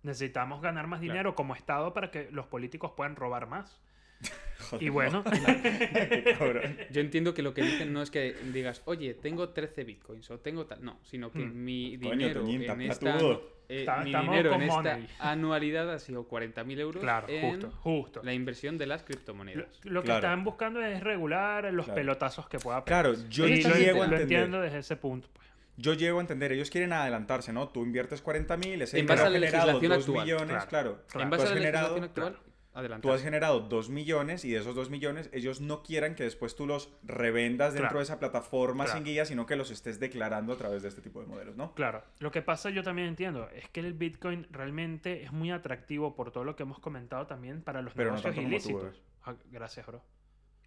necesitamos 0.06 0.62
ganar 0.62 0.86
más 0.86 1.00
Claro. 1.00 1.12
dinero 1.12 1.34
como 1.34 1.54
Estado 1.54 1.92
para 1.92 2.10
que 2.10 2.28
los 2.30 2.46
políticos 2.46 2.92
puedan 2.96 3.16
robar 3.16 3.46
más. 3.46 3.78
Joder, 4.70 4.82
Y 4.82 4.88
bueno. 4.88 5.22
Yo 6.90 7.00
entiendo 7.00 7.34
que 7.34 7.42
lo 7.42 7.52
que 7.52 7.62
dicen 7.62 7.92
no 7.92 8.00
es 8.02 8.10
que 8.10 8.34
digas, 8.52 8.80
oye, 8.86 9.12
tengo 9.14 9.50
13 9.50 9.84
bitcoins 9.84 10.30
o 10.30 10.38
tengo 10.40 10.64
tal. 10.66 10.82
No, 10.84 10.98
sino 11.02 11.30
que 11.30 11.40
Hmm. 11.40 11.64
mi 11.64 11.98
Coño, 11.98 12.10
dinero 12.12 12.40
Toñín, 12.40 12.62
en 12.62 12.80
esta, 12.82 13.12
eh, 13.14 13.20
mi 13.68 13.76
estamos 13.80 14.30
dinero 14.30 14.52
en 14.54 14.62
esta 14.62 14.74
money. 14.82 15.08
anualidad 15.18 15.92
ha 15.92 15.98
sido 15.98 16.26
40.000 16.28 16.78
euros 16.80 17.02
claro, 17.02 17.28
en 17.28 17.50
justo, 17.50 17.70
justo. 17.82 18.20
la 18.24 18.32
inversión 18.32 18.78
de 18.78 18.86
las 18.86 19.02
Lo, 19.02 19.06
criptomonedas. 19.06 19.80
lo 19.84 20.00
que 20.00 20.06
Claro. 20.06 20.18
están 20.26 20.44
buscando 20.44 20.80
es 20.80 21.02
regular 21.02 21.64
los 21.74 21.84
Claro. 21.86 21.96
pelotazos 21.96 22.48
que 22.48 22.58
pueda 22.58 22.84
pegar. 22.84 23.02
Claro, 23.04 23.18
yo 23.28 23.46
sí 23.46 23.62
lo, 23.62 23.74
llego 23.76 24.02
a 24.02 24.06
lo 24.06 24.12
entender. 24.16 24.20
entiendo 24.22 24.60
desde 24.60 24.78
ese 24.78 24.96
punto. 24.96 25.28
pues. 25.34 25.46
Yo 25.76 25.92
llego 25.94 26.18
a 26.18 26.20
entender, 26.22 26.52
ellos 26.52 26.70
quieren 26.70 26.92
adelantarse, 26.92 27.52
¿no? 27.52 27.68
Tú 27.68 27.84
inviertes 27.84 28.22
40 28.22 28.56
mil, 28.56 28.80
ese 28.82 28.98
En 28.98 29.06
dinero 29.06 29.22
base 29.22 29.22
ha 29.22 29.26
a 29.26 29.30
la 29.30 29.38
generado 29.46 29.66
legislación 29.80 29.90
2 29.92 29.98
actual, 30.08 30.24
millones, 30.24 30.64
claro. 30.66 30.68
claro. 30.68 31.02
Claro. 31.08 31.22
en 31.24 31.30
Tú 31.30 31.30
base 31.30 31.42
has 31.44 31.50
a 31.50 31.54
la 31.54 31.60
generado, 31.60 31.94
legislación 31.96 32.04
actual, 32.34 32.52
adelante. 32.72 33.02
tú 33.08 33.12
has 33.12 33.22
generado 33.22 33.60
2 33.60 33.88
millones 33.90 34.44
y 34.44 34.50
de 34.52 34.58
esos 34.60 34.74
2 34.74 34.90
millones 34.90 35.28
ellos 35.32 35.60
no 35.60 35.82
quieran 35.82 36.14
que 36.14 36.24
después 36.24 36.56
tú 36.56 36.66
los 36.66 36.90
revendas 37.02 37.72
dentro 37.74 37.88
Claro. 37.88 37.98
de 37.98 38.02
esa 38.04 38.18
plataforma 38.18 38.84
Claro. 38.84 38.98
sin 38.98 39.04
guía, 39.06 39.24
sino 39.26 39.44
que 39.46 39.56
los 39.56 39.70
estés 39.70 40.00
declarando 40.00 40.52
a 40.52 40.56
través 40.56 40.82
de 40.82 40.88
este 40.88 41.02
tipo 41.02 41.20
de 41.20 41.26
modelos, 41.26 41.56
¿no? 41.56 41.74
Claro, 41.74 42.02
lo 42.20 42.30
que 42.30 42.40
pasa 42.42 42.70
yo 42.70 42.82
también 42.82 43.08
entiendo 43.08 43.48
es 43.50 43.68
que 43.70 43.80
el 43.80 43.92
Bitcoin 43.92 44.46
realmente 44.50 45.22
es 45.24 45.32
muy 45.32 45.50
atractivo 45.50 46.14
por 46.14 46.30
todo 46.32 46.44
lo 46.44 46.56
que 46.56 46.62
hemos 46.62 46.78
comentado 46.78 47.26
también 47.26 47.60
para 47.62 47.82
los 47.82 47.92
Pero 47.94 48.10
no 48.12 48.16
negocios 48.16 48.34
como 48.34 48.46
tú, 48.48 48.52
ilícitos. 48.54 49.02
Ah, 49.24 49.34
gracias, 49.50 49.86
bro. 49.86 50.02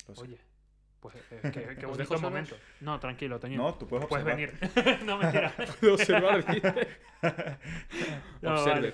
Lo 0.08 0.16
sé. 0.16 0.22
Oye, 0.24 0.38
pues 1.00 1.16
eh, 1.32 1.40
qué, 1.54 1.76
qué 1.80 1.86
¿Os 1.86 1.98
bonito 1.98 2.20
momento. 2.20 2.56
No, 2.82 3.00
tranquilo, 3.00 3.40
Toño. 3.40 3.58
No, 3.58 3.74
tú 3.76 3.88
puedes 3.88 4.06
Puedes 4.08 4.26
observar. 4.26 4.60
venir. 4.76 5.00
no, 5.06 5.18
mentira. 5.18 5.54
Puedo 5.80 5.94
observar. 5.94 6.46
No, 8.42 8.54
Observe. 8.54 8.74
vale. 8.74 8.94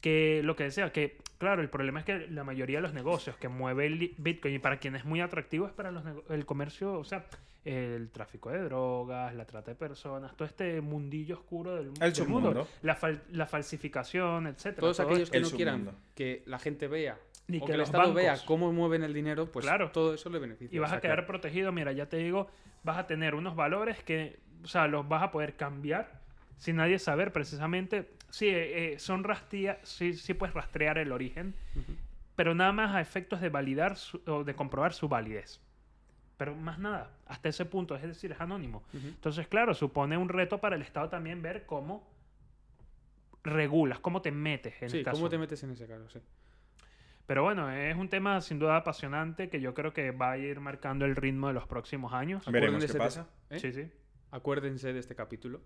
Que 0.00 0.40
lo 0.44 0.56
que 0.56 0.64
decía, 0.64 0.90
que 0.92 1.18
claro, 1.38 1.60
el 1.62 1.68
problema 1.68 2.00
es 2.00 2.06
que 2.06 2.26
la 2.28 2.42
mayoría 2.42 2.78
de 2.78 2.82
los 2.82 2.94
negocios 2.94 3.36
que 3.36 3.48
mueve 3.48 3.86
el 3.86 4.14
Bitcoin 4.16 4.54
y 4.54 4.58
para 4.58 4.78
quien 4.78 4.96
es 4.96 5.04
muy 5.04 5.20
atractivo 5.20 5.66
es 5.66 5.72
para 5.72 5.90
los 5.90 6.02
el 6.30 6.46
comercio, 6.46 6.94
o 6.94 7.04
sea, 7.04 7.26
el 7.64 8.10
tráfico 8.10 8.48
de 8.50 8.60
drogas, 8.64 9.34
la 9.34 9.44
trata 9.44 9.70
de 9.72 9.74
personas, 9.74 10.34
todo 10.36 10.48
este 10.48 10.80
mundillo 10.80 11.36
oscuro 11.36 11.76
del, 11.76 11.92
El 12.00 12.12
del 12.14 12.28
mundo, 12.28 12.66
la, 12.82 12.96
fal- 12.98 13.20
la 13.30 13.46
falsificación, 13.46 14.46
etcétera. 14.46 14.80
Todos 14.80 14.96
todo 14.96 15.08
aquellos 15.08 15.30
que 15.30 15.40
no 15.40 15.50
quieran 15.50 15.90
que 16.14 16.42
la 16.46 16.58
gente 16.58 16.88
vea 16.88 17.18
O 17.58 17.64
que 17.64 17.72
que, 17.72 17.72
el 17.72 17.80
Estado 17.80 18.14
vea 18.14 18.36
cómo 18.46 18.72
mueven 18.72 19.02
el 19.02 19.12
dinero, 19.14 19.46
pues 19.50 19.64
Claro. 19.66 19.90
todo 19.90 20.14
eso 20.14 20.30
le 20.30 20.38
beneficia. 20.38 20.74
Y 20.74 20.78
vas 20.78 20.92
a 20.92 21.00
quedar 21.00 21.16
claro. 21.18 21.26
protegido, 21.26 21.72
mira, 21.72 21.92
ya 21.92 22.06
te 22.08 22.18
digo, 22.18 22.48
vas 22.82 22.98
a 22.98 23.06
tener 23.06 23.34
unos 23.34 23.56
valores 23.56 24.02
que, 24.02 24.40
o 24.62 24.68
sea, 24.68 24.86
los 24.86 25.08
vas 25.08 25.22
a 25.22 25.30
poder 25.30 25.56
cambiar 25.56 26.20
sin 26.56 26.76
nadie 26.76 26.98
saber 26.98 27.32
precisamente. 27.32 28.10
Sí, 28.28 28.46
eh, 28.48 28.92
eh, 28.94 28.98
son 28.98 29.24
rastrear, 29.24 29.80
sí, 29.82 30.12
sí 30.14 30.34
puedes 30.34 30.54
rastrear 30.54 30.98
el 30.98 31.10
origen, 31.12 31.54
pero 32.36 32.54
nada 32.54 32.72
más 32.72 32.94
a 32.94 33.00
efectos 33.00 33.40
de 33.40 33.48
validar 33.48 33.96
su- 33.96 34.22
o 34.26 34.44
de 34.44 34.54
comprobar 34.54 34.92
su 34.92 35.08
validez. 35.08 35.60
Pero 36.36 36.54
más 36.54 36.78
nada, 36.78 37.10
hasta 37.26 37.48
ese 37.50 37.66
punto, 37.66 37.96
es 37.96 38.02
decir, 38.02 38.32
es 38.32 38.40
anónimo. 38.40 38.82
Entonces, 38.94 39.46
claro, 39.48 39.74
supone 39.74 40.16
un 40.16 40.28
reto 40.28 40.58
para 40.58 40.76
el 40.76 40.82
Estado 40.82 41.08
también 41.08 41.42
ver 41.42 41.66
cómo 41.66 42.08
regulas, 43.42 43.98
cómo 43.98 44.22
te 44.22 44.30
metes 44.30 44.80
en 44.82 44.90
Sí, 44.90 44.98
esta 44.98 45.12
¿cómo 45.12 45.28
te 45.28 45.38
metes 45.38 45.62
en 45.62 45.70
ese 45.70 45.86
caso? 45.86 46.08
Sí. 46.08 46.18
Pero 47.30 47.44
bueno, 47.44 47.70
es 47.70 47.94
un 47.96 48.08
tema 48.08 48.40
sin 48.40 48.58
duda 48.58 48.74
apasionante 48.78 49.48
que 49.48 49.60
yo 49.60 49.72
creo 49.72 49.92
que 49.92 50.10
va 50.10 50.32
a 50.32 50.36
ir 50.36 50.58
marcando 50.58 51.04
el 51.04 51.14
ritmo 51.14 51.46
de 51.46 51.52
los 51.54 51.64
próximos 51.68 52.12
años. 52.12 52.44
Veremos 52.46 52.82
Acuérdense 52.82 52.86
qué 52.88 52.92
de- 52.92 52.98
pasa. 52.98 53.26
¿eh? 53.50 53.58
Sí, 53.60 53.72
sí. 53.72 53.88
Acuérdense 54.32 54.92
de 54.92 54.98
este 54.98 55.14
capítulo. 55.14 55.60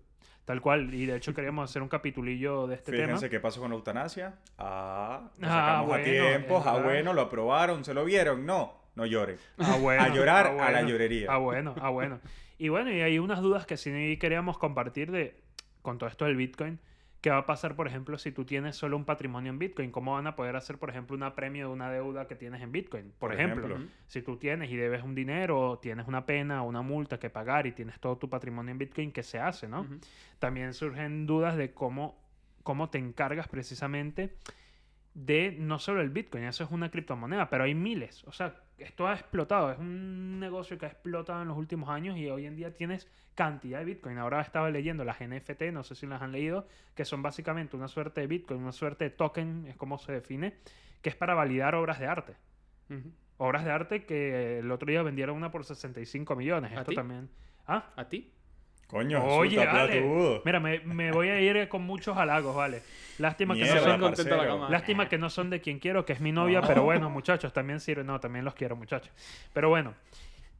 Tal 0.45 0.61
cual. 0.61 0.93
Y 0.93 1.07
de 1.07 1.15
hecho 1.15 1.33
queríamos 1.33 1.67
hacer 1.67 1.81
un 1.81 1.87
capitulillo 1.89 2.67
de 2.67 2.75
este 2.75 2.91
Fíjense 2.91 3.13
tema. 3.21 3.29
qué 3.31 3.39
pasó 3.39 3.61
con 3.61 3.71
la 3.71 3.77
eutanasia. 3.77 4.35
Ah, 4.59 5.31
lo 5.39 5.47
Ah, 5.47 5.49
sacamos 5.49 5.87
bueno, 5.87 6.01
a 6.03 6.05
tiempo. 6.05 6.63
Ah, 6.63 6.81
bueno, 6.83 7.13
lo 7.13 7.21
aprobaron, 7.21 7.83
se 7.83 7.95
lo 7.95 8.05
vieron. 8.05 8.45
No, 8.45 8.83
no 8.93 9.07
lloren. 9.07 9.37
Ah, 9.57 9.77
bueno, 9.81 10.03
A 10.03 10.09
llorar, 10.09 10.45
ah, 10.45 10.67
a 10.67 10.69
la 10.69 10.71
bueno, 10.81 10.89
llorería. 10.89 11.27
Ah, 11.31 11.37
bueno, 11.37 11.73
ah, 11.81 11.89
bueno. 11.89 12.19
Y 12.59 12.69
bueno, 12.69 12.91
y 12.91 13.01
hay 13.01 13.17
unas 13.17 13.41
dudas 13.41 13.65
que 13.65 13.75
sí 13.77 14.17
queríamos 14.21 14.59
compartir 14.59 15.09
de 15.11 15.41
con 15.81 15.97
todo 15.97 16.09
esto 16.09 16.25
del 16.25 16.35
Bitcoin. 16.35 16.79
¿Qué 17.25 17.31
va 17.31 17.37
a 17.37 17.45
pasar, 17.47 17.75
por 17.75 17.87
ejemplo, 17.87 18.19
si 18.19 18.31
tú 18.31 18.45
tienes 18.45 18.75
solo 18.75 18.95
un 18.95 19.03
patrimonio 19.03 19.49
en 19.49 19.57
Bitcoin? 19.57 19.89
¿Cómo 19.89 20.13
van 20.13 20.27
a 20.27 20.35
poder 20.35 20.55
hacer, 20.55 20.77
por 20.77 20.91
ejemplo, 20.91 21.17
una 21.17 21.33
premio 21.33 21.65
de 21.65 21.73
una 21.73 21.89
deuda 21.89 22.27
que 22.27 22.35
tienes 22.35 22.61
en 22.61 22.71
Bitcoin? 22.71 23.05
Por, 23.17 23.31
Por 23.31 23.33
ejemplo, 23.33 23.65
ejemplo. 23.65 23.87
si 24.05 24.21
tú 24.21 24.37
tienes 24.37 24.69
y 24.69 24.75
debes 24.75 25.01
un 25.01 25.15
dinero, 25.15 25.79
tienes 25.81 26.07
una 26.07 26.27
pena 26.27 26.61
o 26.61 26.67
una 26.67 26.83
multa 26.83 27.17
que 27.17 27.31
pagar 27.31 27.65
y 27.65 27.71
tienes 27.71 27.99
todo 27.99 28.19
tu 28.19 28.29
patrimonio 28.29 28.73
en 28.73 28.77
Bitcoin, 28.77 29.11
¿qué 29.11 29.23
se 29.23 29.39
hace, 29.39 29.67
no? 29.67 29.87
También 30.37 30.75
surgen 30.75 31.25
dudas 31.25 31.57
de 31.57 31.73
cómo, 31.73 32.15
cómo 32.61 32.91
te 32.91 32.99
encargas 32.99 33.47
precisamente 33.47 34.35
de 35.15 35.55
no 35.57 35.79
solo 35.79 36.01
el 36.01 36.11
Bitcoin, 36.11 36.43
eso 36.43 36.63
es 36.63 36.69
una 36.69 36.91
criptomoneda, 36.91 37.49
pero 37.49 37.63
hay 37.63 37.73
miles. 37.73 38.23
O 38.25 38.33
sea, 38.33 38.53
esto 38.77 39.07
ha 39.07 39.13
explotado, 39.13 39.71
es 39.71 39.79
un 39.79 40.39
negocio 40.39 40.77
que 40.77 40.85
ha 40.85 40.89
explotado 40.89 41.41
en 41.41 41.47
los 41.47 41.57
últimos 41.57 41.89
años 41.89 42.17
y 42.17 42.29
hoy 42.29 42.45
en 42.45 42.55
día 42.55 42.73
tienes 42.73 43.07
cantidad 43.33 43.79
de 43.79 43.85
Bitcoin. 43.85 44.17
Ahora 44.17 44.41
estaba 44.41 44.69
leyendo 44.69 45.03
las 45.03 45.19
NFT, 45.21 45.63
no 45.71 45.83
sé 45.83 45.95
si 45.95 46.05
las 46.07 46.21
han 46.21 46.31
leído, 46.31 46.67
que 46.93 47.05
son 47.05 47.21
básicamente 47.21 47.75
una 47.75 47.87
suerte 47.87 48.21
de 48.21 48.27
Bitcoin, 48.27 48.61
una 48.61 48.71
suerte 48.71 49.05
de 49.05 49.09
token, 49.11 49.67
es 49.67 49.75
como 49.75 49.97
se 49.97 50.11
define, 50.11 50.55
que 51.01 51.09
es 51.09 51.15
para 51.15 51.33
validar 51.33 51.75
obras 51.75 51.99
de 51.99 52.07
arte. 52.07 52.35
Obras 53.37 53.65
de 53.65 53.71
arte 53.71 54.05
que 54.05 54.59
el 54.59 54.71
otro 54.71 54.89
día 54.89 55.01
vendieron 55.03 55.35
una 55.35 55.51
por 55.51 55.65
65 55.65 56.35
millones. 56.35 56.71
¿A 56.71 56.79
Esto 56.79 56.91
ti? 56.91 56.95
también. 56.95 57.29
¿Ah? 57.67 57.91
¿A 57.95 58.07
ti? 58.07 58.31
Coño, 58.87 59.23
Oye, 59.25 59.57
Jesús, 59.57 59.73
vale. 59.73 59.91
platudo. 60.01 60.41
Mira, 60.45 60.59
me, 60.59 60.79
me 60.81 61.11
voy 61.11 61.29
a 61.29 61.39
ir 61.41 61.67
con 61.67 61.81
muchos 61.83 62.15
halagos, 62.17 62.55
vale. 62.55 62.81
Lástima 63.17 63.55
que 63.55 63.61
no 63.65 63.79
son 63.81 64.01
la. 64.29 64.69
Lástima 64.69 65.09
que 65.09 65.17
no 65.17 65.29
son 65.29 65.49
de 65.49 65.59
quien 65.61 65.79
quiero, 65.79 66.05
que 66.05 66.13
es 66.13 66.19
mi 66.21 66.31
novia, 66.31 66.61
No. 66.61 66.67
pero 66.67 66.83
bueno, 66.83 67.09
muchachos, 67.09 67.51
también 67.53 67.79
sirve. 67.79 68.03
No, 68.03 68.19
también 68.19 68.45
los 68.45 68.53
quiero, 68.55 68.75
muchachos. 68.75 69.11
Pero 69.53 69.69
bueno, 69.69 69.93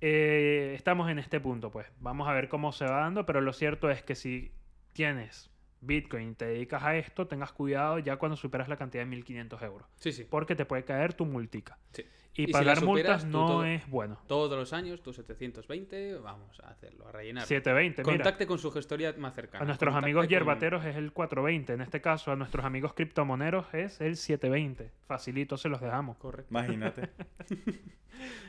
eh, 0.02 0.74
estamos 0.76 1.10
en 1.10 1.20
este 1.20 1.40
punto, 1.40 1.70
pues. 1.72 1.88
Vamos 2.00 2.28
a 2.28 2.34
ver 2.34 2.50
cómo 2.50 2.72
se 2.72 2.86
va 2.86 3.02
dando, 3.02 3.26
pero 3.26 3.42
lo 3.42 3.54
cierto 3.54 3.90
es 3.90 4.02
que 4.04 4.16
si 4.16 4.52
tienes 4.94 5.50
Bitcoin 5.82 6.32
y 6.32 6.34
te 6.36 6.46
dedicas 6.46 6.82
a 6.84 6.96
esto, 6.96 7.28
tengas 7.28 7.52
cuidado 7.52 8.00
ya 8.00 8.18
cuando 8.18 8.36
superas 8.38 8.68
la 8.70 8.78
cantidad 8.78 9.04
de 9.04 9.10
1500 9.10 9.62
euros. 9.62 9.88
Sí, 9.98 10.12
sí. 10.12 10.26
Porque 10.30 10.56
te 10.56 10.66
puede 10.66 10.84
caer 10.84 11.14
tu 11.14 11.26
multica. 11.26 11.78
sí. 11.92 12.04
Y, 12.38 12.48
pagar 12.52 12.84
multas 12.84 13.24
no 13.26 13.46
todo- 13.48 13.66
es 13.66 13.88
bueno. 13.90 14.20
Todos 14.28 14.58
los 14.58 14.74
años, 14.74 15.02
tus 15.02 15.16
720, 15.16 16.16
vamos 16.16 16.60
a 16.60 16.70
hacerlo, 16.70 17.08
a 17.08 17.12
rellenar. 17.14 17.46
720, 17.46 18.04
mira. 18.04 18.14
Contacte 18.18 18.46
con 18.46 18.60
su 18.60 18.72
gestoría 18.72 19.14
más 19.18 19.34
cercana. 19.34 19.64
A 19.64 19.66
nuestros 19.66 19.90
Contacte 19.94 20.06
amigos 20.06 20.24
con- 20.26 20.30
yerbateros 20.30 20.86
es 20.86 20.96
el 20.98 21.14
420. 21.14 21.74
En 21.74 21.82
este 21.82 22.02
caso, 22.02 22.32
a 22.32 22.36
nuestros 22.36 22.66
amigos 22.66 22.94
criptomoneros 22.94 23.74
es 23.74 24.02
el 24.02 24.18
720. 24.18 24.92
Facilito 25.08 25.56
se 25.58 25.70
los 25.70 25.80
dejamos. 25.80 26.18
Correcto. 26.18 26.50
Imagínate. 26.52 27.10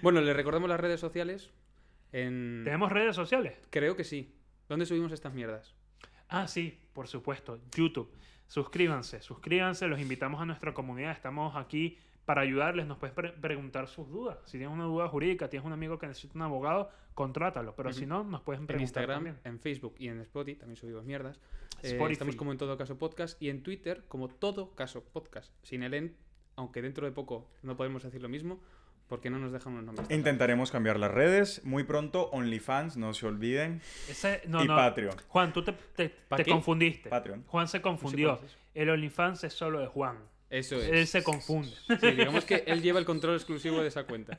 Bueno, 0.02 0.20
le 0.20 0.32
recordamos 0.32 0.68
las 0.68 0.78
redes 0.78 1.00
sociales. 1.00 1.50
En... 2.12 2.62
¿Tenemos 2.64 2.92
redes 2.92 3.16
sociales? 3.16 3.54
Creo 3.70 3.96
que 3.96 4.04
sí. 4.04 4.32
¿Dónde 4.68 4.86
subimos 4.86 5.12
estas 5.12 5.34
mierdas? 5.34 5.74
Ah, 6.28 6.46
sí, 6.48 6.78
por 6.92 7.08
supuesto. 7.08 7.58
YouTube. 7.76 8.12
Suscríbanse, 8.46 9.20
suscríbanse. 9.22 9.88
Los 9.88 10.00
invitamos 10.00 10.40
a 10.40 10.44
nuestra 10.46 10.72
comunidad. 10.72 11.10
Estamos 11.12 11.56
aquí 11.56 11.98
para 12.26 12.42
ayudarles. 12.42 12.86
Nos 12.86 12.98
puedes 12.98 13.14
pre- 13.14 13.32
preguntar 13.32 13.88
sus 13.88 14.08
dudas. 14.10 14.36
Si 14.44 14.58
tienes 14.58 14.68
una 14.74 14.84
duda 14.84 15.08
jurídica, 15.08 15.48
tienes 15.48 15.64
un 15.64 15.72
amigo 15.72 15.98
que 15.98 16.06
necesita 16.06 16.34
un 16.34 16.42
abogado, 16.42 16.90
contrátalo. 17.14 17.74
Pero 17.74 17.92
si 17.94 18.04
no, 18.04 18.22
nos 18.24 18.42
pueden 18.42 18.62
En 18.62 18.66
preguntar 18.66 18.82
Instagram, 19.02 19.16
también. 19.16 19.38
en 19.44 19.60
Facebook 19.60 19.94
y 19.98 20.08
en 20.08 20.20
Spotify 20.20 20.58
también 20.58 20.76
subimos 20.76 21.04
mierdas. 21.04 21.38
Eh, 21.82 21.92
Spotify. 21.92 22.12
estamos 22.12 22.36
como 22.36 22.52
en 22.52 22.58
todo 22.58 22.76
caso 22.76 22.98
podcast 22.98 23.40
y 23.40 23.48
en 23.48 23.62
Twitter 23.62 24.04
como 24.08 24.28
todo 24.28 24.74
caso 24.74 25.02
podcast. 25.04 25.52
Sin 25.62 25.82
el 25.82 25.94
en, 25.94 26.16
aunque 26.56 26.82
dentro 26.82 27.06
de 27.06 27.12
poco 27.12 27.48
no 27.62 27.76
podemos 27.76 28.02
decir 28.02 28.20
lo 28.20 28.28
mismo 28.28 28.60
porque 29.08 29.30
no 29.30 29.38
nos 29.38 29.52
dejan 29.52 29.74
unos 29.74 29.84
nombres. 29.84 30.10
Intentaremos 30.10 30.72
cambiar 30.72 30.98
las 30.98 31.12
redes. 31.12 31.64
Muy 31.64 31.84
pronto, 31.84 32.28
OnlyFans, 32.30 32.96
no 32.96 33.14
se 33.14 33.26
olviden. 33.26 33.80
Ese, 34.08 34.42
no, 34.48 34.64
y 34.64 34.66
no. 34.66 34.74
Patreon. 34.74 35.14
Juan, 35.28 35.52
tú 35.52 35.62
te, 35.62 35.72
te- 35.94 36.44
confundiste. 36.48 37.08
Patreon. 37.08 37.44
Juan 37.46 37.68
se 37.68 37.80
confundió. 37.80 38.40
El 38.74 38.90
OnlyFans 38.90 39.44
es 39.44 39.52
solo 39.52 39.78
de 39.78 39.86
Juan. 39.86 40.18
Eso 40.50 40.76
es. 40.76 40.88
Él 40.88 41.06
se 41.06 41.22
confunde. 41.22 41.72
Sí, 42.00 42.10
digamos 42.12 42.44
que 42.44 42.62
él 42.66 42.82
lleva 42.82 42.98
el 42.98 43.04
control 43.04 43.34
exclusivo 43.36 43.80
de 43.82 43.88
esa 43.88 44.04
cuenta. 44.04 44.38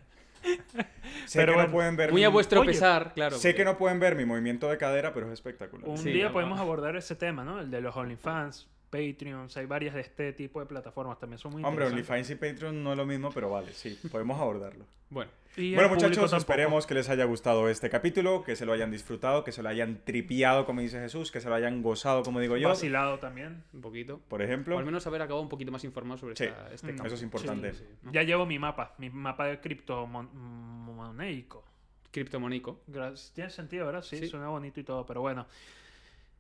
Sé 1.26 1.40
Pero 1.40 1.52
que 1.52 1.56
bueno, 1.56 1.68
no 1.68 1.74
pueden 1.74 1.96
ver 1.98 2.12
Muy 2.12 2.24
a 2.24 2.30
mi- 2.30 2.34
vuestro 2.34 2.62
Oye, 2.62 2.72
pesar, 2.72 3.14
claro. 3.14 3.38
Sé 3.38 3.50
porque- 3.50 3.56
que 3.58 3.66
no 3.66 3.78
pueden 3.78 4.00
ver 4.00 4.16
mi 4.16 4.24
movimiento 4.26 4.70
de 4.70 4.78
cadera, 4.78 5.14
pero 5.14 5.28
es 5.28 5.34
espectacular. 5.34 5.88
Un 5.90 5.98
Sí, 5.98 6.12
día 6.12 6.28
no, 6.28 6.34
podemos 6.34 6.58
no. 6.58 6.64
abordar 6.64 6.96
ese 6.96 7.16
tema, 7.16 7.44
¿no? 7.44 7.60
El 7.60 7.70
de 7.72 7.82
los 7.82 7.96
OnlyFans, 7.98 8.68
Patreons. 8.90 9.56
Hay 9.58 9.66
varias 9.66 9.96
de 9.96 10.02
este 10.02 10.34
tipo 10.34 10.60
de 10.60 10.66
plataformas. 10.66 11.20
También 11.20 11.40
son 11.40 11.54
muy 11.54 11.64
Hombre. 11.64 11.86
OnlyFans 11.86 12.30
y 12.32 12.36
Patreon 12.36 12.84
no 12.84 12.92
es 12.92 12.98
lo 12.98 13.06
mismo, 13.06 13.32
pero 13.34 13.50
vale, 13.50 13.72
sí, 13.74 13.98
podemos 14.12 14.40
abordarlo. 14.40 14.86
Bueno, 15.10 15.32
Y 15.56 15.74
Bueno, 15.74 15.88
muchachos, 15.88 16.18
tampoco. 16.18 16.36
esperemos 16.36 16.86
que 16.86 16.94
les 16.94 17.08
haya 17.08 17.24
gustado 17.24 17.70
este 17.70 17.90
capítulo, 17.90 18.44
que 18.44 18.58
se 18.58 18.66
lo 18.66 18.74
hayan 18.74 18.92
disfrutado, 18.92 19.46
que 19.46 19.54
se 19.54 19.64
lo 19.64 19.70
hayan 19.70 20.02
tripiado, 20.04 20.66
como 20.66 20.82
dice 20.82 21.00
Jesús, 21.00 21.32
que 21.32 21.40
se 21.40 21.48
lo 21.48 21.56
hayan 21.56 21.82
gozado, 21.82 22.24
como 22.24 22.42
digo 22.42 22.58
yo, 22.58 22.68
Vacilado 22.68 23.18
también. 23.18 23.64
un 23.74 23.80
poquito. 23.80 24.20
por 24.28 24.42
O 24.42 24.44
ejemplo. 24.44 24.78
al 24.78 24.84
menos 24.84 25.08
haber 25.08 25.22
acabado 25.22 25.42
un 25.42 25.48
poquito 25.48 25.72
más 25.72 25.86
informado 25.86 26.18
sobre 26.18 26.36
Sí, 26.36 26.44
esta- 26.44 26.74
este 26.74 26.88
mm, 26.88 26.96
campo. 26.98 27.06
Eso 27.08 27.16
es 27.16 27.22
importante. 27.24 27.72
Sí, 27.74 27.86
sí, 27.88 27.96
¿no? 28.04 28.12
Ya 28.12 28.24
llevo 28.24 28.46
mi 28.46 28.60
mapa, 28.60 28.96
mi 28.98 29.10
mapa 29.10 29.46
de 29.46 29.62
criptomoneico. 29.62 31.64
Criptomonico. 32.12 32.82
Gracias. 32.88 33.32
Tiene 33.34 33.50
sentido, 33.50 33.86
¿verdad? 33.86 34.02
Sí, 34.02 34.18
Sí. 34.18 34.28
suena 34.28 34.48
bonito 34.50 34.80
y 34.80 34.84
todo, 34.84 35.06
pero 35.06 35.22
bueno. 35.22 35.46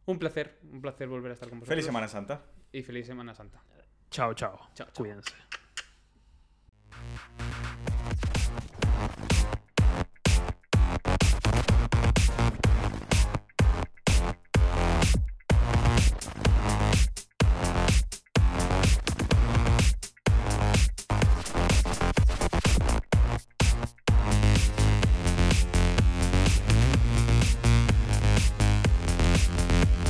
Un 0.07 0.17
placer, 0.17 0.59
un 0.63 0.81
placer 0.81 1.07
volver 1.07 1.31
a 1.31 1.33
estar 1.33 1.49
con 1.49 1.59
vosotros. 1.59 1.75
Feliz 1.75 1.85
Semana 1.85 2.07
Santa. 2.07 2.41
Y 2.71 2.81
feliz 2.81 3.07
Semana 3.07 3.35
Santa. 3.35 3.61
Chao, 4.09 4.33
chao. 4.33 4.57
chao, 4.73 4.87
chao. 4.87 4.93
Cuídense. 4.95 5.33